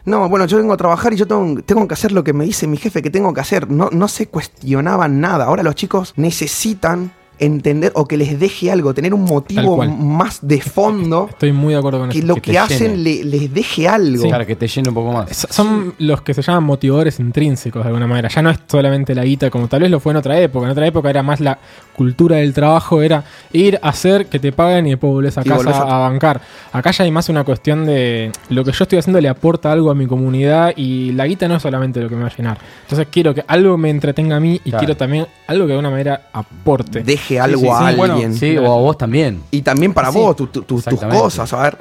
no, 0.05 0.29
bueno, 0.29 0.45
yo 0.45 0.55
vengo 0.55 0.71
a 0.71 0.77
trabajar 0.77 1.11
y 1.11 1.17
yo 1.17 1.27
tengo, 1.27 1.61
tengo 1.63 1.85
que 1.85 1.93
hacer 1.95 2.13
lo 2.13 2.23
que 2.23 2.31
me 2.31 2.45
dice 2.45 2.65
mi 2.65 2.77
jefe 2.77 3.01
que 3.01 3.09
tengo 3.09 3.33
que 3.33 3.41
hacer. 3.41 3.69
No, 3.69 3.89
no 3.91 4.07
se 4.07 4.27
cuestionaban 4.27 5.19
nada. 5.19 5.45
Ahora 5.45 5.63
los 5.63 5.75
chicos 5.75 6.13
necesitan 6.15 7.11
entender 7.41 7.91
o 7.95 8.07
que 8.07 8.15
les 8.15 8.39
deje 8.39 8.71
algo, 8.71 8.93
tener 8.93 9.13
un 9.13 9.25
motivo 9.25 9.83
más 9.85 10.39
de 10.47 10.61
fondo 10.61 11.27
Estoy 11.29 11.51
muy 11.51 11.73
de 11.73 11.79
acuerdo 11.79 11.99
con 11.99 12.09
que 12.09 12.19
eso. 12.19 12.27
lo 12.27 12.35
que 12.35 12.41
que, 12.41 12.51
te 12.53 12.57
hacen 12.59 13.03
le- 13.03 13.23
les 13.25 13.53
deje 13.53 13.87
algo. 13.87 14.23
Claro, 14.23 14.45
que 14.45 14.55
te 14.55 14.67
llene 14.67 14.87
un 14.89 14.95
poco 14.95 15.11
más. 15.11 15.29
S- 15.31 15.47
Son 15.49 15.93
los 15.97 16.21
que 16.21 16.33
se 16.33 16.41
llaman 16.41 16.63
motivadores 16.63 17.19
intrínsecos 17.19 17.83
de 17.83 17.87
alguna 17.87 18.07
manera. 18.07 18.29
Ya 18.29 18.41
no 18.41 18.49
es 18.51 18.59
solamente 18.67 19.13
la 19.15 19.25
guita 19.25 19.49
como 19.49 19.67
tal 19.67 19.81
vez 19.81 19.91
lo 19.91 19.99
fue 19.99 20.11
en 20.13 20.17
otra 20.17 20.39
época. 20.39 20.65
En 20.65 20.71
otra 20.71 20.87
época 20.87 21.09
era 21.09 21.23
más 21.23 21.39
la 21.39 21.57
cultura 21.95 22.37
del 22.37 22.53
trabajo, 22.53 23.01
era 23.01 23.23
ir 23.51 23.79
a 23.81 23.89
hacer 23.89 24.27
que 24.27 24.39
te 24.39 24.51
paguen 24.51 24.87
y 24.87 24.91
después 24.91 25.11
volvés 25.11 25.37
a 25.37 25.41
Y 25.41 25.45
casa 25.45 25.55
volvés 25.57 25.75
a- 25.75 25.95
a... 25.95 26.09
bancar. 26.09 26.41
Acá 26.71 26.91
ya 26.91 27.03
hay 27.03 27.11
más 27.11 27.27
una 27.29 27.43
cuestión 27.43 27.85
de 27.85 28.31
lo 28.49 28.63
que 28.63 28.71
yo 28.71 28.83
estoy 28.83 28.99
haciendo 28.99 29.19
le 29.19 29.29
aporta 29.29 29.71
algo 29.71 29.89
a 29.91 29.95
mi 29.95 30.05
comunidad 30.05 30.73
y 30.75 31.11
la 31.13 31.25
guita 31.27 31.47
no 31.47 31.55
es 31.55 31.61
solamente 31.63 31.99
lo 32.01 32.07
que 32.07 32.15
me 32.15 32.21
va 32.21 32.27
a 32.27 32.35
llenar. 32.37 32.57
Entonces 32.83 33.07
quiero 33.11 33.33
que 33.33 33.43
algo 33.47 33.77
me 33.77 33.89
entretenga 33.89 34.35
a 34.35 34.39
mí 34.39 34.61
y 34.63 34.69
Claro. 34.69 34.77
quiero 34.79 34.97
también 34.97 35.25
algo 35.47 35.63
que 35.65 35.67
de 35.69 35.73
alguna 35.73 35.89
manera 35.89 36.29
aporte. 36.31 37.01
Deje 37.03 37.30
algo 37.39 37.61
sí, 37.61 37.67
a 37.67 37.77
alguien. 37.87 37.97
bueno, 37.97 38.33
Sí, 38.37 38.57
o 38.57 38.65
a 38.65 38.75
vos 38.77 38.97
también. 38.97 39.41
Y 39.51 39.61
también 39.61 39.93
para 39.93 40.09
vos, 40.09 40.35
tu- 40.35 40.47
tu- 40.47 40.61
tus- 40.63 40.83
cosas. 40.85 41.53
A 41.53 41.61
ver, 41.63 41.77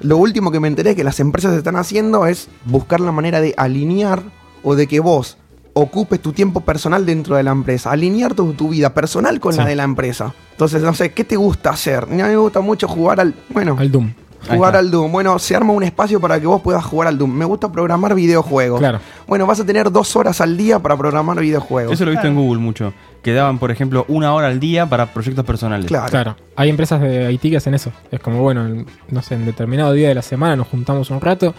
lo 0.00 0.16
último 0.16 0.50
que 0.50 0.60
me 0.60 0.68
enteré 0.68 0.94
que 0.94 1.04
las 1.04 1.20
empresas 1.20 1.54
están 1.56 1.76
haciendo 1.76 2.26
es 2.26 2.48
buscar 2.64 3.00
la 3.00 3.12
manera 3.12 3.40
de 3.40 3.54
alinear 3.56 4.22
o 4.62 4.74
de 4.74 4.86
que 4.86 5.00
vos 5.00 5.36
ocupes 5.74 6.20
tu 6.20 6.32
tiempo 6.32 6.60
personal 6.60 7.06
dentro 7.06 7.36
de 7.36 7.42
la 7.42 7.50
empresa. 7.52 7.90
Alinear 7.90 8.34
tu, 8.34 8.52
tu 8.52 8.68
vida 8.68 8.92
personal 8.92 9.40
con 9.40 9.56
la 9.56 9.64
de 9.64 9.74
la 9.76 9.84
empresa. 9.84 10.34
Entonces, 10.52 10.82
no 10.82 10.92
sé, 10.94 11.12
¿qué 11.12 11.24
te 11.24 11.36
gusta 11.36 11.70
hacer? 11.70 12.04
A 12.04 12.06
mí 12.06 12.16
me 12.22 12.36
gusta 12.36 12.60
mucho 12.60 12.86
jugar 12.88 13.20
al... 13.20 13.34
Bueno, 13.48 13.76
Al 13.78 13.90
Doom. 13.90 14.12
Jugar 14.48 14.76
al 14.76 14.90
Doom. 14.90 15.12
Bueno, 15.12 15.38
se 15.38 15.54
arma 15.56 15.72
un 15.72 15.82
espacio 15.82 16.20
para 16.20 16.40
que 16.40 16.46
vos 16.46 16.60
puedas 16.62 16.84
jugar 16.84 17.08
al 17.08 17.18
Doom. 17.18 17.30
Me 17.32 17.44
gusta 17.44 17.70
programar 17.70 18.14
videojuegos. 18.14 18.80
Claro. 18.80 19.00
Bueno, 19.26 19.46
vas 19.46 19.60
a 19.60 19.64
tener 19.66 19.90
dos 19.90 20.14
horas 20.16 20.40
al 20.40 20.56
día 20.56 20.78
para 20.80 20.96
programar 20.96 21.38
videojuegos. 21.40 21.92
Eso 21.92 22.04
lo 22.04 22.10
he 22.10 22.14
visto 22.14 22.28
en 22.28 22.34
Google 22.34 22.60
mucho. 22.60 22.92
Que 23.22 23.32
daban, 23.32 23.58
por 23.58 23.70
ejemplo, 23.70 24.04
una 24.08 24.34
hora 24.34 24.48
al 24.48 24.58
día 24.58 24.86
para 24.86 25.06
proyectos 25.06 25.44
personales. 25.44 25.86
Claro. 25.86 26.08
Claro. 26.10 26.36
Hay 26.56 26.68
empresas 26.70 27.00
de 27.00 27.26
Haití 27.26 27.50
que 27.50 27.58
hacen 27.58 27.74
eso. 27.74 27.92
Es 28.10 28.18
como, 28.20 28.40
bueno, 28.42 28.66
en- 28.66 28.86
no 29.08 29.22
sé, 29.22 29.34
en 29.34 29.46
determinado 29.46 29.92
día 29.92 30.08
de 30.08 30.14
la 30.16 30.22
semana 30.22 30.56
nos 30.56 30.66
juntamos 30.66 31.08
un 31.10 31.20
rato 31.20 31.54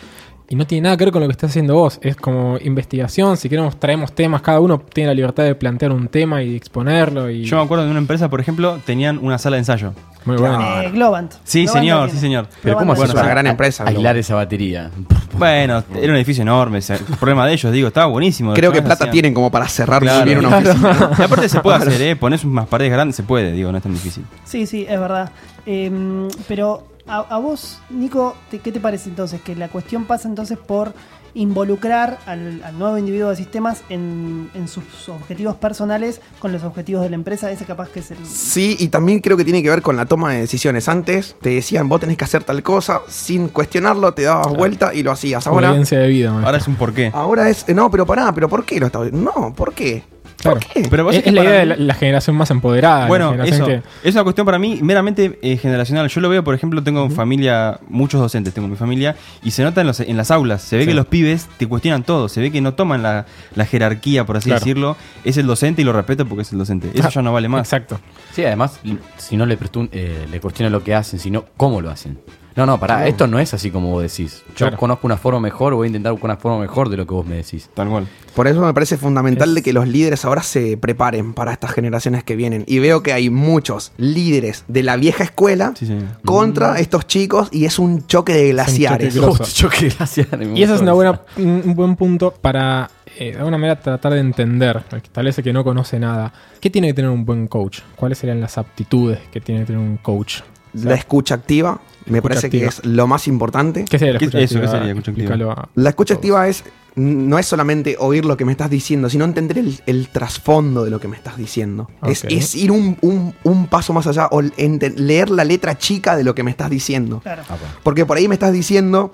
y 0.49 0.55
no 0.57 0.67
tiene 0.67 0.83
nada 0.83 0.97
que 0.97 1.05
ver 1.05 1.13
con 1.13 1.21
lo 1.21 1.27
que 1.27 1.31
estás 1.31 1.51
haciendo 1.51 1.75
vos. 1.75 1.99
Es 2.01 2.17
como 2.17 2.57
investigación. 2.61 3.37
Si 3.37 3.47
queremos, 3.47 3.79
traemos 3.79 4.13
temas. 4.13 4.41
Cada 4.41 4.59
uno 4.59 4.79
tiene 4.93 5.07
la 5.07 5.13
libertad 5.13 5.45
de 5.45 5.55
plantear 5.55 5.93
un 5.93 6.09
tema 6.09 6.43
y 6.43 6.55
exponerlo. 6.57 7.29
Y... 7.29 7.45
Yo 7.45 7.55
me 7.55 7.63
acuerdo 7.63 7.85
de 7.85 7.91
una 7.91 7.99
empresa, 7.99 8.29
por 8.29 8.41
ejemplo, 8.41 8.77
tenían 8.85 9.17
una 9.19 9.37
sala 9.37 9.55
de 9.55 9.59
ensayo. 9.61 9.93
Muy 10.25 10.37
Claro. 10.37 10.55
bueno. 10.57 10.81
Eh, 10.81 10.91
Globant. 10.91 11.33
Sí, 11.43 11.63
Globant 11.63 11.79
señor, 11.81 12.09
sí, 12.11 12.17
señor. 12.19 12.47
Pero 12.61 12.77
Globant 12.77 12.97
¿cómo 12.97 13.03
es 13.05 13.13
una 13.13 13.23
gran 13.27 13.47
a- 13.47 13.49
empresa, 13.49 13.83
aislar 13.87 14.17
esa 14.17 14.35
batería? 14.35 14.89
Bueno, 15.35 15.83
era 15.95 16.11
un 16.11 16.15
edificio 16.17 16.43
enorme. 16.43 16.77
o 16.77 16.81
sea, 16.81 16.97
problema 17.19 17.47
de 17.47 17.53
ellos, 17.53 17.71
digo, 17.73 17.87
estaba 17.87 18.05
buenísimo. 18.05 18.53
Creo 18.53 18.71
que 18.71 18.83
plata 18.83 19.05
hacían- 19.05 19.11
tienen 19.11 19.33
como 19.33 19.49
para 19.49 19.67
cerrar 19.67 19.99
Claro. 20.01 20.19
muy 20.19 20.25
bien 20.35 20.45
una 20.45 20.57
oficina. 20.59 21.09
Y 21.19 21.21
aparte 21.23 21.49
se 21.49 21.59
puede 21.59 21.77
hacer, 21.77 21.99
¿eh? 22.03 22.15
Pones 22.15 22.43
unas 22.43 22.67
paredes 22.67 22.91
grandes, 22.93 23.15
se 23.15 23.23
puede, 23.23 23.51
digo, 23.51 23.71
no 23.71 23.77
es 23.77 23.83
tan 23.83 23.93
difícil. 23.93 24.23
Sí, 24.45 24.67
sí, 24.67 24.85
es 24.87 24.99
verdad. 24.99 25.31
Em, 25.65 26.27
pero 26.47 26.83
a, 27.07 27.17
a 27.21 27.37
vos, 27.39 27.81
Nico, 27.89 28.35
te- 28.51 28.59
¿qué 28.59 28.71
te 28.71 28.79
parece 28.79 29.09
entonces? 29.09 29.41
Que 29.41 29.55
la 29.55 29.69
cuestión 29.69 30.05
pasa 30.05 30.27
entonces 30.27 30.57
por 30.59 30.93
involucrar 31.35 32.19
al, 32.25 32.61
al 32.63 32.77
nuevo 32.77 32.97
individuo 32.97 33.29
de 33.29 33.35
sistemas 33.35 33.81
en, 33.89 34.49
en 34.53 34.67
sus 34.67 35.09
objetivos 35.09 35.55
personales 35.55 36.21
con 36.39 36.51
los 36.51 36.63
objetivos 36.63 37.03
de 37.03 37.09
la 37.09 37.15
empresa. 37.15 37.51
Ese 37.51 37.65
capaz 37.65 37.89
que 37.89 37.99
es 37.99 38.11
el... 38.11 38.25
Sí, 38.25 38.75
y 38.79 38.89
también 38.89 39.19
creo 39.19 39.37
que 39.37 39.43
tiene 39.43 39.63
que 39.63 39.69
ver 39.69 39.81
con 39.81 39.97
la 39.97 40.05
toma 40.05 40.33
de 40.33 40.41
decisiones. 40.41 40.87
Antes 40.87 41.35
te 41.41 41.49
decían, 41.49 41.89
vos 41.89 41.99
tenés 41.99 42.17
que 42.17 42.25
hacer 42.25 42.43
tal 42.43 42.61
cosa, 42.63 43.01
sin 43.07 43.47
cuestionarlo, 43.49 44.13
te 44.13 44.23
dabas 44.23 44.53
vuelta 44.53 44.93
y 44.93 45.03
lo 45.03 45.11
hacías. 45.11 45.47
Ahora, 45.47 45.73
de 45.73 46.07
vida. 46.07 46.31
Ahora 46.43 46.57
es 46.57 46.67
un 46.67 46.75
porqué. 46.75 47.11
ahora 47.13 47.49
es, 47.49 47.67
no, 47.69 47.89
pero 47.89 48.05
pará, 48.05 48.31
pero 48.33 48.49
¿por 48.49 48.65
qué 48.65 48.79
lo 48.79 48.87
estás 48.87 49.11
No, 49.11 49.53
¿por 49.55 49.73
qué? 49.73 50.03
Claro. 50.43 50.59
¿Por 50.59 50.67
qué? 50.83 50.87
Pero 50.89 51.03
vos 51.05 51.15
Es, 51.15 51.21
sabés 51.23 51.27
es 51.27 51.31
que 51.31 51.31
la 51.31 51.43
idea 51.49 51.59
de 51.61 51.65
la, 51.65 51.75
la 51.77 51.93
generación 51.95 52.35
más 52.35 52.51
empoderada. 52.51 53.07
Bueno, 53.07 53.33
eso 53.43 53.67
es 54.03 54.13
una 54.13 54.23
cuestión 54.23 54.45
para 54.45 54.59
mí 54.59 54.79
meramente 54.81 55.39
eh, 55.41 55.57
generacional. 55.57 56.07
Yo 56.09 56.21
lo 56.21 56.29
veo, 56.29 56.43
por 56.43 56.53
ejemplo, 56.53 56.83
tengo 56.83 57.03
en 57.03 57.11
familia, 57.11 57.79
muchos 57.89 58.21
docentes 58.21 58.53
tengo 58.53 58.65
en 58.65 58.71
mi 58.71 58.77
familia, 58.77 59.15
y 59.43 59.51
se 59.51 59.63
nota 59.63 59.81
en, 59.81 59.87
los- 59.87 59.99
en 60.01 60.15
las 60.17 60.29
aulas. 60.31 60.61
Se 60.61 60.75
ve 60.77 60.83
Sí. 60.83 60.89
que 60.89 60.93
los 60.95 61.07
pibes 61.07 61.47
te 61.57 61.65
cuestionan 61.67 62.03
todo. 62.03 62.29
Se 62.29 62.41
ve 62.41 62.51
que 62.51 62.61
no 62.61 62.73
toman 62.73 63.01
la, 63.01 63.25
la 63.55 63.65
jerarquía, 63.65 64.25
por 64.25 64.37
así 64.37 64.49
Claro. 64.49 64.59
decirlo. 64.59 64.97
Es 65.23 65.37
el 65.37 65.47
docente 65.47 65.81
y 65.81 65.85
lo 65.85 65.93
respeto 65.93 66.25
porque 66.27 66.43
es 66.43 66.51
el 66.51 66.59
docente. 66.59 66.91
Eso 66.93 67.07
Ah, 67.07 67.09
ya 67.09 67.21
no 67.21 67.33
vale 67.33 67.47
más. 67.49 67.61
Exacto. 67.67 67.99
Sí, 68.33 68.43
además, 68.45 68.79
si 69.17 69.37
no 69.37 69.45
le 69.45 69.57
eh, 69.91 70.27
le 70.29 70.39
cuestiona 70.39 70.69
lo 70.69 70.83
que 70.83 70.93
hacen, 70.93 71.19
sino 71.19 71.45
cómo 71.57 71.79
lo 71.81 71.89
hacen. 71.89 72.19
No, 72.55 72.65
no, 72.65 72.79
pará, 72.79 73.07
esto 73.07 73.25
no 73.27 73.39
es 73.39 73.53
así 73.53 73.71
como 73.71 73.89
vos 73.91 74.03
decís. 74.03 74.43
Yo 74.49 74.53
Claro. 74.67 74.77
conozco 74.77 75.07
una 75.07 75.17
forma 75.17 75.39
mejor, 75.39 75.73
voy 75.73 75.85
a 75.85 75.87
intentar 75.87 76.11
buscar 76.11 76.29
una 76.31 76.37
forma 76.37 76.59
mejor 76.59 76.89
de 76.89 76.97
lo 76.97 77.07
que 77.07 77.13
vos 77.13 77.25
me 77.25 77.35
decís. 77.35 77.69
Tal 77.73 77.89
cual. 77.89 78.07
Por 78.35 78.47
eso 78.47 78.61
me 78.61 78.73
parece 78.73 78.97
fundamental 78.97 79.49
Es- 79.49 79.55
de 79.55 79.61
que 79.63 79.73
los 79.73 79.87
líderes 79.87 80.25
ahora 80.25 80.41
se 80.43 80.77
preparen 80.77 81.33
para 81.33 81.51
estas 81.53 81.71
generaciones 81.71 82.23
que 82.23 82.35
vienen. 82.35 82.63
Y 82.67 82.79
veo 82.79 83.03
que 83.03 83.13
hay 83.13 83.29
muchos 83.29 83.91
líderes 83.97 84.65
de 84.67 84.83
la 84.83 84.95
vieja 84.97 85.23
escuela 85.23 85.73
Sí, 85.77 85.87
contra 86.25 86.79
estos 86.79 87.07
chicos 87.07 87.49
y 87.51 87.65
es 87.65 87.79
un 87.79 88.05
choque 88.07 88.33
de 88.33 88.49
glaciares. 88.51 89.13
choque. 89.15 89.43
Yo 89.55 89.69
qué 89.69 89.89
gracia. 89.89 90.27
me 90.37 90.57
Y 90.59 90.63
esa 90.63 90.75
es 90.75 90.81
una 90.81 90.93
buena, 90.93 91.21
un 91.37 91.61
un 91.65 91.75
buen 91.75 91.95
punto 91.95 92.33
para, 92.41 92.89
eh, 93.17 93.31
de 93.31 93.37
alguna 93.37 93.57
manera, 93.57 93.79
tratar 93.79 94.13
de 94.13 94.19
entender, 94.19 94.77
al 94.91 95.01
que 95.01 95.07
establece 95.07 95.41
que 95.43 95.53
no 95.53 95.63
conoce 95.63 95.99
nada. 95.99 96.33
¿Qué 96.59 96.69
tiene 96.69 96.87
que 96.87 96.93
tener 96.95 97.11
un 97.11 97.25
buen 97.25 97.47
coach? 97.47 97.79
¿Cuáles 97.95 98.17
serían 98.17 98.41
las 98.41 98.57
aptitudes 98.57 99.19
que 99.31 99.39
tiene 99.41 99.61
que 99.61 99.67
tener 99.67 99.81
un 99.81 99.97
coach? 99.97 100.41
La 100.73 100.95
escucha 100.95 101.35
activa 101.35 101.79
me 102.05 102.17
Escucha 102.17 102.21
parece 102.21 102.49
que 102.49 102.65
activa. 102.65 102.69
es 102.69 102.85
lo 102.85 103.07
más 103.07 103.27
importante. 103.27 103.85
¿Qué 103.85 103.97
sería 103.99 104.13
la 104.13 104.19
¿Qué- 104.19 104.25
escucha 104.25 104.39
eso, 104.43 104.53
qué 104.59 104.65
activa? 104.65 104.71
sería 104.79 104.93
la 104.93 104.99
escucha 104.99 105.11
activa? 105.11 105.69
La 105.75 105.89
escucha 105.89 106.13
activa 106.15 106.47
es 106.47 106.63
no 106.95 107.39
es 107.39 107.47
solamente 107.47 107.95
oír 107.99 108.23
lo 108.23 108.37
que 108.37 108.45
me 108.45 108.51
estás 108.51 108.69
diciendo, 108.69 109.09
sino 109.09 109.25
entender 109.25 109.57
el, 109.57 109.79
el 109.87 110.09
trasfondo 110.09 110.83
de 110.83 110.91
lo 110.91 110.99
que 110.99 111.07
me 111.07 111.15
estás 111.17 111.37
diciendo. 111.37 111.89
Es, 112.05 112.23
es 112.25 112.53
ir 112.55 112.71
un, 112.71 112.97
un- 113.01 113.33
un 113.43 113.67
paso 113.67 113.93
más 113.93 114.05
allá 114.05 114.27
o 114.31 114.41
ente- 114.57 114.93
leer 114.95 115.29
la 115.31 115.43
letra 115.43 115.75
chica 115.77 116.15
de 116.15 116.23
lo 116.23 116.35
que 116.35 116.43
me 116.43 116.51
estás 116.51 116.69
diciendo. 116.69 117.19
Claro. 117.21 117.41
Ah. 117.49 117.55
Porque 117.81 118.05
por 118.05 118.17
ahí 118.17 118.27
me 118.27 118.35
estás 118.35 118.53
diciendo, 118.53 119.11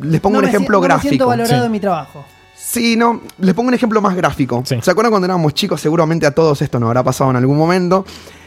les 0.00 0.20
pongo 0.20 0.34
No 0.34 0.38
un 0.38 0.44
me 0.46 0.50
si- 0.50 0.56
ejemplo 0.56 0.78
no 0.78 0.82
Me 0.82 0.88
siento 1.00 1.06
gráfico. 1.08 1.26
valorado 1.26 1.60
Sí. 1.62 1.66
en 1.66 1.72
mi 1.72 1.80
trabajo. 1.80 2.24
Sí, 2.56 2.96
no, 2.96 3.20
les 3.38 3.54
pongo 3.54 3.68
un 3.68 3.74
ejemplo 3.74 4.00
más 4.00 4.16
gráfico. 4.16 4.62
Sí. 4.64 4.76
¿Se 4.80 4.90
acuerdan 4.90 5.10
cuando 5.10 5.26
éramos 5.26 5.52
chicos? 5.52 5.80
Seguramente 5.82 6.24
a 6.26 6.30
todos 6.30 6.62
esto 6.62 6.80
nos 6.80 6.86
habrá 6.86 7.02
pasado 7.02 7.28
en 7.30 7.36
algún 7.36 7.58
momento. 7.58 8.06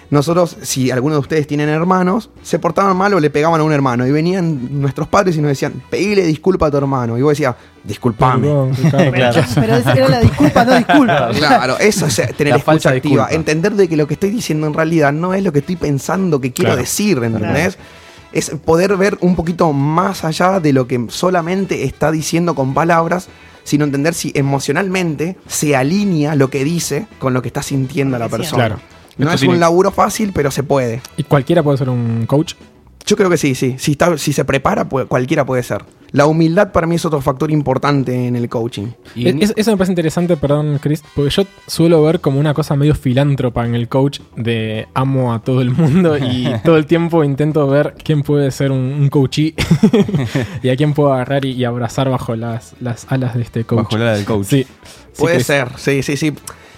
Nosotros, 0.10 0.56
si 0.62 0.90
alguno 0.90 1.16
de 1.16 1.20
ustedes 1.20 1.48
tienen 1.48 1.68
hermanos, 1.68 2.30
se 2.42 2.60
portaban 2.60 2.96
mal 2.96 3.14
o 3.14 3.20
le 3.20 3.30
pegaban 3.30 3.60
a 3.60 3.64
un 3.66 3.74
hermano. 3.74 4.08
Y 4.08 4.12
venían 4.12 4.80
nuestros 4.82 5.08
padres 5.10 5.36
y 5.36 5.42
nos 5.42 5.50
decían, 5.50 5.82
pedile 5.90 6.24
disculpa 6.26 6.68
a 6.68 6.72
tu 6.72 6.78
hermano. 6.78 7.18
Y 7.18 7.22
vos 7.22 7.32
decías, 7.32 7.56
disculpame. 7.84 8.48
Perdón. 8.48 8.72
Claro. 9.14 9.42
Pero 9.56 9.76
esa 9.76 9.94
era 9.94 10.08
la 10.08 10.20
disculpa, 10.22 10.64
no 10.66 10.76
disculpa. 10.78 11.30
Claro, 11.38 11.78
eso 11.80 12.06
es 12.06 12.20
eh, 12.20 12.34
tener 12.38 12.54
La 12.54 12.60
escucha 12.60 12.90
activa. 12.92 13.24
disculpa. 13.26 13.36
Entender 13.36 13.74
de 13.74 13.90
que 13.90 13.98
lo 13.98 14.08
que 14.08 14.14
estoy 14.14 14.30
diciendo 14.30 14.68
en 14.68 14.74
realidad 14.74 15.12
no 15.12 15.34
es 15.34 15.44
lo 15.44 15.52
que 15.52 15.60
estoy 15.60 15.76
pensando 15.76 16.40
que 16.40 16.54
quiero 16.54 16.70
Claro. 16.70 16.82
decir, 16.82 17.18
¿entendés? 17.22 17.78
Es 18.32 18.50
poder 18.64 18.96
ver 18.98 19.18
un 19.22 19.36
poquito 19.36 19.74
más 19.74 20.24
allá 20.24 20.60
de 20.62 20.72
lo 20.74 20.88
que 20.88 21.06
solamente 21.10 21.84
está 21.84 22.12
diciendo 22.12 22.56
con 22.56 22.74
palabras, 22.74 23.28
sino 23.66 23.84
entender 23.84 24.14
si 24.14 24.32
emocionalmente 24.36 25.38
se 25.48 25.76
alinea 25.76 26.36
lo 26.36 26.50
que 26.50 26.64
dice 26.64 27.08
con 27.20 27.34
lo 27.34 27.42
que 27.42 27.50
está 27.50 27.62
sintiendo 27.62 28.18
la 28.18 28.30
persona. 28.30 28.68
siente. 28.68 28.97
No 29.26 29.32
es 29.32 29.40
tiene- 29.40 29.54
un 29.56 29.60
laburo 29.60 29.92
fácil, 29.92 30.32
pero 30.34 30.52
se 30.52 30.64
puede. 30.64 31.02
¿Y 31.18 31.24
cualquiera 31.24 31.64
puede 31.64 31.78
ser 31.78 31.90
un 31.90 32.26
coach? 32.26 32.54
Yo 33.06 33.16
creo 33.16 33.30
que 33.30 33.38
sí, 33.38 33.56
sí. 33.56 33.76
Si, 33.78 33.92
está, 33.92 34.18
si 34.18 34.34
se 34.34 34.44
prepara, 34.44 34.90
puede- 34.90 35.06
cualquiera 35.08 35.46
puede 35.46 35.64
ser. 35.64 35.84
La 36.12 36.26
humildad 36.26 36.72
para 36.72 36.88
mí 36.88 36.96
es 36.96 37.06
otro 37.06 37.20
factor 37.22 37.52
importante 37.52 38.28
en 38.28 38.36
el 38.36 38.48
coaching. 38.50 38.88
Y 39.16 39.28
Es- 39.44 39.54
eso 39.56 39.72
me 39.72 39.78
parece 39.78 39.92
interesante, 39.94 40.36
perdón, 40.38 40.80
Chris, 40.82 41.04
porque 41.16 41.30
yo 41.32 41.44
suelo 41.68 42.02
ver 42.04 42.20
como 42.22 42.40
una 42.40 42.54
cosa 42.54 42.76
medio 42.76 42.96
filántropa 42.96 43.66
en 43.66 43.76
el 43.76 43.88
coach 43.90 44.20
de 44.36 44.88
amo 44.94 45.34
a 45.34 45.40
todo 45.42 45.62
el 45.62 45.72
mundo 45.72 46.18
y 46.18 46.48
todo 46.66 46.78
el 46.78 46.86
tiempo 46.86 47.24
intento 47.24 47.66
ver 47.68 47.94
quién 48.04 48.24
puede 48.24 48.52
ser 48.52 48.72
un, 48.72 48.80
un 48.80 49.10
coachee 49.10 49.54
y 50.64 50.70
a 50.70 50.76
quién 50.76 50.94
puedo 50.94 51.14
agarrar 51.14 51.46
y, 51.46 51.52
y 51.52 51.64
abrazar 51.66 52.10
bajo 52.10 52.36
las, 52.36 52.74
las 52.80 53.06
alas 53.10 53.36
de 53.36 53.42
este 53.42 53.64
coach. 53.64 53.84
Bajo 53.84 53.96
el 53.96 54.02
ala 54.02 54.14
del 54.14 54.26
coach. 54.26 54.46
Sí. 54.48 54.64
Sí, 54.64 55.22
Puede 55.24 55.38
que- 55.40 55.44
ser, 55.44 55.70
sí, 55.78 56.04
sí, 56.04 56.16
sí. 56.18 56.34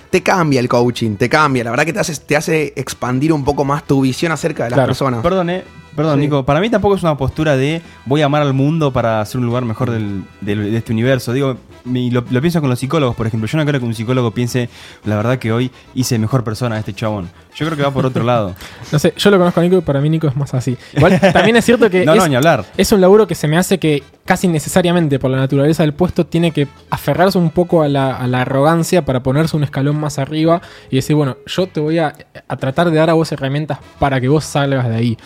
Te 0.10 0.24
cambia 0.24 0.60
el 0.60 0.67
coaching, 0.67 1.15
te 1.17 1.30
cambia. 1.30 1.63
La 1.63 1.69
verdad 1.72 1.86
que 1.86 1.93
te 1.93 2.00
hace, 2.00 2.15
te 2.15 2.36
hace 2.36 2.74
expandir 2.76 3.32
un 3.32 3.43
poco 3.43 3.63
más 3.63 3.86
tu 3.86 4.02
visión 4.02 4.32
acerca 4.32 4.63
de 4.63 4.72
las 4.72 4.78
Claro. 4.78 4.88
personas. 4.89 5.22
Perdón, 5.22 5.50
eh. 5.52 5.63
Perdón, 5.95 6.15
Sí. 6.15 6.21
Nico. 6.25 6.45
Para 6.45 6.60
mí 6.60 6.69
tampoco 6.69 6.95
es 6.95 7.04
una 7.04 7.17
postura 7.17 7.56
de 7.58 7.82
voy 8.06 8.21
a 8.21 8.25
amar 8.25 8.41
al 8.41 8.54
mundo 8.54 8.91
para 8.91 9.21
hacer 9.21 9.39
un 9.39 9.45
lugar 9.47 9.65
mejor 9.65 9.91
del, 9.91 10.23
del- 10.41 10.71
de 10.71 10.78
este 10.78 10.93
universo. 10.93 11.34
Digo, 11.34 11.58
mi- 11.84 12.10
lo, 12.12 12.23
lo 12.30 12.41
pienso 12.41 12.62
con 12.62 12.69
los 12.69 12.80
psicólogos, 12.80 13.15
por 13.15 13.28
ejemplo. 13.28 13.47
Yo 13.47 13.58
no 13.58 13.65
creo 13.65 13.80
que 13.80 13.86
un 13.86 13.93
psicólogo 13.95 14.32
piense, 14.32 14.69
la 15.06 15.15
verdad 15.17 15.39
que 15.39 15.52
hoy 15.52 15.71
hice 15.95 16.17
mejor 16.19 16.43
persona 16.43 16.75
a 16.75 16.80
este 16.80 16.93
chabón. 16.93 17.30
Yo 17.56 17.65
creo 17.65 17.75
que 17.78 17.84
va 17.84 17.91
por 17.91 18.06
otro 18.06 18.23
lado. 18.23 18.56
No 18.91 18.97
sé, 18.99 19.13
yo 19.17 19.30
lo 19.30 19.38
conozco 19.38 19.60
a 19.60 19.63
Nico 19.63 19.78
y 19.78 19.82
para 19.82 19.99
mí 20.02 20.10
Nico 20.10 20.28
es 20.28 20.36
más 20.36 20.54
así. 20.54 20.78
Igual 20.95 21.19
también 21.34 21.56
es 21.58 21.65
cierto 21.65 21.89
que 21.89 22.06
No, 22.06 22.13
es, 22.13 22.19
no, 22.19 22.28
ni 22.28 22.36
hablar. 22.36 22.65
es 22.78 22.91
un 22.91 23.02
laburo 23.02 23.28
que 23.28 23.36
se 23.36 23.47
me 23.47 23.58
hace 23.58 23.78
que 23.78 24.02
casi 24.25 24.47
necesariamente 24.47 25.19
por 25.19 25.30
la 25.32 25.38
naturaleza 25.38 25.84
del 25.84 25.93
puesto 25.93 26.25
tiene 26.25 26.52
que 26.52 26.67
aferrarse 26.89 27.38
un 27.38 27.49
poco 27.49 27.82
a 27.82 27.88
la, 27.89 28.15
a 28.15 28.28
la 28.28 28.41
arrogancia 28.41 29.04
para 29.06 29.21
ponerse 29.21 29.58
un 29.58 29.63
escalón 29.63 29.99
más 29.99 30.17
arriba 30.19 30.62
y 30.89 30.95
decir, 30.97 31.15
bueno, 31.15 31.38
yo 31.45 31.67
te 31.67 31.80
voy 31.80 31.97
a, 31.99 32.13
a 32.47 32.58
tratar 32.58 32.89
de 32.91 32.97
dar 32.97 33.10
a 33.10 33.13
vos 33.13 33.32
herramientas 33.32 33.80
para 33.99 34.21
que 34.21 34.28
vos 34.28 34.45
salgas 34.45 34.88
de 34.88 34.95
ahí. 34.95 35.17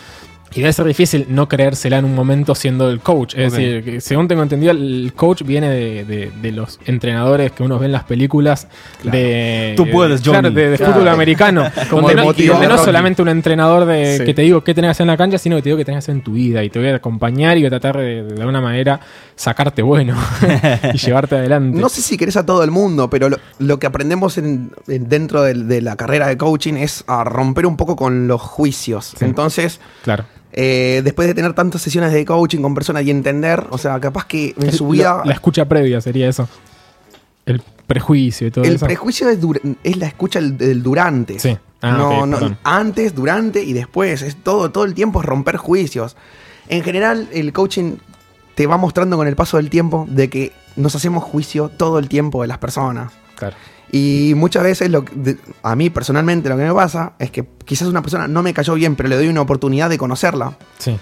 Y 0.54 0.60
debe 0.60 0.72
ser 0.72 0.84
difícil 0.86 1.26
no 1.30 1.48
creérsela 1.48 1.98
en 1.98 2.04
un 2.04 2.14
momento 2.14 2.54
siendo 2.54 2.88
el 2.88 3.00
coach. 3.00 3.34
Es 3.36 3.52
Ok. 3.52 3.58
decir, 3.58 3.84
que 3.84 4.00
según 4.00 4.28
tengo 4.28 4.42
entendido, 4.42 4.70
el 4.72 5.12
coach 5.16 5.42
viene 5.42 5.68
de, 5.68 6.04
de- 6.04 6.30
de 6.40 6.52
los 6.52 6.78
entrenadores 6.86 7.50
que 7.52 7.62
uno 7.64 7.78
ve 7.78 7.86
en 7.86 7.92
las 7.92 8.04
películas 8.04 8.68
de, 9.02 9.74
Tú 9.76 9.88
puedes, 9.90 10.20
claro, 10.20 10.50
de, 10.50 10.70
de 10.70 10.76
Claro. 10.76 10.92
fútbol 10.94 11.08
americano. 11.08 11.64
Como 11.90 12.02
donde 12.02 12.14
de 12.14 12.20
no, 12.20 12.24
motivo 12.26 12.52
donde 12.54 12.68
de 12.68 12.72
no 12.72 12.78
solamente 12.84 13.20
un 13.22 13.28
entrenador 13.28 13.84
de, 13.84 14.18
Sí. 14.18 14.24
que 14.24 14.34
te 14.34 14.42
digo 14.42 14.62
qué 14.62 14.74
tenés 14.74 14.88
que 14.88 14.92
hacer 14.92 15.04
en 15.04 15.08
la 15.08 15.16
cancha, 15.16 15.38
sino 15.38 15.56
que 15.56 15.62
te 15.62 15.68
digo 15.70 15.78
qué 15.78 15.84
tenés 15.84 15.96
que 16.04 16.10
hacer 16.10 16.14
en 16.14 16.22
tu 16.22 16.32
vida. 16.34 16.62
Y 16.62 16.70
te 16.70 16.78
voy 16.78 16.88
a 16.88 16.94
acompañar 16.96 17.56
y 17.56 17.60
voy 17.62 17.66
a 17.66 17.70
tratar 17.70 17.96
de, 17.98 18.22
de 18.22 18.40
alguna 18.40 18.60
manera 18.60 19.00
sacarte 19.36 19.82
bueno 19.82 20.16
y 20.94 20.98
llevarte 20.98 21.36
adelante. 21.36 21.78
No 21.80 21.88
sé 21.88 22.00
si 22.02 22.16
querés 22.16 22.36
a 22.36 22.46
todo 22.46 22.62
el 22.62 22.70
mundo, 22.70 23.10
pero 23.10 23.28
lo, 23.28 23.38
lo 23.58 23.78
que 23.78 23.86
aprendemos 23.86 24.38
en- 24.38 24.70
en- 24.86 25.08
dentro 25.08 25.42
de, 25.42 25.80
la 25.82 25.96
carrera 25.96 26.28
de 26.28 26.36
coaching 26.36 26.74
es 26.74 27.02
a 27.08 27.24
romper 27.24 27.66
un 27.66 27.76
poco 27.76 27.96
con 27.96 28.28
los 28.28 28.40
juicios. 28.40 29.14
Sí. 29.18 29.24
Entonces, 29.24 29.80
Claro. 30.04 30.24
Eh, 30.56 31.00
después 31.02 31.26
de 31.26 31.34
tener 31.34 31.52
tantas 31.52 31.82
sesiones 31.82 32.12
de 32.12 32.24
coaching 32.24 32.60
con 32.60 32.74
personas 32.76 33.04
y 33.04 33.10
entender, 33.10 33.66
o 33.70 33.78
sea, 33.78 33.98
capaz 33.98 34.26
que 34.26 34.54
en 34.56 34.72
su 34.72 34.88
vida... 34.88 35.22
la 35.24 35.32
escucha 35.32 35.64
previa 35.64 36.00
sería 36.00 36.28
eso. 36.28 36.48
El 37.44 37.60
prejuicio 37.88 38.46
y 38.46 38.50
todo 38.52 38.64
el 38.64 38.76
eso. 38.76 38.86
prejuicio 38.86 39.28
es, 39.28 39.96
la 39.96 40.06
escucha 40.06 40.40
del, 40.40 40.82
durante. 40.82 41.40
Sí. 41.40 41.58
Ah, 41.82 42.24
no, 42.24 42.56
antes, 42.62 43.16
durante 43.16 43.64
y 43.64 43.72
después. 43.72 44.22
Es 44.22 44.36
todo, 44.36 44.70
todo 44.70 44.84
el 44.84 44.94
tiempo 44.94 45.20
es 45.20 45.26
romper 45.26 45.56
juicios. 45.56 46.16
En 46.68 46.84
general, 46.84 47.28
el 47.32 47.52
coaching 47.52 47.96
te 48.54 48.68
va 48.68 48.76
mostrando 48.76 49.16
con 49.16 49.26
el 49.26 49.34
paso 49.34 49.56
del 49.56 49.70
tiempo 49.70 50.06
de 50.08 50.30
que 50.30 50.52
nos 50.76 50.94
hacemos 50.94 51.24
juicio 51.24 51.68
todo 51.68 51.98
el 51.98 52.08
tiempo 52.08 52.42
de 52.42 52.48
las 52.48 52.58
personas. 52.58 53.12
Claro. 53.36 53.56
Y 53.92 54.32
muchas 54.36 54.62
veces, 54.64 54.90
lo 54.90 55.04
que- 55.04 55.14
de- 55.14 55.38
a 55.62 55.76
mí 55.76 55.88
personalmente 55.90 56.48
lo 56.48 56.56
que 56.56 56.64
me 56.64 56.74
pasa 56.74 57.12
es 57.18 57.30
que 57.30 57.44
quizás 57.64 57.86
una 57.88 58.02
persona 58.02 58.26
no 58.26 58.42
me 58.42 58.52
cayó 58.52 58.74
bien, 58.74 58.96
pero 58.96 59.08
le 59.08 59.16
doy 59.16 59.28
una 59.28 59.40
oportunidad 59.42 59.88
de 59.88 59.98
conocerla. 59.98 60.56
Sí. 60.78 60.98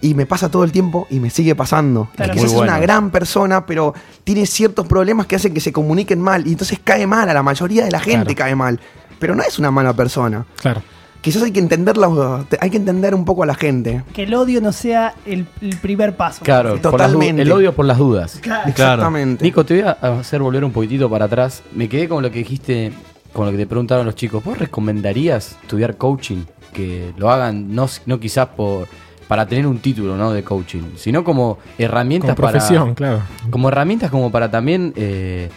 Y 0.00 0.14
me 0.14 0.26
pasa 0.26 0.50
todo 0.50 0.64
el 0.64 0.72
tiempo 0.72 1.06
y 1.10 1.20
me 1.20 1.30
sigue 1.30 1.54
pasando. 1.54 2.08
Claro, 2.16 2.32
quizás 2.32 2.52
es 2.52 2.58
una 2.58 2.78
gran 2.80 3.10
persona, 3.10 3.66
pero 3.66 3.94
tiene 4.24 4.46
ciertos 4.46 4.86
problemas 4.86 5.26
que 5.26 5.36
hacen 5.36 5.52
que 5.54 5.60
se 5.60 5.72
comuniquen 5.72 6.20
mal. 6.20 6.46
Y 6.46 6.52
entonces 6.52 6.80
cae 6.82 7.06
mal, 7.06 7.28
a 7.28 7.34
la 7.34 7.42
mayoría 7.42 7.84
de 7.84 7.90
la 7.90 8.00
gente 8.00 8.34
Claro. 8.34 8.38
cae 8.48 8.56
mal. 8.56 8.80
Pero 9.20 9.34
no 9.36 9.42
es 9.44 9.58
una 9.60 9.70
mala 9.70 9.92
persona. 9.92 10.44
Claro. 10.60 10.82
Quizás 11.22 11.42
hay 11.44 11.52
que 11.52 11.60
entenderla, 11.60 12.44
hay 12.60 12.68
que 12.68 12.76
entender 12.76 13.14
un 13.14 13.24
poco 13.24 13.44
a 13.44 13.46
la 13.46 13.54
gente. 13.54 14.02
Que 14.12 14.24
el 14.24 14.34
odio 14.34 14.60
no 14.60 14.72
sea 14.72 15.14
el, 15.24 15.46
el 15.62 15.76
primer 15.76 16.16
paso. 16.16 16.44
Claro, 16.44 16.78
Totalmente. 16.78 17.42
el 17.42 17.52
odio 17.52 17.72
por 17.74 17.86
las 17.86 17.96
dudas. 17.96 18.38
Claro. 18.42 18.68
Exactamente. 18.68 19.44
Nico, 19.44 19.64
te 19.64 19.80
voy 19.80 19.88
a 19.88 20.18
hacer 20.18 20.42
volver 20.42 20.64
un 20.64 20.72
poquitito 20.72 21.08
para 21.08 21.24
atrás. 21.26 21.62
Me 21.72 21.88
quedé 21.88 22.08
con 22.08 22.22
lo 22.22 22.30
que 22.30 22.40
dijiste, 22.40 22.92
con 23.32 23.46
lo 23.46 23.52
que 23.52 23.58
te 23.58 23.66
preguntaron 23.66 24.04
los 24.04 24.16
chicos. 24.16 24.42
¿Vos 24.44 24.58
recomendarías 24.58 25.52
estudiar 25.62 25.96
coaching? 25.96 26.44
Que 26.72 27.12
lo 27.16 27.30
hagan, 27.30 27.74
no, 27.74 27.86
no 28.06 28.18
quizás 28.20 28.48
por 28.48 28.88
para 29.28 29.46
tener 29.46 29.66
un 29.66 29.78
título 29.78 30.16
¿no? 30.16 30.30
de 30.32 30.42
coaching, 30.42 30.82
sino 30.96 31.24
como 31.24 31.58
herramientas 31.78 32.34
Como 32.34 32.50
profesión, 32.50 32.82
para. 32.82 32.94
claro. 32.94 33.22
Como 33.50 33.68
herramientas 33.68 34.10
como 34.10 34.30
para 34.30 34.50
también. 34.50 34.92
eh, 34.96 35.48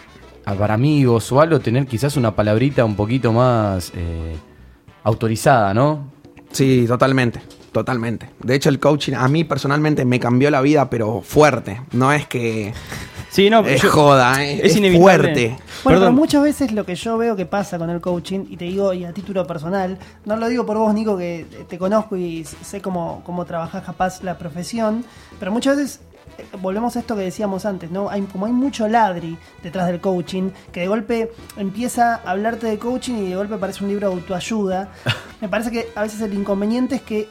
a- 0.46 0.54
para 0.54 0.74
amigos 0.74 1.30
o 1.32 1.40
algo, 1.40 1.58
tener 1.58 1.86
quizás 1.86 2.16
una 2.16 2.30
palabrita 2.36 2.84
un 2.84 2.94
poquito 2.94 3.32
más 3.32 3.90
eh, 3.96 4.36
autorizada, 5.06 5.72
¿no? 5.72 6.10
Sí, 6.50 6.84
totalmente. 6.88 7.40
Totalmente. 7.70 8.30
De 8.42 8.54
hecho, 8.54 8.70
el 8.70 8.80
coaching 8.80 9.12
a 9.14 9.28
mí 9.28 9.44
personalmente 9.44 10.04
me 10.04 10.18
cambió 10.18 10.50
la 10.50 10.60
vida, 10.62 10.88
pero 10.90 11.20
fuerte. 11.20 11.80
No 11.92 12.10
es 12.12 12.26
que 12.26 12.72
Sí, 13.28 13.50
no, 13.50 13.60
es 13.66 13.82
yo- 13.82 13.90
joda, 13.90 14.42
eh, 14.42 14.54
es 14.62 14.72
es, 14.72 14.76
inevitable. 14.78 15.02
fuerte. 15.02 15.56
Bueno, 15.84 16.00
pero 16.00 16.12
muchas 16.12 16.42
veces 16.42 16.72
lo 16.72 16.86
que 16.86 16.94
yo 16.94 17.18
veo 17.18 17.36
que 17.36 17.44
pasa 17.44 17.76
con 17.78 17.90
el 17.90 18.00
coaching, 18.00 18.46
y 18.48 18.56
te 18.56 18.64
digo, 18.64 18.94
y 18.94 19.04
a 19.04 19.12
título 19.12 19.46
personal, 19.46 19.98
no 20.24 20.36
lo 20.36 20.48
digo 20.48 20.64
por 20.64 20.78
vos, 20.78 20.94
Nico, 20.94 21.18
que 21.18 21.44
te 21.68 21.76
conozco 21.76 22.16
y 22.16 22.44
sé 22.44 22.80
cómo, 22.80 23.20
cómo 23.26 23.44
trabajás 23.44 23.84
capaz 23.84 24.22
la 24.22 24.38
profesión, 24.38 25.04
pero 25.38 25.52
muchas 25.52 25.76
veces 25.76 26.00
eh, 26.00 26.05
volvemos 26.60 26.96
a 26.96 27.00
esto 27.00 27.16
que 27.16 27.22
decíamos 27.22 27.64
antes, 27.64 27.90
¿no? 27.90 28.08
Hay, 28.08 28.22
como 28.22 28.46
hay 28.46 28.52
mucho 28.52 28.88
ladri 28.88 29.38
detrás 29.62 29.86
del 29.86 30.00
coaching, 30.00 30.50
que 30.72 30.80
de 30.80 30.88
golpe 30.88 31.30
empieza 31.56 32.16
a 32.16 32.30
hablarte 32.30 32.66
de 32.66 32.78
coaching 32.78 33.14
y 33.14 33.30
de 33.30 33.36
golpe 33.36 33.56
parece 33.56 33.84
un 33.84 33.90
libro 33.90 34.08
de 34.08 34.14
autoayuda. 34.14 34.88
Me 35.40 35.48
parece 35.48 35.70
que 35.70 35.88
a 35.94 36.02
veces 36.02 36.20
el 36.20 36.34
inconveniente 36.34 36.96
es 36.96 37.02
que 37.02 37.28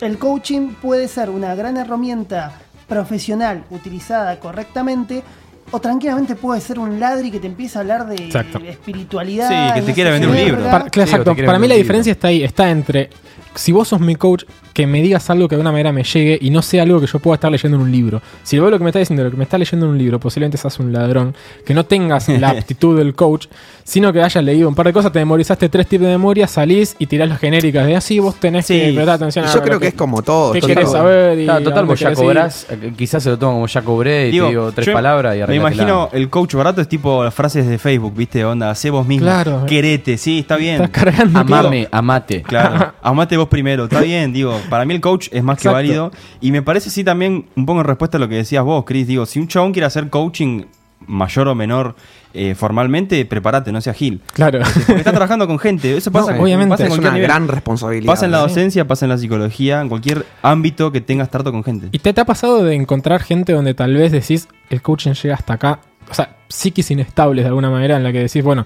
el 0.00 0.18
coaching 0.18 0.74
puede 0.74 1.08
ser 1.08 1.30
una 1.30 1.54
gran 1.54 1.76
herramienta 1.76 2.52
profesional 2.86 3.64
utilizada 3.70 4.38
correctamente 4.40 5.22
o 5.70 5.80
tranquilamente 5.80 6.34
puede 6.36 6.60
ser 6.60 6.78
un 6.78 6.98
ladri 7.00 7.30
que 7.30 7.38
te 7.40 7.46
empieza 7.46 7.78
a 7.78 7.82
hablar 7.82 8.06
de 8.06 8.16
Exacto. 8.16 8.58
espiritualidad. 8.66 9.74
Sí, 9.74 9.74
que 9.74 9.92
te 9.92 10.04
no 10.04 10.10
sé 10.10 10.10
vender 10.12 10.28
un 10.30 10.36
libro. 10.36 10.64
Para, 10.70 10.84
claro, 10.86 10.90
Sí, 10.92 11.00
o 11.00 11.02
exacto. 11.20 11.36
Para 11.46 11.58
mí 11.58 11.68
la 11.68 11.74
diferencia 11.74 12.12
está 12.12 12.28
ahí, 12.28 12.42
está 12.42 12.70
entre 12.70 13.10
si 13.54 13.72
vos 13.72 13.88
sos 13.88 13.98
mi 14.00 14.14
coach, 14.14 14.44
que 14.72 14.86
me 14.86 15.02
digas 15.02 15.28
algo 15.30 15.48
que 15.48 15.56
de 15.56 15.60
una 15.60 15.72
manera 15.72 15.90
me 15.90 16.04
llegue 16.04 16.38
y 16.40 16.50
no 16.50 16.62
sea 16.62 16.84
algo 16.84 17.00
que 17.00 17.08
yo 17.08 17.18
pueda 17.18 17.34
estar 17.34 17.50
leyendo 17.50 17.76
en 17.76 17.82
un 17.82 17.90
libro. 17.90 18.22
Si 18.44 18.56
vos 18.60 18.70
lo 18.70 18.78
que 18.78 18.84
me 18.84 18.90
estás 18.90 19.00
diciendo, 19.00 19.24
lo 19.24 19.30
que 19.32 19.36
me 19.36 19.42
está 19.42 19.58
leyendo 19.58 19.86
en 19.86 19.92
un 19.92 19.98
libro, 19.98 20.20
posiblemente 20.20 20.56
seas 20.58 20.78
un 20.78 20.92
ladrón, 20.92 21.34
que 21.66 21.74
no 21.74 21.84
tengas 21.84 22.28
la 22.28 22.50
aptitud 22.50 22.96
del 22.96 23.16
coach, 23.16 23.46
sino 23.82 24.12
que 24.12 24.22
hayas 24.22 24.44
leído 24.44 24.68
un 24.68 24.76
par 24.76 24.86
de 24.86 24.92
cosas, 24.92 25.10
te 25.10 25.18
memorizaste 25.18 25.68
tres 25.68 25.88
tipos 25.88 26.06
de 26.06 26.12
memoria, 26.12 26.46
salís 26.46 26.94
y 27.00 27.06
tirás 27.06 27.28
las 27.28 27.40
genéricas 27.40 27.84
de 27.86 27.96
así, 27.96 28.20
vos 28.20 28.36
tenés 28.36 28.66
Sí. 28.66 28.78
que 28.78 28.92
prestar 28.92 29.16
atención 29.16 29.44
a 29.46 29.52
Yo 29.52 29.62
creo 29.62 29.80
que 29.80 29.88
es 29.88 29.94
como 29.94 30.22
todo. 30.22 30.52
¿Qué 30.52 30.60
total. 30.60 30.76
querés 30.76 30.92
saber? 30.92 31.38
Y 31.40 31.44
Claro, 31.44 31.64
total, 31.64 31.86
vos 31.86 31.98
ya 31.98 32.14
cobrás, 32.14 32.66
eh, 32.70 32.92
quizás 32.96 33.22
se 33.24 33.30
lo 33.30 33.38
tomo 33.38 33.54
como 33.54 33.66
ya 33.66 33.82
cobré 33.82 34.28
y 34.28 34.32
Digo, 34.32 34.44
te 34.46 34.50
digo 34.50 34.72
tres 34.72 34.86
yo 34.86 34.92
palabras 34.92 35.32
y 35.36 35.40
arreglátela. 35.40 35.57
Imagino 35.58 36.08
el 36.12 36.28
coach 36.30 36.54
barato 36.54 36.80
es 36.80 36.88
tipo 36.88 37.22
las 37.24 37.34
frases 37.34 37.66
de 37.66 37.78
Facebook, 37.78 38.14
¿viste? 38.14 38.44
Onda, 38.44 38.74
sé 38.74 38.90
vos 38.90 39.06
mismo. 39.06 39.26
Claro. 39.26 39.64
Querete, 39.66 40.16
sí, 40.16 40.40
está 40.40 40.56
bien. 40.56 40.76
Estás 40.76 40.90
cargando 40.90 41.44
todo. 41.44 41.58
Amame, 41.58 41.88
amate. 41.90 42.42
Claro, 42.42 42.94
amate 43.02 43.36
vos 43.36 43.48
primero, 43.48 43.84
está 43.84 44.00
bien, 44.00 44.32
digo, 44.32 44.58
para 44.70 44.84
mí 44.84 44.94
el 44.94 45.00
coach 45.00 45.28
es 45.32 45.42
más 45.42 45.60
que 45.60 45.68
válido 45.68 46.10
y 46.40 46.52
me 46.52 46.62
parece 46.62 46.90
sí 46.90 47.04
también 47.04 47.46
un 47.56 47.66
poco 47.66 47.80
en 47.80 47.86
respuesta 47.86 48.16
a 48.16 48.20
lo 48.20 48.28
que 48.28 48.36
decías 48.36 48.64
vos, 48.64 48.84
Chris, 48.86 49.06
digo, 49.06 49.26
si 49.26 49.38
un 49.38 49.48
chabón 49.48 49.72
quiere 49.72 49.86
hacer 49.86 50.08
coaching 50.08 50.64
mayor 51.08 51.48
o 51.48 51.54
menor 51.54 51.96
eh, 52.34 52.54
formalmente, 52.54 53.24
prepárate, 53.24 53.72
no 53.72 53.80
seas 53.80 53.96
gil. 53.96 54.20
Claro. 54.34 54.60
Porque 54.86 54.92
está 55.00 55.10
trabajando 55.10 55.46
con 55.48 55.58
gente, 55.58 55.96
eso 55.96 56.12
pasa, 56.12 56.34
No, 56.34 56.42
obviamente. 56.42 56.70
pasa 56.74 56.86
en 56.86 56.92
Es 56.92 56.98
una 56.98 57.10
nivel. 57.10 57.22
gran 57.26 57.48
responsabilidad. 57.48 58.12
Pasa 58.12 58.26
en 58.26 58.30
la 58.32 58.38
docencia, 58.38 58.86
pasa 58.86 59.06
en 59.06 59.08
la 59.10 59.18
psicología, 59.18 59.80
en 59.80 59.88
cualquier 59.88 60.24
ámbito 60.42 60.92
que 60.92 61.00
tengas 61.00 61.30
trato 61.30 61.50
con 61.50 61.64
gente. 61.64 61.88
¿Y 61.90 61.98
te, 61.98 62.12
te 62.12 62.20
ha 62.20 62.24
pasado 62.24 62.62
de 62.62 62.74
encontrar 62.74 63.20
gente 63.22 63.52
donde 63.52 63.74
tal 63.74 63.94
vez 63.94 64.12
decís 64.12 64.46
el 64.70 64.82
coaching 64.82 65.12
llega 65.14 65.34
hasta 65.34 65.54
acá? 65.54 65.80
O 66.10 66.14
sea, 66.14 66.36
psiquis 66.48 66.90
inestables 66.90 67.44
de 67.44 67.48
alguna 67.48 67.70
manera 67.70 67.96
en 67.96 68.02
la 68.04 68.12
que 68.12 68.20
decís, 68.20 68.42
bueno, 68.44 68.64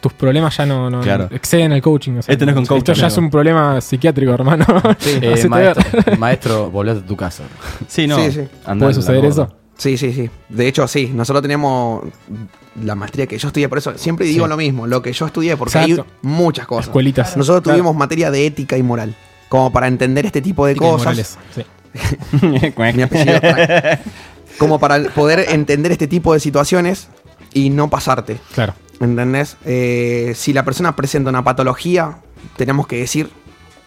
tus 0.00 0.12
problemas 0.12 0.56
ya 0.56 0.64
no, 0.64 0.88
no- 0.90 1.00
Claro. 1.00 1.26
no 1.30 1.36
exceden 1.36 1.72
el 1.72 1.82
coaching. 1.82 2.18
O 2.18 2.22
sea, 2.22 2.32
Este 2.32 2.44
no 2.46 2.52
es 2.52 2.54
con 2.56 2.66
coach, 2.66 2.78
esto 2.78 2.92
ya 2.92 3.06
amigo. 3.06 3.12
es 3.14 3.18
un 3.18 3.30
problema 3.30 3.80
psiquiátrico, 3.80 4.32
hermano. 4.32 4.64
Eh, 5.06 5.32
Hacete 5.34 5.48
maestro, 5.48 6.16
maestro, 6.18 6.70
volvete 6.70 7.00
a 7.00 7.06
tu 7.06 7.16
casa. 7.16 7.44
Sí, 7.88 8.06
no. 8.06 8.16
Sí, 8.16 8.30
sí. 8.32 8.40
andá 8.64 8.84
¿Puede 8.86 8.94
suceder 8.94 9.24
eso? 9.24 9.52
Sí, 9.78 9.96
sí, 9.96 10.12
sí. 10.12 10.28
De 10.48 10.66
hecho, 10.68 10.86
sí. 10.88 11.10
Nosotros 11.14 11.40
tenemos 11.42 12.02
la 12.82 12.94
maestría 12.94 13.26
que 13.26 13.38
yo 13.38 13.48
estudié, 13.48 13.68
por 13.68 13.78
eso 13.78 13.96
siempre 13.96 14.26
digo 14.26 14.44
Sí. 14.44 14.50
lo 14.50 14.56
mismo, 14.56 14.86
lo 14.86 15.00
que 15.00 15.12
yo 15.12 15.24
estudié, 15.26 15.56
porque 15.56 15.78
Exacto. 15.78 16.02
hay 16.02 16.28
muchas 16.28 16.66
cosas. 16.66 16.86
Escuelitas. 16.88 17.36
Nosotros 17.36 17.62
Claro. 17.62 17.78
tuvimos 17.78 17.96
materia 17.96 18.30
de 18.30 18.44
ética 18.46 18.76
y 18.76 18.82
moral, 18.82 19.14
como 19.48 19.72
para 19.72 19.86
entender 19.88 20.26
este 20.26 20.42
tipo 20.42 20.66
de 20.66 20.72
Ética 20.72 20.86
y 20.86 20.90
cosas. 20.90 21.04
morales, 21.06 21.38
sí. 21.54 21.62
Mi 22.94 23.02
apellido 23.02 23.40
trae. 23.40 23.98
como 24.58 24.78
para 24.78 25.02
poder 25.10 25.46
entender 25.50 25.92
este 25.92 26.06
tipo 26.06 26.34
de 26.34 26.40
situaciones 26.40 27.08
y 27.54 27.70
no 27.70 27.88
pasarte. 27.88 28.38
Claro. 28.54 28.74
¿Entendés? 29.00 29.56
Eh, 29.64 30.32
si 30.34 30.52
la 30.52 30.64
persona 30.64 30.94
presenta 30.96 31.30
una 31.30 31.44
patología, 31.44 32.18
tenemos 32.56 32.86
que 32.88 32.98
decir, 32.98 33.30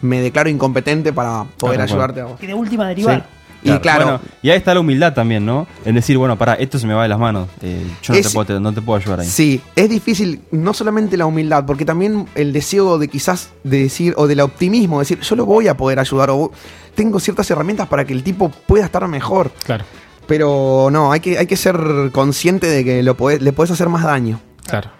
me 0.00 0.20
declaro 0.20 0.48
incompetente 0.48 1.12
para 1.12 1.44
poder 1.58 1.76
Claro, 1.76 1.92
ayudarte 1.92 2.20
a 2.22 2.24
vos. 2.24 2.40
Que 2.40 2.46
de 2.46 2.54
última 2.54 2.88
derivar. 2.88 3.26
Y 3.64 3.70
claro, 3.78 4.04
Bueno, 4.04 4.20
y 4.42 4.50
ahí 4.50 4.56
está 4.58 4.74
la 4.74 4.80
humildad 4.80 5.14
también, 5.14 5.46
¿no? 5.46 5.68
En 5.84 5.94
decir, 5.94 6.18
bueno, 6.18 6.36
pará, 6.36 6.54
esto 6.54 6.78
se 6.80 6.86
me 6.86 6.94
va 6.94 7.04
de 7.04 7.08
las 7.08 7.18
manos. 7.18 7.48
eh, 7.60 7.80
yo 8.02 8.12
no 8.12 8.18
Es- 8.18 8.26
te, 8.28 8.32
puedo, 8.34 8.58
no 8.60 8.72
te 8.74 8.82
puedo 8.82 8.98
ayudar 8.98 9.20
ahí. 9.20 9.26
Sí, 9.26 9.60
es 9.76 9.88
difícil 9.88 10.40
no 10.50 10.74
solamente 10.74 11.16
la 11.16 11.26
humildad, 11.26 11.64
porque 11.64 11.84
también 11.84 12.26
el 12.34 12.52
deseo 12.52 12.98
de 12.98 13.06
quizás 13.08 13.50
de 13.62 13.84
decir, 13.84 14.14
o 14.16 14.26
del 14.26 14.40
optimismo, 14.40 14.98
decir, 14.98 15.20
yo 15.20 15.36
lo 15.36 15.46
voy 15.46 15.68
a 15.68 15.76
poder 15.76 15.98
ayudar, 16.00 16.30
o 16.30 16.50
tengo 16.96 17.20
ciertas 17.20 17.48
herramientas 17.50 17.86
para 17.88 18.04
que 18.04 18.12
el 18.12 18.22
tipo 18.24 18.50
pueda 18.66 18.84
estar 18.84 19.06
mejor. 19.06 19.52
Claro. 19.64 19.84
Pero 20.26 20.88
no, 20.90 21.12
hay 21.12 21.20
que, 21.20 21.38
hay 21.38 21.46
que 21.46 21.56
ser 21.56 21.76
consciente 22.12 22.66
de 22.66 22.84
que 22.84 23.02
lo 23.02 23.16
podés- 23.16 23.40
le 23.40 23.52
puedes 23.52 23.70
hacer 23.70 23.88
más 23.88 24.02
daño. 24.04 24.40
Claro. 24.66 24.90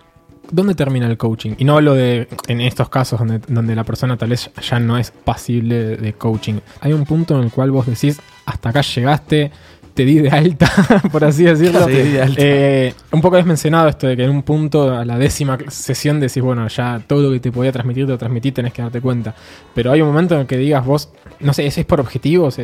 ¿Dónde 0.51 0.75
termina 0.75 1.07
el 1.07 1.17
coaching? 1.17 1.53
Y 1.57 1.65
no 1.65 1.77
hablo 1.77 1.95
de 1.95 2.29
en 2.49 2.61
estos 2.61 2.89
casos 2.91 3.19
donde, 3.19 3.41
donde 3.49 3.75
la 3.75 3.85
persona 3.85 4.19
tal 4.19 4.29
vez 4.31 4.51
ya 4.69 4.79
no 4.81 4.99
es 4.99 5.11
pasible 5.11 5.97
de 5.97 6.13
coaching. 6.13 6.55
Hay 6.81 6.93
un 6.93 7.05
punto 7.07 7.37
en 7.39 7.45
el 7.45 7.51
cual 7.51 7.71
vos 7.71 7.87
decís, 7.87 8.21
hasta 8.47 8.69
acá 8.71 8.81
llegaste, 8.83 9.51
te 9.95 10.05
di 10.05 10.19
de 10.19 10.31
alta, 10.31 10.71
por 11.13 11.25
así 11.25 11.45
decirlo. 11.45 11.87
Te 11.87 12.05
di 12.05 12.13
de 12.13 12.23
alta. 12.23 12.37
Eh, 12.39 12.95
un 13.13 13.21
poco 13.21 13.37
habías 13.37 13.47
mencionado 13.47 13.89
esto 13.89 14.07
de 14.07 14.17
que 14.17 14.25
en 14.25 14.31
un 14.31 14.43
punto, 14.43 14.91
a 14.95 15.05
la 15.05 15.19
décima 15.19 15.59
sesión, 15.69 16.21
decís, 16.21 16.43
bueno, 16.43 16.67
ya 16.69 17.01
todo 17.07 17.23
lo 17.23 17.33
que 17.33 17.41
te 17.41 17.53
podía 17.53 17.73
transmitir, 17.73 18.07
te 18.07 18.13
lo 18.13 18.19
transmití, 18.19 18.53
tenés 18.53 18.73
que 18.73 18.83
darte 18.83 19.01
cuenta. 19.01 19.35
Pero 19.75 19.93
hay 19.93 20.01
un 20.01 20.09
momento 20.09 20.35
en 20.35 20.43
el 20.43 20.47
que 20.47 20.57
digas 20.57 20.85
vos, 20.85 21.11
no 21.41 21.53
sé, 21.53 21.67
¿es, 21.67 21.77
es 21.79 21.85
por 21.85 22.01
objetivos? 22.01 22.59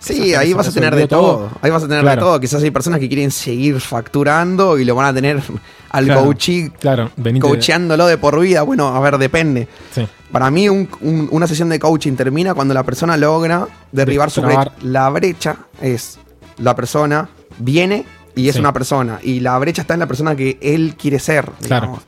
¿Es- 0.00 0.10
es- 0.10 0.16
Sí, 0.16 0.34
ahí 0.34 0.52
vas 0.54 0.68
a 0.68 0.72
tener 0.72 0.94
de 0.94 1.06
todo. 1.06 1.50
Ahí 1.62 1.70
vas 1.70 1.82
a 1.84 1.88
tener 1.88 2.02
Claro. 2.02 2.20
de 2.20 2.26
todo. 2.26 2.40
Quizás 2.40 2.62
hay 2.62 2.70
personas 2.70 3.00
que 3.00 3.08
quieren 3.08 3.30
seguir 3.30 3.80
facturando 3.80 4.78
y 4.78 4.84
lo 4.84 4.94
van 4.94 5.06
a 5.06 5.14
tener 5.14 5.42
al 5.90 6.04
Claro. 6.06 6.24
coachee, 6.24 6.70
Claro, 6.80 7.10
coacheándolo 7.40 8.06
de 8.06 8.16
por 8.18 8.40
vida. 8.40 8.62
Bueno, 8.62 8.88
a 8.88 9.00
ver, 9.00 9.18
depende. 9.18 9.68
Sí. 9.94 10.06
Para 10.32 10.50
mí, 10.50 10.68
un- 10.68 10.88
un- 11.00 11.28
una 11.30 11.46
sesión 11.46 11.68
de 11.68 11.78
coaching 11.78 12.14
termina 12.14 12.54
cuando 12.54 12.72
la 12.74 12.82
persona 12.82 13.16
logra 13.16 13.66
derribar 13.92 14.30
su 14.30 14.40
brecha. 14.42 14.72
La 14.82 15.08
brecha 15.10 15.56
es 15.80 16.18
la 16.58 16.74
persona 16.74 17.28
viene 17.58 18.04
y 18.34 18.48
es 18.48 18.54
Sí. 18.54 18.60
una 18.60 18.72
persona. 18.72 19.18
Y 19.22 19.40
la 19.40 19.58
brecha 19.58 19.82
está 19.82 19.94
en 19.94 20.00
la 20.00 20.06
persona 20.06 20.34
que 20.36 20.58
él 20.62 20.94
quiere 20.98 21.18
ser. 21.18 21.50
Claro. 21.66 22.00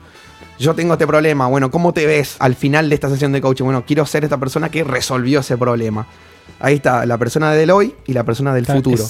Yo 0.59 0.73
tengo 0.73 0.93
este 0.93 1.05
problema. 1.07 1.47
Bueno, 1.47 1.69
¿cómo 1.69 1.93
te 1.93 2.05
ves 2.05 2.37
al 2.39 2.55
final 2.55 2.87
de 2.87 2.95
esta 2.95 3.09
sesión 3.09 3.31
de 3.33 3.41
coaching? 3.41 3.65
Bueno, 3.65 3.83
quiero 3.85 4.05
ser 4.05 4.23
esta 4.23 4.37
persona 4.37 4.69
que 4.69 4.83
resolvió 4.83 5.41
ese 5.41 5.57
problema. 5.57 6.07
Ahí 6.59 6.75
está 6.75 7.05
la 7.05 7.17
persona 7.17 7.51
del 7.51 7.71
hoy 7.71 7.93
y 8.05 8.13
la 8.13 8.23
persona 8.23 8.53
del 8.53 8.65
futuro. 8.65 9.03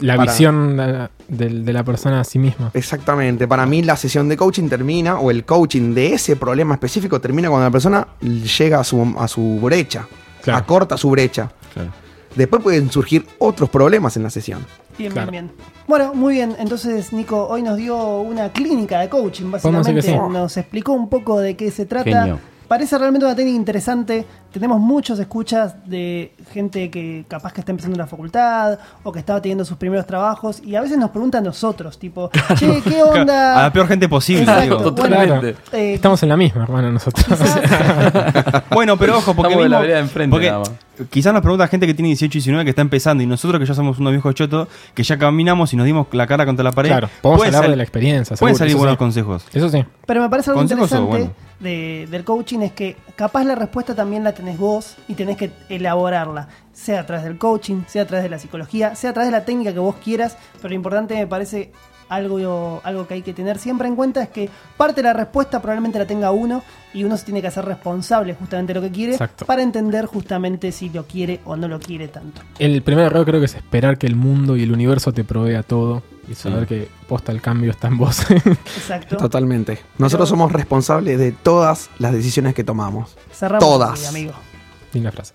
la 0.00 0.16
Para- 0.16 0.30
visión 0.30 0.76
de, 0.76 1.08
de- 1.28 1.48
de 1.62 1.72
la 1.72 1.82
persona 1.84 2.20
a 2.20 2.24
sí 2.24 2.38
misma. 2.38 2.70
Exactamente. 2.74 3.48
Para 3.48 3.66
mí 3.66 3.82
la 3.82 3.96
sesión 3.96 4.28
de 4.28 4.36
coaching 4.36 4.68
termina, 4.68 5.18
o 5.18 5.30
el 5.30 5.44
coaching 5.44 5.94
de 5.94 6.12
ese 6.14 6.36
problema 6.36 6.74
específico 6.74 7.20
termina 7.20 7.48
cuando 7.48 7.66
la 7.66 7.70
persona 7.72 8.06
llega 8.20 8.78
a 8.80 8.84
su, 8.84 9.14
a 9.18 9.26
su 9.26 9.58
brecha, 9.60 10.06
Claro. 10.42 10.58
acorta 10.60 10.96
su 10.96 11.10
brecha. 11.10 11.50
Claro. 11.74 11.90
Después 12.36 12.62
pueden 12.62 12.90
surgir 12.90 13.26
otros 13.38 13.68
problemas 13.68 14.16
en 14.16 14.22
la 14.22 14.30
sesión. 14.30 14.64
Bien, 14.96 15.12
Claro. 15.12 15.30
bien, 15.30 15.46
bien. 15.48 15.66
Bueno, 15.88 16.14
muy 16.14 16.34
bien. 16.34 16.54
Entonces, 16.58 17.12
Nico, 17.12 17.46
hoy 17.48 17.62
nos 17.62 17.76
dio 17.78 18.20
una 18.20 18.50
clínica 18.52 19.00
de 19.00 19.08
coaching, 19.08 19.50
básicamente. 19.50 20.02
sí. 20.02 20.12
Nos 20.30 20.56
explicó 20.56 20.92
un 20.92 21.08
poco 21.08 21.40
de 21.40 21.56
qué 21.56 21.70
se 21.70 21.84
trata. 21.86 22.04
Genio. 22.22 22.38
parece 22.68 22.96
realmente 22.96 23.26
una 23.26 23.34
técnica 23.36 23.56
interesante. 23.56 24.24
Tenemos 24.52 24.78
muchos 24.80 25.18
escuchas 25.18 25.74
de 25.88 26.34
gente 26.52 26.90
que 26.90 27.24
capaz 27.26 27.52
que 27.54 27.60
está 27.60 27.72
empezando 27.72 27.96
la 27.96 28.06
facultad 28.06 28.78
o 29.02 29.10
que 29.10 29.18
estaba 29.18 29.40
teniendo 29.40 29.64
sus 29.64 29.78
primeros 29.78 30.06
trabajos 30.06 30.60
y 30.62 30.74
a 30.76 30.80
veces 30.82 30.98
nos 30.98 31.10
preguntan 31.10 31.42
a 31.42 31.46
nosotros, 31.48 31.98
tipo, 31.98 32.30
che, 32.58 32.82
¿qué 32.82 33.02
onda? 33.02 33.58
A 33.58 33.62
la 33.62 33.72
peor 33.72 33.88
gente 33.88 34.08
posible, 34.08 34.44
digo. 34.62 34.76
Bueno, 34.78 34.94
Totalmente. 34.94 35.56
eh, 35.72 35.94
Estamos 35.94 36.22
en 36.22 36.28
la 36.28 36.36
misma, 36.36 36.64
hermano, 36.64 36.92
nosotros. 36.92 37.26
Bueno, 38.70 38.96
pero 38.98 39.18
ojo, 39.18 39.34
porque, 39.34 39.56
mismo- 39.56 39.78
vereda 39.80 39.96
de 39.96 40.02
enfrente, 40.02 40.30
porque 40.30 40.52
quizás 41.10 41.32
nos 41.32 41.42
pregunta 41.42 41.66
gente 41.68 41.86
que 41.86 41.94
tiene 41.94 42.08
18 42.08 42.26
y 42.38 42.40
19 42.40 42.64
que 42.64 42.70
está 42.70 42.82
empezando 42.82 43.22
y 43.22 43.26
nosotros 43.26 43.58
que 43.60 43.66
ya 43.66 43.74
somos 43.74 43.98
unos 43.98 44.12
viejos 44.12 44.34
chotos, 44.34 44.68
que 44.94 45.02
ya 45.02 45.18
caminamos 45.18 45.72
y 45.72 45.76
nos 45.76 45.86
dimos 45.86 46.06
la 46.12 46.26
cara 46.26 46.44
contra 46.46 46.62
la 46.64 46.72
pared. 46.72 46.90
Claro, 46.90 47.08
podemos 47.20 47.38
pueden 47.40 47.54
hablar 47.54 47.64
sal- 47.64 47.70
de 47.72 47.76
la 47.76 47.82
experiencia. 47.82 48.36
Pueden 48.36 48.56
salir 48.56 48.76
buenos 48.76 48.94
sí. 48.94 48.98
consejos. 48.98 49.44
Eso 49.52 49.68
sí. 49.68 49.84
Pero 50.06 50.20
me 50.22 50.28
parece 50.28 50.50
algo 50.50 50.60
¿Consejos 50.60 50.92
o 50.92 50.96
interesante 50.96 51.18
bueno? 51.18 51.52
de- 51.60 52.08
del 52.10 52.24
coaching 52.24 52.60
es 52.60 52.72
que 52.72 52.96
capaz 53.14 53.44
la 53.44 53.54
respuesta 53.54 53.94
también 53.94 54.24
la 54.24 54.32
tenés 54.42 54.58
vos 54.58 54.96
y 55.06 55.14
tenés 55.14 55.36
que 55.36 55.52
elaborarla, 55.68 56.48
sea 56.72 57.00
a 57.00 57.06
través 57.06 57.24
del 57.24 57.38
coaching, 57.38 57.82
sea 57.86 58.02
a 58.02 58.06
través 58.06 58.24
de 58.24 58.28
la 58.28 58.40
psicología, 58.40 58.96
sea 58.96 59.10
a 59.10 59.12
través 59.12 59.30
de 59.30 59.38
la 59.38 59.44
técnica 59.44 59.72
que 59.72 59.78
vos 59.78 59.94
quieras, 60.02 60.36
pero 60.56 60.70
lo 60.70 60.74
importante 60.74 61.14
me 61.14 61.28
parece 61.28 61.70
algo, 62.08 62.80
algo 62.82 63.06
que 63.06 63.14
hay 63.14 63.22
que 63.22 63.32
tener 63.32 63.58
siempre 63.58 63.86
en 63.86 63.94
cuenta 63.94 64.20
es 64.20 64.30
que 64.30 64.50
parte 64.76 64.96
de 64.96 65.04
la 65.04 65.12
respuesta 65.12 65.62
probablemente 65.62 65.98
la 66.00 66.06
tenga 66.06 66.32
uno 66.32 66.62
y 66.92 67.04
uno 67.04 67.16
se 67.16 67.24
tiene 67.24 67.40
que 67.40 67.46
hacer 67.46 67.64
responsable 67.64 68.34
justamente 68.34 68.74
de 68.74 68.80
lo 68.80 68.86
que 68.86 68.92
quiere 68.92 69.12
Exacto. 69.12 69.46
para 69.46 69.62
entender 69.62 70.06
justamente 70.06 70.72
si 70.72 70.90
lo 70.90 71.06
quiere 71.06 71.40
o 71.44 71.54
no 71.54 71.68
lo 71.68 71.78
quiere 71.78 72.08
tanto. 72.08 72.42
El 72.58 72.82
primer 72.82 73.06
error 73.06 73.24
creo 73.24 73.38
que 73.38 73.46
es 73.46 73.54
esperar 73.54 73.96
que 73.96 74.08
el 74.08 74.16
mundo 74.16 74.56
y 74.56 74.64
el 74.64 74.72
universo 74.72 75.12
te 75.12 75.22
provea 75.22 75.62
todo 75.62 76.02
y 76.32 76.34
saber 76.34 76.66
que 76.66 76.88
posta 77.08 77.30
el 77.32 77.40
cambio 77.40 77.70
está 77.70 77.88
en 77.88 77.98
vos. 77.98 78.28
Exacto. 78.30 79.16
Totalmente. 79.16 79.78
Nosotros 79.98 80.28
Pero- 80.28 80.38
somos 80.38 80.52
responsables 80.52 81.18
de 81.18 81.32
todas 81.32 81.90
las 81.98 82.12
decisiones 82.12 82.54
que 82.54 82.64
tomamos. 82.64 83.16
Cerramos 83.32 83.64
Todas. 83.68 83.92
así, 83.92 84.06
amigo. 84.06 84.32
Linda 84.92 85.12
frase. 85.12 85.34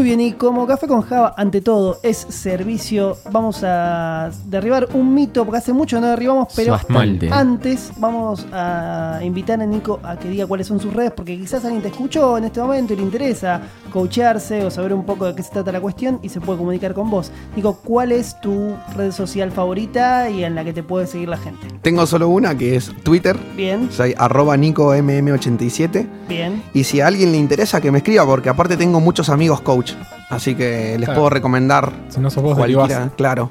Muy 0.00 0.06
bien, 0.08 0.20
y 0.22 0.32
como 0.32 0.66
Café 0.66 0.86
con 0.86 1.02
Java, 1.02 1.34
ante 1.36 1.60
todo, 1.60 1.98
es 2.02 2.16
servicio, 2.16 3.18
vamos 3.30 3.62
a 3.62 4.30
derribar 4.46 4.88
un 4.94 5.12
mito, 5.12 5.44
porque 5.44 5.58
hace 5.58 5.74
mucho 5.74 6.00
no 6.00 6.06
derribamos, 6.06 6.54
pero 6.56 6.72
Bastante. 6.72 7.28
antes 7.30 7.92
vamos 7.98 8.46
a 8.50 9.20
invitar 9.22 9.60
a 9.60 9.66
Nico 9.66 10.00
a 10.02 10.16
que 10.16 10.30
diga 10.30 10.46
cuáles 10.46 10.68
son 10.68 10.80
sus 10.80 10.94
redes, 10.94 11.12
porque 11.14 11.36
quizás 11.36 11.66
alguien 11.66 11.82
te 11.82 11.88
escuchó 11.88 12.38
en 12.38 12.44
este 12.44 12.62
momento 12.62 12.94
y 12.94 12.96
le 12.96 13.02
interesa 13.02 13.60
coacharse 13.92 14.64
o 14.64 14.70
saber 14.70 14.94
un 14.94 15.04
poco 15.04 15.26
de 15.26 15.34
qué 15.34 15.42
se 15.42 15.50
trata 15.50 15.70
la 15.70 15.82
cuestión 15.82 16.18
y 16.22 16.30
se 16.30 16.40
puede 16.40 16.58
comunicar 16.58 16.94
con 16.94 17.10
vos. 17.10 17.30
Nico, 17.54 17.74
¿cuál 17.84 18.10
es 18.12 18.40
tu 18.40 18.74
red 18.96 19.12
social 19.12 19.50
favorita 19.52 20.30
y 20.30 20.44
en 20.44 20.54
la 20.54 20.64
que 20.64 20.72
te 20.72 20.82
puede 20.82 21.08
seguir 21.08 21.28
la 21.28 21.36
gente? 21.36 21.66
Tengo 21.82 22.06
solo 22.06 22.30
una 22.30 22.56
que 22.56 22.74
es 22.74 22.90
Twitter. 23.02 23.36
Bien, 23.54 23.92
Soy 23.92 24.14
arroba 24.16 24.56
NicoMM87. 24.56 26.19
Bien. 26.30 26.62
Y 26.72 26.84
si 26.84 27.00
a 27.02 27.06
alguien 27.08 27.30
le 27.32 27.38
interesa 27.38 27.80
que 27.80 27.90
me 27.90 27.98
escriba, 27.98 28.24
porque 28.24 28.48
aparte 28.48 28.76
tengo 28.78 29.00
muchos 29.00 29.28
amigos 29.28 29.60
coach. 29.60 29.92
Así 30.30 30.54
que 30.54 30.96
les 30.98 31.06
Claro. 31.08 31.14
puedo 31.20 31.30
recomendar 31.30 31.92
Si 32.08 32.20
no 32.20 32.30
sos 32.30 32.42
vos, 32.42 32.56
cualquiera. 32.56 32.86
derivás. 32.86 33.10
Claro. 33.16 33.48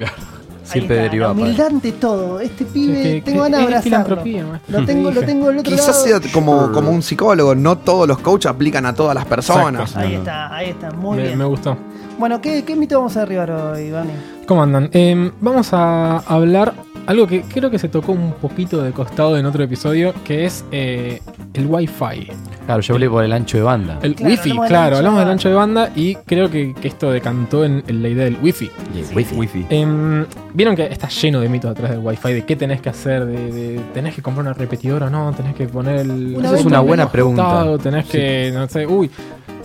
Siempre 0.64 0.96
derivado. 0.96 1.34
La 1.34 1.40
humildad 1.42 1.72
todo. 2.00 2.38
Este 2.40 2.64
pibe, 2.64 3.02
Que- 3.02 3.22
tengo 3.22 3.42
ganas 3.42 3.60
de 3.60 3.66
abrazarlo. 3.66 4.22
Lo 4.68 4.84
tengo, 4.86 5.10
lo 5.10 5.22
tengo 5.22 5.46
otro 5.48 5.62
Quizás 5.62 6.04
lado. 6.06 6.20
sea 6.22 6.32
como, 6.32 6.70
como 6.70 6.90
un 6.90 7.02
psicólogo. 7.02 7.54
No 7.56 7.76
todos 7.78 8.06
los 8.06 8.18
coaches 8.18 8.50
aplican 8.50 8.86
a 8.86 8.94
todas 8.94 9.14
las 9.14 9.24
personas. 9.24 9.90
Exacto. 9.90 10.08
Ahí 10.08 10.14
está, 10.14 10.54
ahí 10.54 10.70
está, 10.70 10.90
muy 10.92 11.16
me, 11.16 11.22
bien. 11.24 11.38
me 11.38 11.44
gustó. 11.44 11.76
Bueno, 12.20 12.40
¿qué, 12.40 12.64
¿qué 12.64 12.76
mito 12.76 12.98
vamos 12.98 13.16
a 13.16 13.20
derribar 13.20 13.50
hoy, 13.50 13.90
Vani? 13.90 14.10
¿Cómo 14.46 14.62
andan? 14.62 14.90
Eh, 14.92 15.32
vamos 15.40 15.70
a 15.72 16.18
hablar 16.18 16.72
algo 17.06 17.26
que 17.26 17.42
creo 17.42 17.70
que 17.70 17.78
se 17.78 17.88
tocó 17.88 18.12
un 18.12 18.32
poquito 18.34 18.82
de 18.82 18.92
costado 18.92 19.36
en 19.38 19.46
otro 19.46 19.62
episodio, 19.64 20.14
que 20.24 20.44
es 20.46 20.64
eh, 20.72 21.20
el 21.54 21.66
Wi-Fi. 21.66 22.28
Claro, 22.66 22.80
yo 22.82 22.94
hablé 22.94 23.10
por 23.10 23.24
el 23.24 23.32
ancho 23.32 23.56
de 23.56 23.62
banda. 23.64 23.98
El 24.02 24.14
Claro, 24.14 24.30
Wi-Fi, 24.30 24.50
hablamos 24.50 24.68
claro, 24.68 24.96
hablamos 24.98 25.20
del 25.20 25.28
ancho 25.30 25.48
de 25.48 25.54
banda 25.54 25.90
y 25.96 26.14
creo 26.14 26.50
que, 26.50 26.72
que 26.74 26.86
esto 26.88 27.10
decantó 27.10 27.64
en, 27.64 27.82
en 27.88 28.02
la 28.02 28.08
idea 28.08 28.24
del 28.24 28.36
Wi-Fi. 28.40 28.70
Wifi. 29.14 29.34
Wifi. 29.34 29.66
Em, 29.70 30.24
Vieron 30.52 30.74
que 30.74 30.84
está 30.86 31.08
lleno 31.08 31.40
de 31.40 31.48
mitos 31.48 31.70
atrás 31.70 31.90
del 31.92 32.00
Wi-Fi, 32.00 32.32
de 32.32 32.44
qué 32.44 32.56
tenés 32.56 32.80
que 32.80 32.88
hacer, 32.88 33.24
de, 33.24 33.52
de- 33.52 33.80
tenés 33.94 34.14
que 34.16 34.22
comprar 34.22 34.44
una 34.44 34.52
repetidora 34.52 35.06
o 35.06 35.10
no, 35.10 35.32
tenés 35.32 35.54
que 35.54 35.66
poner 35.68 35.98
el. 36.00 36.34
Una 36.36 36.48
Esa 36.48 36.58
es 36.58 36.64
una 36.64 36.80
buena 36.80 37.08
pregunta. 37.10 37.66
tenés 37.82 38.06
que, 38.06 38.50
no 38.52 38.66
sé, 38.68 38.84
uy, 38.86 39.08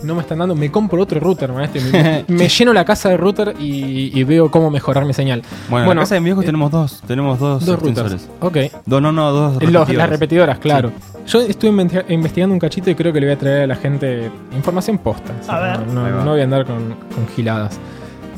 no 0.02 0.14
me 0.14 0.20
están 0.22 0.38
dando, 0.38 0.54
me 0.54 0.70
compro 0.70 1.02
otro 1.02 1.18
router, 1.20 1.52
maestro, 1.52 1.80
me, 1.92 2.24
me 2.28 2.48
lleno 2.48 2.72
la 2.72 2.84
casa 2.84 3.08
de 3.08 3.16
router 3.16 3.54
y, 3.58 4.18
y 4.18 4.24
veo 4.24 4.50
cómo 4.50 4.70
mejorar 4.70 5.04
mi 5.04 5.12
señal. 5.12 5.42
Bueno, 5.68 5.90
en 5.92 5.96
la 5.96 6.02
casa 6.02 6.14
de 6.16 6.20
mi 6.20 6.26
viejo 6.26 6.42
tenemos 6.42 6.70
dos. 6.70 7.02
Tenemos 7.06 7.38
dos, 7.38 7.64
Dos 7.64 7.80
routers. 7.80 8.28
Ok. 8.40 8.56
Dos, 8.86 9.00
no, 9.02 9.12
no, 9.12 9.32
dos 9.32 9.52
Los- 9.54 9.60
repetidoras. 9.62 9.96
las 9.96 10.10
repetidoras, 10.10 10.58
claro. 10.58 10.92
Yo 11.26 11.40
estuve 11.40 11.70
investigando 12.08 12.52
un 12.54 12.60
cachito 12.60 12.88
y 12.90 12.94
creo 12.94 13.12
que 13.12 13.20
le 13.20 13.26
voy 13.26 13.34
a 13.34 13.38
traer 13.38 13.62
a 13.62 13.66
la 13.66 13.76
gente 13.76 14.30
información 14.54 14.98
posta. 14.98 15.32
O 15.40 15.44
sea, 15.44 15.56
A 15.56 15.60
ver. 15.78 15.86
No, 15.88 16.30
voy 16.30 16.40
a 16.40 16.44
andar 16.44 16.64
con, 16.64 16.76
con 17.14 17.26
giladas. 17.34 17.78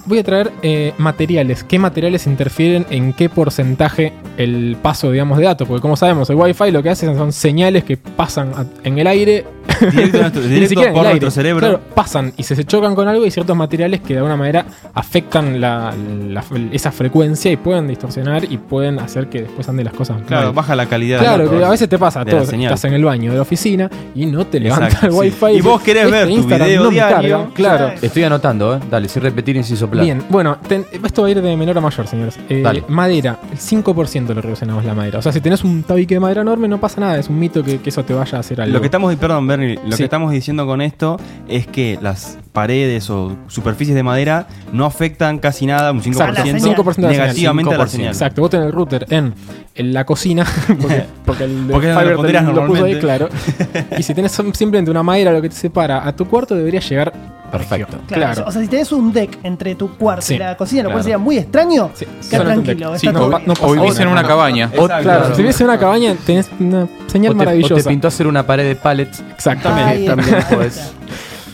Voy 0.07 0.21
a 0.21 0.25
traer 0.25 0.51
eh, 0.63 0.95
materiales. 0.97 1.65
¿Qué 1.65 1.79
materiales 1.79 2.27
interfieren 2.27 2.87
en 2.89 3.13
qué 3.13 3.29
porcentaje 3.29 4.15
el 4.39 4.79
paso, 4.81 5.11
digamos, 5.11 5.37
de 5.37 5.45
datos? 5.45 5.69
Porque 5.69 5.83
como 5.83 5.97
sabemos, 5.97 6.31
el 6.31 6.37
Wi-Fi 6.37 6.71
lo 6.71 6.83
que 6.83 6.89
hace 6.89 7.15
son 7.15 7.31
señales 7.31 7.85
que 7.85 7.99
pasan 7.99 8.53
a- 8.57 8.65
en 8.85 8.99
el 8.99 9.07
aire. 9.07 9.45
Directo, 9.91 10.19
a 10.19 10.21
nuestro- 10.31 10.43
por 10.93 11.05
nuestro 11.05 11.31
cerebro. 11.31 11.61
Claro, 11.61 11.81
pasan 11.95 12.33
y 12.37 12.43
se, 12.43 12.57
se 12.57 12.65
chocan 12.65 12.95
con 12.95 13.07
algo 13.09 13.25
y 13.27 13.31
ciertos 13.31 13.57
materiales 13.57 14.01
que 14.01 14.15
de 14.15 14.19
alguna 14.19 14.37
manera 14.37 14.65
afectan 14.95 15.61
la- 15.61 15.95
la- 16.29 16.45
esa 16.73 16.91
frecuencia 16.93 17.51
y 17.51 17.57
pueden 17.57 17.87
distorsionar 17.89 18.45
y 18.51 18.59
pueden 18.59 18.99
hacer 18.99 19.29
que 19.29 19.43
después 19.43 19.69
anden 19.69 19.85
las 19.85 19.95
cosas 19.95 20.19
Claro, 20.27 20.47
mal. 20.47 20.55
baja 20.55 20.75
la 20.77 20.87
calidad. 20.87 21.21
Claro, 21.21 21.49
de 21.49 21.59
que 21.59 21.65
a 21.65 21.71
veces 21.71 21.89
te 21.89 21.99
pasa, 21.99 22.25
todo, 22.25 22.41
estás 22.41 22.85
en 22.85 22.95
el 22.95 23.05
baño 23.05 23.31
de 23.31 23.37
la 23.37 23.43
oficina 23.43 23.91
y 24.15 24.27
no 24.27 24.47
te 24.47 24.61
levanta 24.61 24.87
Exacto, 24.87 25.07
el 25.07 25.13
sí. 25.13 25.19
wifi. 25.45 25.59
Y 25.59 25.61
vos 25.61 25.81
querés 25.83 26.05
Este 26.05 26.17
ver 26.17 26.27
tu 26.27 26.33
Instagram 26.35 26.69
video 26.69 26.83
no 26.85 26.91
diario. 26.91 27.39
carga. 27.39 27.55
Claro. 27.55 27.91
Sí. 28.01 28.07
Estoy 28.07 28.25
anotando, 28.25 28.77
¿eh? 28.77 28.81
Dale, 28.91 29.09
sin 29.09 29.23
repetir 29.23 29.57
inciso 29.57 29.89
plan. 29.89 30.05
Bien, 30.05 30.23
bueno, 30.29 30.59
ten- 30.67 30.87
esto 31.05 31.23
va 31.23 31.29
a 31.29 31.31
ir 31.31 31.41
de 31.43 31.57
menor 31.57 31.77
a 31.79 31.81
mayor, 31.81 32.07
señores. 32.07 32.39
Eh, 32.49 32.63
Dale. 32.63 32.85
madera, 32.89 33.39
el 33.53 33.59
5% 33.59 34.35
lo 34.35 34.41
reduccionamos 34.41 34.85
la 34.85 34.95
madera. 34.95 35.19
O 35.19 35.23
sea, 35.23 35.33
si 35.33 35.41
tenés 35.41 35.65
un 35.65 35.83
tabique 35.83 36.15
de 36.15 36.21
madera 36.21 36.43
enorme, 36.43 36.69
no 36.69 36.79
pasa 36.81 37.01
nada. 37.01 37.19
Es 37.19 37.29
un 37.29 37.39
mito 37.39 37.63
que, 37.63 37.81
que 37.81 37.91
eso 37.91 38.05
te 38.05 38.15
vaya 38.15 38.37
a 38.39 38.41
hacer 38.41 38.61
algo. 38.61 38.73
Lo 38.75 38.81
que 38.81 38.87
estamos, 38.87 39.15
perdón, 39.17 39.47
Lo 39.59 39.93
Sí. 39.93 39.99
que 39.99 40.05
estamos 40.05 40.31
diciendo 40.33 40.67
con 40.67 40.81
esto 40.81 41.19
es 41.49 41.67
que 41.67 41.99
las 42.01 42.39
paredes 42.53 43.09
o 43.11 43.37
superficies 43.49 43.95
de 43.95 44.03
madera 44.03 44.47
no 44.73 44.85
afectan 44.85 45.39
casi 45.39 45.67
nada, 45.67 45.93
un 45.93 46.01
5%, 46.03 46.13
Exacto, 46.41 46.83
5% 46.83 46.97
de 46.97 47.03
la 47.03 47.13
señal. 47.13 47.27
negativamente 47.27 47.75
a 47.75 47.79
la 47.79 47.85
5%. 47.85 47.89
señal. 47.89 48.13
Exacto, 48.13 48.41
vos 48.41 48.51
tenés 48.51 48.67
el 48.67 48.73
router 48.73 49.07
en, 49.11 49.35
en 49.75 49.93
la 49.93 50.05
cocina, 50.05 50.45
porque, 50.81 51.05
porque 51.25 51.45
el 51.45 51.67
de 51.69 51.73
Porque 51.73 51.93
lo 51.93 52.53
lo 52.53 52.67
puso 52.67 52.85
ahí, 52.85 52.99
claro. 52.99 53.29
Y 53.99 54.03
si 54.03 54.15
tenés 54.15 54.33
simplemente 54.33 54.91
una 54.91 55.03
madera 55.03 55.33
lo 55.33 55.43
que 55.43 55.49
te 55.49 55.57
separa 55.57 56.07
a 56.07 56.15
tu 56.15 56.27
cuarto, 56.27 56.55
debería 56.55 56.81
llegar 56.81 57.13
Perfecto. 57.51 57.99
Claro, 58.07 58.35
Claro. 58.35 58.49
O 58.49 58.53
sea, 58.53 58.61
si 58.63 58.69
tenés 58.69 58.93
un 58.93 59.13
deck 59.13 59.39
entre 59.43 59.75
tu 59.75 59.97
cuarto 59.97 60.23
Sí, 60.23 60.35
y 60.35 60.39
la 60.39 60.57
cocina, 60.57 60.83
lo 60.83 60.89
claro. 60.89 60.95
cual 60.97 61.05
sería 61.05 61.19
muy 61.19 61.39
extraño, 61.39 61.91
Sí, 61.95 62.07
queda 62.31 62.45
tranquilo. 62.45 62.93
deck. 62.93 62.97
está 62.97 62.99
Sí, 62.99 63.07
todo 63.09 63.31
no, 63.31 63.37
bien. 63.39 63.49
no 63.49 63.55
o 63.67 63.73
vivís 63.73 63.99
en 64.01 64.09
una 64.09 64.23
cabaña. 64.23 64.71
Claro, 64.71 65.35
si 65.35 65.43
vives 65.43 65.61
en 65.61 65.67
una 65.69 65.79
cabaña, 65.79 66.15
tenés 66.27 66.51
una 66.61 66.87
señal 67.07 67.33
O 67.33 67.35
te, 67.35 67.37
o 67.37 67.45
maravillosa. 67.45 67.75
te 67.77 67.89
pintó 67.89 68.09
hacer 68.09 68.27
una 68.27 68.47
pared 68.47 68.65
de 68.69 68.77
pallets. 68.77 69.23
Exactamente. 69.35 70.07
También. 70.07 70.37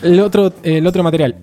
El 0.03 0.19
otro, 0.19 0.53
el 0.63 0.85
otro 0.85 1.01
material, 1.03 1.35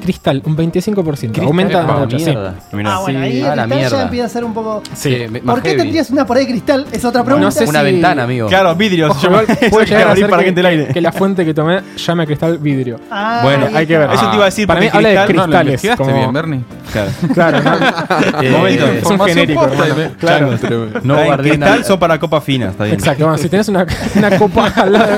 cristal, 0.00 0.42
un 0.44 0.56
25%. 0.56 1.04
Cristal, 1.18 1.44
Aumenta 1.44 1.82
epa, 1.82 1.92
mucho, 1.98 2.18
sí. 2.18 2.34
Ah, 2.36 2.54
bueno, 2.72 2.90
ahí 3.20 3.42
a 3.42 3.52
el 3.52 3.56
la 3.56 3.64
cristal 3.64 3.68
ya 3.68 3.76
mierda. 3.76 4.02
empieza 4.02 4.26
a 4.26 4.28
ser 4.28 4.44
un 4.44 4.54
poco. 4.54 4.82
Sí. 4.94 5.16
¿Por 5.44 5.62
qué 5.62 5.68
heavy. 5.70 5.82
tendrías 5.82 6.10
una 6.10 6.26
pared 6.26 6.42
de 6.42 6.48
cristal? 6.48 6.86
Es 6.92 7.04
otra 7.04 7.22
pregunta. 7.24 7.46
No 7.46 7.50
sé 7.50 7.64
Una 7.66 7.80
si- 7.80 7.84
ventana, 7.86 8.22
amigo. 8.24 8.48
Claro, 8.48 8.74
vidrios. 8.74 9.10
Ojo, 9.10 9.20
Yo- 9.22 9.28
igual 9.28 9.46
puede 9.70 9.86
llegar 9.86 10.08
a 10.08 10.16
ser 10.16 10.30
para 10.30 10.38
que, 10.38 10.44
que 10.44 10.48
entre 10.48 10.60
el 10.60 10.66
aire. 10.66 10.86
que- 10.92 11.00
la 11.00 11.12
fuente 11.12 11.44
que 11.44 11.54
tomé 11.54 11.80
llame 11.96 12.22
a 12.22 12.26
cristal 12.26 12.58
vidrio. 12.58 13.00
Ah, 13.10 13.40
Bueno, 13.42 13.66
ahí 13.66 13.76
hay 13.76 13.86
que 13.86 13.98
ver. 13.98 14.10
Eso 14.10 14.28
te 14.30 14.34
iba 14.36 14.44
a 14.44 14.46
decir 14.46 14.66
Para 14.66 14.80
mí 14.80 14.86
porque 14.92 14.96
habla 15.08 15.08
de 15.08 15.26
cristal- 15.26 15.34
No, 15.36 15.36
lo 15.36 15.44
cristales. 15.46 15.66
investigaste 15.84 16.02
como- 16.04 16.16
bien, 16.16 16.32
Bernie. 16.32 16.60
Claro. 16.92 17.10
Claro, 17.34 17.62
no, 17.62 17.76
Eh, 18.42 18.50
Momento. 18.50 18.84
eh, 18.86 18.88
es 18.88 18.90
un 18.92 18.96
Información 19.12 19.28
genérico, 19.28 19.60
posta, 19.66 19.86
hermano. 19.86 20.02
eh. 20.02 20.10
Claro. 20.18 20.46
no 20.46 20.54
Está 20.54 20.68
bien, 20.70 21.26
guardé 21.26 21.48
cristal 21.50 21.70
nada. 21.70 21.84
son 21.84 21.98
para 21.98 22.18
copas 22.18 22.44
finas, 22.44 22.70
está 22.70 22.84
bien. 22.84 22.94
Exacto, 22.96 23.24
bueno, 23.24 23.38
si 23.38 23.48
tenés 23.48 23.68
una, 23.68 23.86
una 24.14 24.38
copa 24.38 24.66
al 24.76 24.92
lado, 24.92 25.16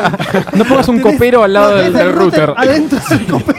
no 0.55 0.65
pongas 0.65 0.89
un 0.89 1.01
copero 1.01 1.43
al 1.45 1.53
lado 1.53 1.77
del, 1.77 1.93
del 1.93 2.07
el 2.09 2.13
router. 2.13 2.55
Adentro 2.57 2.99
es 2.99 3.11
un 3.11 3.25
copero. 3.25 3.58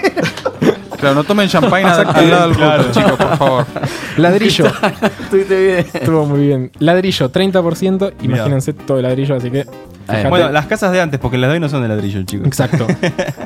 Claro, 0.99 1.15
no 1.15 1.23
tomen 1.23 1.47
champagne 1.47 1.85
al 1.89 2.07
al 2.07 2.29
lado 2.29 2.47
del 2.49 2.55
router, 2.55 2.91
chicos, 2.91 3.11
por 3.13 3.37
favor. 3.37 3.65
Ladrillo, 4.17 4.65
Estuviste 5.23 5.65
bien. 5.65 5.85
estuvo 5.93 6.25
muy 6.25 6.47
bien. 6.47 6.71
Ladrillo, 6.79 7.31
30%, 7.31 8.13
imagínense 8.21 8.73
todo 8.73 8.97
el 8.97 9.03
ladrillo, 9.03 9.35
así 9.35 9.49
que. 9.49 9.65
fíjate. 10.07 10.29
Bueno, 10.29 10.49
las 10.49 10.65
casas 10.65 10.91
de 10.91 10.99
antes, 11.01 11.19
porque 11.19 11.37
las 11.37 11.49
de 11.49 11.53
hoy 11.55 11.59
no 11.59 11.69
son 11.69 11.81
de 11.81 11.87
ladrillo, 11.87 12.21
chicos. 12.23 12.47
Exacto. 12.47 12.85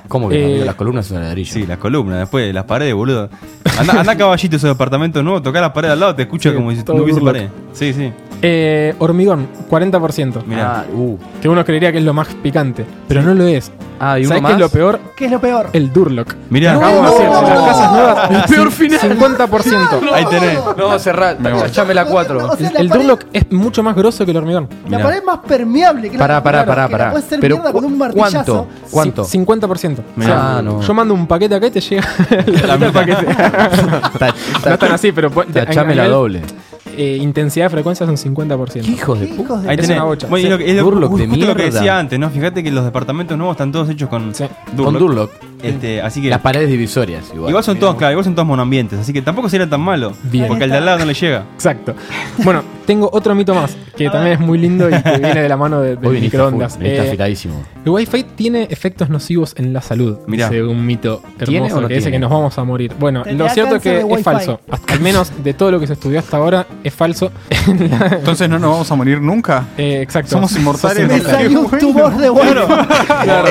¿Cómo 0.08 0.30
que 0.30 0.36
no, 0.36 0.42
Eh, 0.42 0.46
amigo? 0.52 0.66
Las 0.66 0.76
columnas 0.76 1.06
son 1.06 1.18
de 1.18 1.24
ladrillo. 1.24 1.54
Sí, 1.54 1.66
las 1.68 1.78
columnas, 1.78 2.20
después 2.20 2.54
las 2.54 2.64
paredes, 2.66 2.94
boludo. 2.96 3.30
Anda, 3.78 4.00
anda 4.00 4.16
caballito 4.18 4.56
esos 4.56 4.70
departamentos 4.70 5.24
nuevos, 5.24 5.44
tocar 5.44 5.62
las 5.62 5.72
paredes 5.72 5.94
al 5.94 6.00
lado, 6.00 6.16
te 6.16 6.24
escucha 6.24 6.50
Sí, 6.50 6.56
como 6.56 6.72
si 6.72 6.84
todo 6.84 6.98
no 6.98 7.04
hubiese 7.04 7.22
pared. 7.22 7.50
Sí, 7.74 7.94
sí. 7.94 8.12
Eh, 8.46 8.94
hormigón, 9.00 9.48
40%. 9.70 10.44
Mirá. 10.46 10.82
Ah, 10.82 10.86
uh. 10.94 11.18
Que 11.42 11.48
uno 11.48 11.64
creería 11.64 11.94
que 11.94 12.00
es 12.00 12.04
lo 12.04 12.14
más 12.14 12.28
picante, 12.28 12.86
pero 13.08 13.22
no 13.22 13.34
lo 13.34 13.48
es. 13.48 13.72
Ah, 14.02 14.20
y 14.20 14.24
uno 14.24 14.30
¿Sabes 14.30 14.42
más. 14.44 14.50
qué 14.50 14.54
es 14.56 14.60
lo 14.60 14.70
peor? 14.70 15.00
¿Qué 15.16 15.26
es 15.26 15.32
lo 15.32 15.40
peor? 15.40 15.70
El 15.72 15.94
Durlock. 15.94 16.36
Mirá. 16.50 16.74
Acabo 16.76 17.02
de 17.04 17.08
hacer 17.08 17.26
en 17.26 17.32
las 17.32 17.62
casas 17.62 17.92
nuevas. 17.94 18.32
El 18.32 18.54
peor 18.56 18.72
final. 18.72 19.00
50%. 19.00 20.12
Ahí 20.12 20.26
tenés. 20.26 20.60
No, 20.78 21.00
cerrá. 21.00 21.38
Echame 21.66 21.94
la 21.94 22.04
4. 22.04 22.38
O 22.52 22.58
sea, 22.58 22.68
El, 22.68 22.74
la 22.74 22.80
el 22.82 22.90
pared- 22.90 23.02
Durlock 23.02 23.26
es 23.32 23.50
mucho 23.54 23.82
más 23.82 23.96
grosso 23.96 24.26
que 24.26 24.32
el 24.32 24.38
hormigón. 24.38 24.68
La 24.90 24.98
Mirá. 24.98 25.04
pared 25.10 25.24
más 25.24 25.40
permeable 25.48 26.10
que 26.10 26.18
Pará, 26.18 26.34
la 26.36 26.44
pará, 26.44 26.66
pará, 26.66 26.90
pará. 26.90 27.12
puedes 27.12 27.26
hacer 27.28 27.40
Pero 27.40 27.56
mierda 27.56 27.72
con 27.72 27.86
un 27.86 27.92
cu- 27.94 27.98
martillazo. 27.98 28.68
¿cuánto? 28.92 29.24
¿Cuánto? 29.24 29.24
Cin- 29.24 29.46
50%. 29.46 29.98
Mirá. 30.18 30.58
Ah, 30.58 30.62
no. 30.62 30.82
Yo 30.82 30.94
mando 30.94 31.14
un 31.14 31.26
paquete 31.28 31.56
acá 31.56 31.68
y 31.68 31.72
te 31.72 31.80
llega 31.80 32.04
la 32.68 32.76
mitad 32.78 32.80
del 32.80 32.92
paquete. 32.92 33.26
no 34.66 34.74
están 34.74 34.92
así, 34.92 35.14
pero 35.14 35.30
Tachame 35.32 35.94
a 35.94 35.96
la 35.96 36.04
nivel, 36.04 36.12
doble. 36.12 36.42
Eh, 36.98 37.18
intensidad 37.22 37.66
de 37.66 37.70
frecuencia 37.72 38.06
son 38.06 38.16
50%. 38.18 38.82
¿Qué 38.86 38.92
hijos 38.92 39.20
de 39.20 39.28
¿Qué 39.28 39.34
puta? 39.36 39.56
Ahí 39.62 39.76
Es 39.76 39.82
tenés. 39.82 39.90
una 39.98 40.04
bocha. 40.04 40.28
Bueno, 40.28 40.48
y 40.48 40.50
lo 40.50 40.58
que- 40.58 40.70
es 40.70 40.76
lo- 40.78 40.84
Durlock 40.84 41.02
de 41.18 41.28
justo 41.28 41.46
lo 41.46 41.56
que 41.56 41.62
mierda. 41.64 41.80
decía 41.80 42.00
antes, 42.00 42.20
¿no? 42.20 42.30
Fíjate 42.30 42.64
que 42.64 42.72
los 42.72 42.86
departamentos 42.86 43.38
nuevos 43.38 43.56
están 43.56 43.72
todos 43.72 43.90
hechos 43.90 44.10
con 44.10 44.34
Sí. 44.34 44.46
Con 44.76 44.94
Durlock. 44.98 45.32
Este, 45.64 46.02
así 46.02 46.22
que 46.22 46.30
Las 46.30 46.42
paredes 46.42 46.70
divisorias. 46.70 47.26
Igual, 47.34 47.50
igual 47.50 47.64
son 47.64 47.80
todos, 47.80 47.96
claro, 47.96 48.12
igual 48.12 48.26
son 48.26 48.36
todos 48.36 48.48
monoambientes, 48.48 49.00
así 49.00 49.14
que 49.14 49.22
tampoco 49.22 49.50
sería 49.50 49.70
tan 49.70 49.82
malo. 49.82 50.14
Bien. 50.24 50.48
Porque 50.48 50.66
al 50.66 50.70
de 50.70 50.78
al 50.78 50.86
lado 50.86 51.00
no 51.00 51.06
le 51.06 51.14
llega. 51.14 51.46
Exacto. 51.56 51.96
Bueno, 52.44 52.64
tengo 52.86 53.10
otro 53.14 53.34
mito 53.34 53.56
más, 53.56 53.76
que 53.96 54.10
también 54.10 54.34
es 54.34 54.40
muy 54.40 54.58
lindo 54.58 54.90
y 54.90 55.02
que 55.02 55.18
viene 55.20 55.42
de 55.42 55.48
la 55.50 55.56
mano 55.58 55.80
de, 55.82 55.96
del 55.96 56.06
Hoy 56.06 56.16
viniste 56.16 56.38
microondas. 56.38 56.74
full, 56.74 56.84
viniste 56.84 57.04
Eh, 57.06 57.08
afiladísimo. 57.08 57.64
el 57.86 57.90
Wi-Fi 57.92 58.24
tiene 58.36 58.68
efectos 58.70 59.10
nocivos 59.10 59.54
en 59.58 59.72
la 59.74 59.82
salud. 59.82 60.18
Mirá. 60.28 60.50
Dice 60.50 60.64
un 60.64 60.86
mito 60.86 61.22
¿Tiene 61.38 61.58
hermoso 61.58 61.78
o 61.78 61.82
no 61.82 61.88
que 61.88 61.94
dice 61.96 62.06
tiene? 62.10 62.16
que 62.18 62.20
nos 62.20 62.30
vamos 62.32 62.58
a 62.58 62.64
morir. 62.64 62.92
Bueno, 63.00 63.24
lo 63.26 63.50
cierto 63.50 63.76
es 63.78 63.82
que 63.82 63.90
cáncer 63.92 63.94
de 63.94 64.00
es 64.00 64.06
Wi-Fi. 64.18 64.24
falso. 64.24 64.60
Hasta- 64.70 64.94
Al 64.94 65.00
menos 65.00 65.32
de 65.44 65.54
todo 65.54 65.72
lo 65.72 65.80
que 65.80 65.88
se 65.88 65.94
estudió 65.94 66.20
hasta 66.20 66.38
ahora, 66.38 66.68
es 66.84 66.94
falso. 66.94 67.32
Entonces 67.68 68.50
no 68.50 68.60
nos 68.60 68.72
vamos 68.72 68.92
a 68.92 68.96
morir 68.96 69.22
nunca. 69.22 69.66
Eh, 69.78 70.02
exacto. 70.02 70.32
Somos 70.32 70.56
inmortales. 70.58 71.08
Me 71.08 71.20
salió 71.22 71.62
un 71.62 71.80
tumor 71.80 72.18
de 72.18 72.30
bueno. 72.30 72.62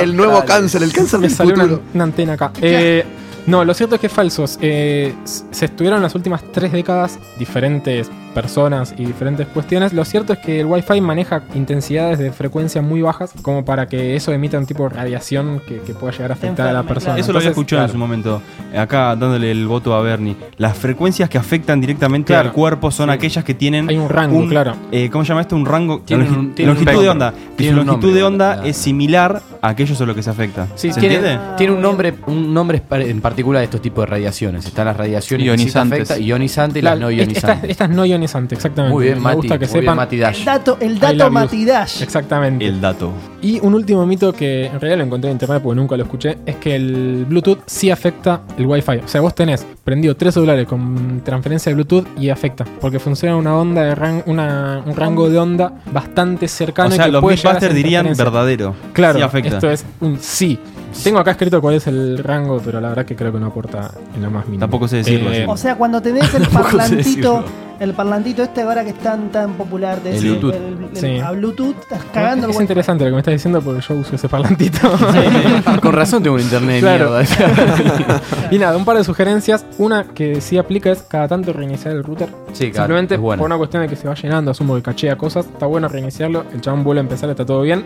el 0.01 0.15
nuevo 0.15 0.43
cáncer, 0.45 0.83
el 0.83 0.91
cáncer 0.93 1.19
Me 1.19 1.27
del 1.27 1.35
salió 1.35 1.53
una, 1.53 1.63
futuro. 1.63 1.81
Una 2.03 2.11
antena 2.11 2.33
acá. 2.33 2.51
Eh, 2.61 3.03
no, 3.47 3.65
lo 3.65 3.73
cierto 3.73 3.95
es 3.95 4.01
que 4.01 4.07
es 4.07 4.13
falso. 4.13 4.45
Eh, 4.61 5.13
se 5.23 5.65
estudiaron 5.65 6.01
las 6.01 6.15
últimas 6.15 6.43
tres 6.51 6.71
décadas 6.71 7.19
diferentes 7.37 8.09
personas 8.33 8.93
y 8.97 9.05
diferentes 9.05 9.47
cuestiones. 9.47 9.93
Lo 9.93 10.03
cierto 10.05 10.33
es 10.33 10.39
que 10.39 10.59
el 10.59 10.65
Wi-Fi 10.65 11.01
maneja 11.01 11.43
intensidades 11.55 12.19
de 12.19 12.31
frecuencia 12.31 12.81
muy 12.81 13.01
bajas 13.01 13.31
como 13.41 13.63
para 13.65 13.87
que 13.87 14.15
eso 14.15 14.31
emita 14.31 14.57
un 14.57 14.65
tipo 14.65 14.83
de 14.83 14.89
radiación 14.95 15.61
que, 15.67 15.79
que 15.79 15.93
pueda 15.93 16.11
llegar 16.13 16.31
a 16.31 16.33
afectar 16.33 16.67
a 16.67 16.73
la 16.73 16.83
persona. 16.83 17.13
claro. 17.15 17.21
Eso 17.21 17.31
lo 17.31 17.37
había 17.39 17.49
escuchado 17.51 17.83
en 17.85 17.89
su 17.91 17.97
momento. 17.97 18.41
Acá 18.75 19.15
dándole 19.15 19.51
el 19.51 19.67
voto 19.67 19.93
a 19.93 20.01
Bernie. 20.01 20.35
Las 20.57 20.77
frecuencias 20.77 21.29
que 21.29 21.37
afectan 21.37 21.79
directamente 21.79 22.33
Claro. 22.33 22.49
al 22.49 22.53
cuerpo 22.55 22.91
son 22.91 23.09
Sí. 23.09 23.13
aquellas 23.15 23.43
que 23.43 23.53
tienen. 23.53 23.89
Hay 23.89 23.97
un 23.97 24.09
rango, 24.09 24.47
claro. 24.47 24.75
eh, 24.91 25.09
¿Cómo 25.11 25.23
se 25.23 25.29
llama 25.29 25.41
esto? 25.41 25.55
Un 25.55 25.65
rango. 25.65 26.01
Tienen 26.05 26.27
longi- 26.27 26.37
un- 26.37 26.55
tienen 26.55 26.75
un 26.77 26.83
longitud 26.85 27.01
de 27.03 27.09
onda. 27.09 27.33
Que 27.57 27.69
su 27.69 27.75
longitud 27.75 27.91
nombre, 27.93 28.13
de 28.13 28.23
onda 28.23 28.53
claro. 28.53 28.67
es 28.69 28.77
similar 28.77 29.41
a 29.61 29.67
aquello 29.69 29.95
a 29.99 30.05
lo 30.07 30.15
que 30.15 30.23
se 30.23 30.29
afecta. 30.29 30.67
Sí, 30.75 30.91
¿Se 30.91 30.99
tiene, 30.99 31.15
entiende? 31.15 31.39
tiene 31.57 31.73
un 31.73 31.81
nombre, 31.81 32.13
un 32.27 32.53
nombre 32.53 32.81
en 32.91 33.21
particular 33.21 33.59
de 33.59 33.65
estos 33.65 33.81
tipos 33.81 34.03
de 34.03 34.07
radiaciones. 34.07 34.65
Están 34.65 34.85
las 34.85 34.97
radiaciones 34.97 35.43
que 35.45 35.51
sí 35.51 35.55
te 35.57 35.61
Ionizantes. 35.61 36.01
afectan, 36.11 36.23
ionizantes 36.27 36.81
y 36.81 36.83
La- 36.83 36.91
las 36.91 36.99
no 36.99 37.11
ionizantes. 37.11 37.37
Estas, 37.43 37.69
estas 37.69 37.89
no 37.89 38.05
ionizantes, 38.05 38.22
exactamente. 38.55 38.93
muy 38.93 39.05
bien, 39.05 39.17
Me 39.17 39.23
Mati. 39.23 39.35
gusta 39.37 39.59
que 39.59 39.65
muy 39.65 39.73
bien, 39.73 39.81
sepan. 39.83 39.95
Mati 39.97 40.17
Dash. 40.17 40.39
El 40.39 40.45
dato, 40.45 40.77
el 40.79 40.91
I 40.95 40.99
dato 40.99 41.13
love. 41.15 41.31
Matidash. 41.31 42.01
Exactamente. 42.01 42.65
El 42.65 42.81
dato. 42.81 43.11
Y 43.41 43.59
un 43.59 43.73
último 43.73 44.05
mito 44.05 44.31
que 44.33 44.65
en 44.67 44.79
realidad 44.79 44.97
lo 44.99 45.03
encontré 45.05 45.29
en 45.29 45.35
internet 45.35 45.61
porque 45.61 45.75
nunca 45.79 45.97
lo 45.97 46.03
escuché, 46.03 46.37
es 46.45 46.55
que 46.57 46.75
el 46.75 47.25
Bluetooth 47.27 47.59
sí 47.65 47.91
afecta 47.91 48.41
el 48.57 48.65
Wi-Fi. 48.65 48.97
O 49.03 49.07
sea, 49.07 49.21
vos 49.21 49.35
tenés 49.35 49.65
prendido 49.83 50.15
tres 50.15 50.33
celulares 50.33 50.65
con 50.67 51.21
transferencia 51.25 51.69
de 51.69 51.73
Bluetooth 51.75 52.05
y 52.17 52.29
afecta, 52.29 52.63
porque 52.79 52.99
funciona 52.99 53.35
una 53.35 53.55
onda 53.57 53.83
de 53.83 53.95
ran- 53.95 54.23
una- 54.27 54.81
un 54.85 54.95
rango 54.95 55.29
de 55.29 55.37
onda 55.37 55.73
bastante 55.91 56.47
cercano 56.47 56.89
O 56.89 56.91
sea, 56.91 57.05
y 57.05 57.07
que 57.07 57.11
los 57.11 57.21
puede 57.21 57.35
llegar 57.35 57.51
a 57.51 57.53
Mythbusters 57.55 57.73
ser 57.73 57.83
dirían 57.83 58.05
interferencia. 58.07 58.23
verdadero. 58.39 58.75
Claro, 58.93 59.17
Sí 59.19 59.23
afecta. 59.23 59.55
esto 59.55 59.69
es 59.69 59.85
un 59.99 60.17
sí. 60.19 60.57
Tengo 61.03 61.19
acá 61.19 61.31
escrito 61.31 61.59
cuál 61.61 61.75
es 61.75 61.87
el 61.87 62.17
rango, 62.19 62.61
pero 62.63 62.79
la 62.81 62.89
verdad 62.89 63.05
que 63.05 63.15
creo 63.15 63.31
que 63.31 63.39
no 63.39 63.47
aporta 63.47 63.91
en 64.15 64.21
lo 64.21 64.29
más 64.31 64.45
mínimo. 64.45 64.59
Tampoco 64.61 64.87
sé 64.87 64.97
decirlo, 64.97 65.31
Eh. 65.31 65.45
O 65.47 65.57
sea, 65.57 65.75
cuando 65.75 66.01
tenés 66.01 66.33
el 66.33 66.47
parlantito, 66.49 67.43
el 67.79 67.93
parlantito 67.93 68.43
este 68.43 68.61
ahora 68.61 68.83
que 68.83 68.91
es 68.91 68.99
tan 68.99 69.29
tan 69.31 69.53
popular 69.53 70.01
de 70.01 70.11
El 70.11 70.15
ese- 70.17 70.27
Bluetooth. 70.29 70.53
el- 70.53 70.63
el- 70.93 70.97
Sí. 70.97 71.19
a 71.19 71.31
Bluetooth, 71.31 71.75
estás 71.81 72.03
cagando 72.13 72.45
el 72.45 72.51
es 72.51 72.55
Wi-Fi. 72.57 72.63
interesante 72.63 73.03
lo 73.03 73.09
que 73.09 73.13
me 73.15 73.19
estás 73.19 73.33
diciendo 73.33 73.61
porque 73.61 73.81
yo 73.81 73.95
uso 73.95 74.15
ese 74.15 74.29
parlantito. 74.29 74.77
Con 75.81 75.91
razón 75.93 76.21
tengo 76.23 76.35
un 76.35 76.41
internet 76.41 76.75
de 76.75 76.81
Claro. 76.81 77.09
mierda. 77.11 78.21
y 78.51 78.57
nada, 78.59 78.77
un 78.77 78.85
par 78.85 78.97
de 78.97 79.03
sugerencias. 79.03 79.65
Una 79.79 80.03
que 80.05 80.39
sí 80.41 80.57
aplica 80.57 80.91
es 80.91 81.01
cada 81.01 81.27
tanto 81.27 81.51
reiniciar 81.51 81.95
el 81.95 82.03
router. 82.03 82.29
Sí, 82.53 82.69
claro, 82.71 82.85
Simplemente 82.85 83.15
es 83.15 83.19
bueno. 83.21 83.41
por 83.41 83.47
una 83.47 83.57
cuestión 83.57 83.81
de 83.83 83.89
que 83.89 83.95
se 83.95 84.07
va 84.07 84.13
llenando, 84.13 84.51
asumo 84.51 84.75
que 84.75 84.81
cachea 84.83 85.17
cosas. 85.17 85.45
Está 85.47 85.65
bueno 85.65 85.87
reiniciarlo, 85.87 86.45
el 86.53 86.61
chabón 86.61 86.83
vuelve 86.83 86.99
a 87.01 87.03
empezar, 87.03 87.29
está 87.29 87.45
todo 87.45 87.61
bien. 87.63 87.83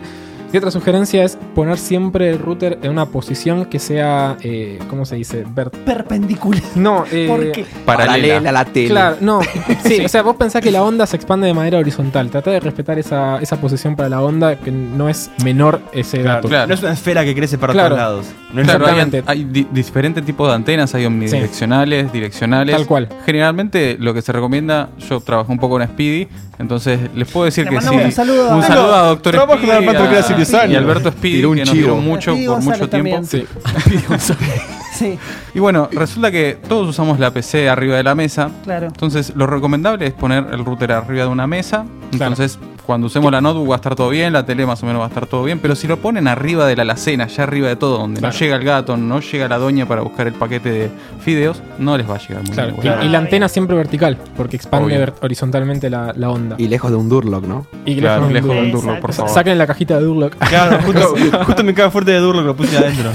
Y 0.52 0.56
otra 0.56 0.70
sugerencia 0.70 1.24
es 1.24 1.36
poner 1.54 1.76
siempre 1.76 2.30
el 2.30 2.38
router 2.38 2.78
en 2.82 2.90
una 2.90 3.06
posición 3.06 3.66
que 3.66 3.78
sea, 3.78 4.36
eh, 4.42 4.78
¿cómo 4.88 5.04
se 5.04 5.16
dice? 5.16 5.44
Perpendicular. 5.84 6.62
no, 6.74 7.04
eh, 7.12 7.26
¿Por 7.28 7.52
qué? 7.52 7.66
Paralela 7.84 8.48
a 8.48 8.52
la 8.52 8.64
tele. 8.64 8.88
Claro, 8.88 9.16
no. 9.20 9.40
Sí, 9.84 10.04
o 10.04 10.08
sea, 10.08 10.22
vos 10.22 10.36
pensás 10.36 10.62
que 10.62 10.70
la 10.70 10.82
onda 10.82 11.06
se 11.06 11.16
expande 11.16 11.46
de 11.46 11.54
manera 11.54 11.78
horizontal. 11.78 12.30
Trata 12.30 12.50
de 12.50 12.60
respetar 12.60 12.98
esa, 12.98 13.38
esa 13.40 13.60
posición 13.60 13.94
para 13.96 14.08
la 14.08 14.20
onda, 14.22 14.56
que 14.56 14.70
no 14.70 15.08
es 15.08 15.30
menor 15.44 15.80
ese 15.92 16.22
dato. 16.22 16.48
claro. 16.48 16.66
No 16.68 16.74
es 16.74 16.82
una 16.82 16.92
esfera 16.92 17.24
que 17.24 17.34
crece 17.34 17.58
para 17.58 17.72
Claro. 17.72 17.88
todos 17.96 17.98
lados. 17.98 18.26
No 18.52 18.60
hay, 18.60 18.64
Exactamente. 18.64 19.22
hay 19.26 19.44
di- 19.44 19.66
diferentes 19.70 20.24
tipos 20.24 20.48
de 20.48 20.54
antenas, 20.54 20.94
hay 20.94 21.04
omnidireccionales, 21.04 22.10
direccionales. 22.12 22.74
Tal 22.74 22.86
cual. 22.86 23.08
Generalmente 23.26 23.96
lo 24.00 24.14
que 24.14 24.22
se 24.22 24.32
recomienda, 24.32 24.88
yo 25.08 25.20
trabajé 25.20 25.52
un 25.52 25.58
poco 25.58 25.80
en 25.80 25.86
Speedy, 25.88 26.28
entonces 26.58 26.98
les 27.14 27.28
puedo 27.30 27.44
decir 27.44 27.64
Le 27.64 27.70
que 27.70 27.80
sí. 27.82 27.94
un 27.94 28.10
saludo 28.12 28.50
a- 28.50 28.56
Un 28.56 28.62
saludo 28.62 28.94
a 28.94 29.02
Doctor 29.08 29.32
Trabajo 29.34 29.58
Speedy 29.58 29.86
y. 30.44 30.76
Alberto 30.76 31.10
Speedy, 31.10 31.36
Tiró 31.36 31.52
que 31.52 31.64
nos 31.64 31.74
dieron 31.74 32.04
mucho 32.04 32.32
Speedy 32.32 32.46
por 32.46 32.54
González 32.54 32.80
mucho 32.80 32.90
tiempo. 32.90 33.16
también. 34.28 34.77
Sí, 34.98 35.18
Y 35.54 35.60
bueno, 35.60 35.88
resulta 35.92 36.30
que 36.30 36.58
todos 36.68 36.88
usamos 36.88 37.18
la 37.20 37.30
PC 37.30 37.68
arriba 37.68 37.96
de 37.96 38.02
la 38.02 38.14
mesa. 38.14 38.50
claro. 38.64 38.86
Entonces, 38.86 39.32
lo 39.36 39.46
recomendable 39.46 40.06
es 40.06 40.12
poner 40.12 40.46
el 40.52 40.64
router 40.64 40.92
arriba 40.92 41.22
de 41.24 41.28
una 41.30 41.46
mesa. 41.46 41.84
Entonces, 42.10 42.58
cuando 42.86 43.06
usemos 43.06 43.30
la 43.30 43.42
notebook 43.42 43.68
va 43.70 43.74
a 43.74 43.76
estar 43.76 43.94
todo 43.94 44.08
bien, 44.08 44.32
la 44.32 44.46
tele 44.46 44.64
más 44.64 44.82
o 44.82 44.86
menos 44.86 45.00
va 45.00 45.04
a 45.04 45.08
estar 45.08 45.26
todo 45.26 45.44
bien. 45.44 45.58
Pero 45.60 45.76
si 45.76 45.86
lo 45.86 45.98
ponen 45.98 46.26
arriba 46.26 46.66
de 46.66 46.74
la 46.74 46.82
alacena, 46.82 47.26
ya 47.26 47.42
arriba 47.42 47.68
de 47.68 47.76
todo, 47.76 47.98
donde 47.98 48.18
Claro. 48.20 48.32
no 48.32 48.38
llega 48.40 48.56
el 48.56 48.64
gato, 48.64 48.96
no 48.96 49.20
llega 49.20 49.46
la 49.46 49.58
doña 49.58 49.84
para 49.86 50.00
buscar 50.00 50.26
el 50.26 50.32
paquete 50.32 50.70
de 50.70 50.90
fideos, 51.20 51.60
no 51.78 51.98
les 51.98 52.08
va 52.08 52.14
a 52.14 52.18
llegar 52.18 52.42
muy 52.44 52.50
Claro, 52.52 52.74
bien. 52.80 52.94
y- 53.02 53.06
Y, 53.06 53.08
la 53.10 53.18
antena 53.18 53.46
siempre 53.48 53.76
vertical, 53.76 54.16
porque 54.38 54.56
expande 54.56 54.96
Obvio. 54.98 55.14
horizontalmente 55.20 55.90
la, 55.90 56.14
la 56.16 56.30
onda. 56.30 56.56
Y 56.58 56.66
lejos 56.68 56.90
de 56.90 56.96
un 56.96 57.10
Durlock, 57.10 57.44
¿no? 57.44 57.66
Y 57.84 57.96
Claro, 57.98 58.22
lejos 58.22 58.32
lejos 58.32 58.50
de 58.56 58.60
un 58.62 58.70
Durlock, 58.72 59.00
por 59.00 59.12
favor. 59.12 59.32
Saquen 59.32 59.58
la 59.58 59.66
cajita 59.66 59.98
de 59.98 60.04
Durlock. 60.04 60.34
Claro, 60.48 60.78
justo, 60.82 61.14
justo 61.44 61.62
me 61.64 61.74
cae 61.74 61.90
fuerte 61.90 62.12
de 62.12 62.18
Durlock, 62.20 62.46
lo 62.46 62.56
puse 62.56 62.78
adentro. 62.78 63.10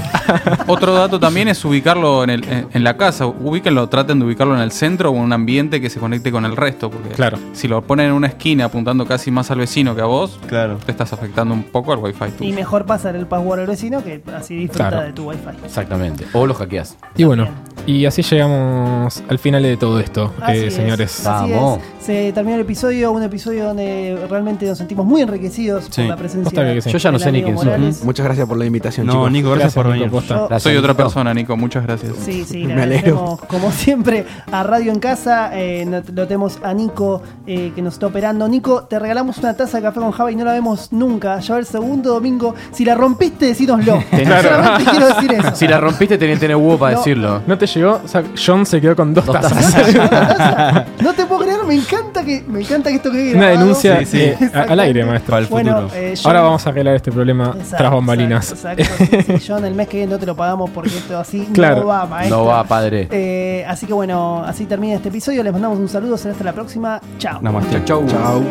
Otro 0.68 0.94
dato 0.94 1.18
también 1.18 1.48
es 1.48 1.58
ubicarlo 1.74 2.24
en, 2.24 2.30
el- 2.30 2.44
en- 2.72 2.84
la 2.84 2.96
casa. 2.96 3.26
Ubíquenlo, 3.26 3.88
traten 3.88 4.18
de 4.18 4.26
ubicarlo 4.26 4.54
en 4.54 4.60
el 4.62 4.70
centro 4.72 5.10
o 5.10 5.16
en 5.16 5.22
un 5.22 5.32
ambiente 5.32 5.80
que 5.80 5.90
se 5.90 5.98
conecte 6.00 6.30
con 6.30 6.44
el 6.44 6.56
resto. 6.56 6.90
Porque 6.90 7.10
Claro. 7.10 7.38
si 7.52 7.66
lo 7.68 7.82
ponen 7.82 8.06
en 8.08 8.12
una 8.12 8.26
esquina 8.28 8.66
apuntando 8.66 9.06
casi 9.06 9.30
más 9.30 9.50
al 9.50 9.58
vecino 9.58 9.94
que 9.94 10.02
a 10.02 10.06
vos, 10.06 10.38
Claro. 10.46 10.76
te 10.84 10.90
estás 10.92 11.12
afectando 11.12 11.54
un 11.54 11.64
poco 11.64 11.92
al 11.92 11.98
wifi 11.98 12.24
Y 12.24 12.30
tuyo. 12.32 12.54
mejor 12.54 12.84
pasar 12.86 13.16
el 13.16 13.26
password 13.26 13.60
al 13.60 13.66
vecino 13.66 14.02
que 14.04 14.22
así 14.36 14.54
disfruta 14.56 14.88
Claro. 14.90 15.06
de 15.06 15.12
tu 15.12 15.28
wifi. 15.28 15.40
Exactamente. 15.64 16.26
O 16.32 16.46
los 16.46 16.56
hackeas. 16.58 16.96
Y 17.16 17.24
bueno, 17.24 17.48
y 17.86 18.04
así 18.06 18.22
llegamos 18.22 19.22
al 19.28 19.38
final 19.38 19.62
de 19.62 19.76
todo 19.76 20.00
esto, 20.00 20.32
Así 20.40 20.58
eh, 20.58 20.66
es, 20.68 20.74
señores. 20.74 21.26
así 21.26 21.52
Vamos. 21.52 21.78
es. 21.78 22.04
Se 22.04 22.32
terminó 22.32 22.56
el 22.56 22.60
episodio, 22.62 23.12
un 23.12 23.22
episodio 23.22 23.64
donde 23.64 24.26
realmente 24.28 24.66
nos 24.66 24.76
sentimos 24.76 25.06
muy 25.06 25.22
enriquecidos 25.22 25.84
Sí. 25.90 26.02
por 26.02 26.10
la 26.10 26.16
presencia 26.16 26.64
que 26.74 26.82
sí. 26.82 26.90
Yo 26.90 26.98
ya 26.98 27.10
no 27.10 27.18
sé 27.18 27.32
ni 27.32 27.42
quién 27.42 27.56
soy. 27.58 27.70
Muchas 28.04 28.24
gracias 28.26 28.46
por 28.46 28.58
la 28.58 28.66
invitación, 28.66 29.06
No, 29.06 29.12
chicos. 29.14 29.32
Nico, 29.32 29.50
gracias, 29.52 29.74
por 29.74 29.88
venir. 29.88 30.10
Yo- 30.10 30.58
Soy 30.60 30.76
otra 30.76 30.94
persona, 30.94 31.32
Nico. 31.32 31.56
Muchas 31.64 31.84
gracias. 31.84 32.12
Sí, 32.24 32.44
sí, 32.44 32.64
Me 32.66 32.82
alegro. 32.82 33.38
como 33.48 33.70
siempre 33.72 34.26
a 34.52 34.62
Radio 34.62 34.92
en 34.92 35.00
Casa. 35.00 35.50
eh, 35.54 36.02
lo 36.14 36.26
tenemos 36.26 36.58
a 36.62 36.72
Nico 36.74 37.22
eh, 37.46 37.72
que 37.74 37.82
nos 37.82 37.94
está 37.94 38.06
operando. 38.06 38.46
Nico, 38.48 38.84
te 38.84 38.98
regalamos 38.98 39.38
una 39.38 39.54
taza 39.54 39.78
de 39.78 39.82
café 39.84 40.00
con 40.00 40.10
Java 40.12 40.30
y 40.30 40.36
no 40.36 40.44
la 40.44 40.52
vemos 40.52 40.92
nunca. 40.92 41.38
Ya 41.40 41.56
el 41.58 41.66
segundo 41.66 42.12
domingo. 42.14 42.54
Si 42.72 42.84
la 42.84 42.94
rompiste, 42.94 43.46
decínoslo. 43.46 44.02
Solamente 44.10 44.90
quiero 44.90 45.06
decir 45.08 45.32
eso. 45.38 45.54
Si 45.54 45.66
la 45.68 45.80
rompiste, 45.80 46.18
tenés 46.18 46.36
que 46.36 46.40
tener 46.40 46.56
huevo 46.56 46.78
para 46.78 46.92
No. 46.92 46.98
decirlo. 46.98 47.42
¿No 47.46 47.56
te 47.58 47.66
llegó? 47.66 48.00
O 48.04 48.08
sea, 48.08 48.22
John 48.44 48.66
se 48.66 48.80
quedó 48.80 48.94
con 48.96 49.14
dos, 49.14 49.24
Dos 49.26 49.40
tazas. 49.40 49.72
tazas. 49.72 50.86
No 51.00 51.12
te 51.14 51.24
puedo 51.26 51.42
creer, 51.42 51.64
me 51.66 51.74
encanta 51.74 52.24
que, 52.24 52.44
me 52.46 52.60
encanta 52.60 52.90
que 52.90 52.96
esto 52.96 53.10
quede 53.10 53.34
Una 53.34 53.48
denuncia 53.48 53.98
Sí, 54.00 54.06
sí. 54.06 54.18
eh, 54.20 54.36
al 54.54 54.78
aire, 54.80 55.04
maestro. 55.04 55.30
Para 55.32 55.40
el 55.42 55.46
futuro. 55.46 55.64
Bueno, 55.74 55.88
eh, 55.94 56.14
John- 56.16 56.26
Ahora 56.26 56.40
vamos 56.42 56.66
a 56.66 56.70
arreglar 56.70 56.94
este 56.96 57.10
problema 57.12 57.52
Exacto, 57.56 57.76
tras 57.76 57.90
bambalinas. 57.92 58.50
Exacto, 58.52 58.82
exacto. 58.82 59.16
Sí, 59.26 59.38
sí, 59.38 59.44
John, 59.48 59.64
el 59.64 59.74
mes 59.74 59.88
que 59.88 59.96
viene 59.98 60.12
no 60.12 60.18
te 60.18 60.26
lo 60.26 60.34
pagamos 60.36 60.70
porque 60.70 60.90
esto 60.90 61.18
así 61.18 61.46
Claro. 61.54 61.80
no 61.80 61.86
va, 61.86 62.06
maestro. 62.06 62.36
No 62.38 62.44
va, 62.44 62.64
padre. 62.64 63.08
Eh, 63.10 63.64
así 63.66 63.86
que 63.86 63.92
bueno, 63.92 64.42
así 64.44 64.66
termina 64.66 64.94
este 64.94 65.08
episodio. 65.08 65.42
Les 65.42 65.52
mandamos 65.52 65.78
un 65.78 65.88
saludo. 65.88 66.16
Será 66.16 66.32
hasta 66.32 66.44
la 66.44 66.52
próxima. 66.52 67.00
Chao. 67.18 67.40
Namaste. 67.40 67.84
Chau. 67.84 68.04
Chao. 68.06 68.42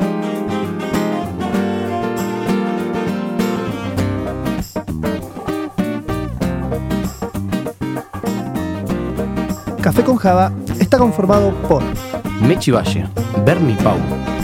Café 9.82 10.02
con 10.04 10.16
Java 10.16 10.50
está 10.80 10.98
conformado 10.98 11.52
por 11.68 11.84
Mechi 12.40 12.72
Valle, 12.72 13.06
Bernie 13.46 13.76
Pau, 13.84 13.98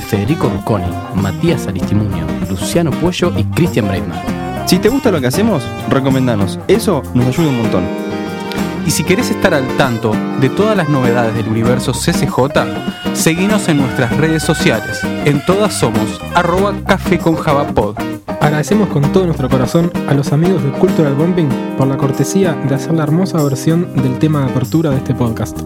Federico 0.07 0.49
Rucconi, 0.49 0.83
Matías 1.15 1.65
Aristimuño, 1.65 2.27
Luciano 2.49 2.91
Puello 2.91 3.31
y 3.37 3.45
Cristian 3.45 3.87
Breitman. 3.87 4.19
Si 4.65 4.79
te 4.79 4.89
gusta 4.89 5.11
lo 5.11 5.21
que 5.21 5.27
hacemos, 5.27 5.63
recomendanos. 5.89 6.59
Eso 6.67 7.01
nos 7.13 7.27
ayuda 7.27 7.49
un 7.49 7.57
montón. 7.57 8.08
Y 8.89 8.91
si 8.91 9.03
querés 9.03 9.29
estar 9.29 9.53
al 9.53 9.67
tanto 9.77 10.13
de 10.41 10.49
todas 10.49 10.75
las 10.75 10.89
novedades 10.89 11.35
del 11.35 11.47
universo 11.47 11.91
CCJ, 11.91 13.13
seguinos 13.13 13.69
en 13.69 13.77
nuestras 13.77 14.17
redes 14.17 14.41
sociales. 14.41 15.01
En 15.03 15.45
todas 15.45 15.75
somos 15.75 16.19
arroba 16.33 16.73
café 16.87 17.19
con. 17.19 17.37
Agradecemos 18.41 18.89
con 18.89 19.03
todo 19.11 19.27
nuestro 19.27 19.47
corazón 19.47 19.91
a 20.07 20.15
los 20.15 20.33
amigos 20.33 20.63
de 20.63 20.71
Cultural 20.71 21.13
Bombing 21.13 21.49
por 21.77 21.85
la 21.85 21.97
cortesía 21.97 22.53
de 22.53 22.73
hacer 22.73 22.93
la 22.93 23.03
hermosa 23.03 23.43
versión 23.43 23.93
del 23.93 24.17
tema 24.17 24.39
de 24.43 24.49
apertura 24.53 24.89
de 24.89 24.97
este 24.97 25.13
podcast. 25.13 25.59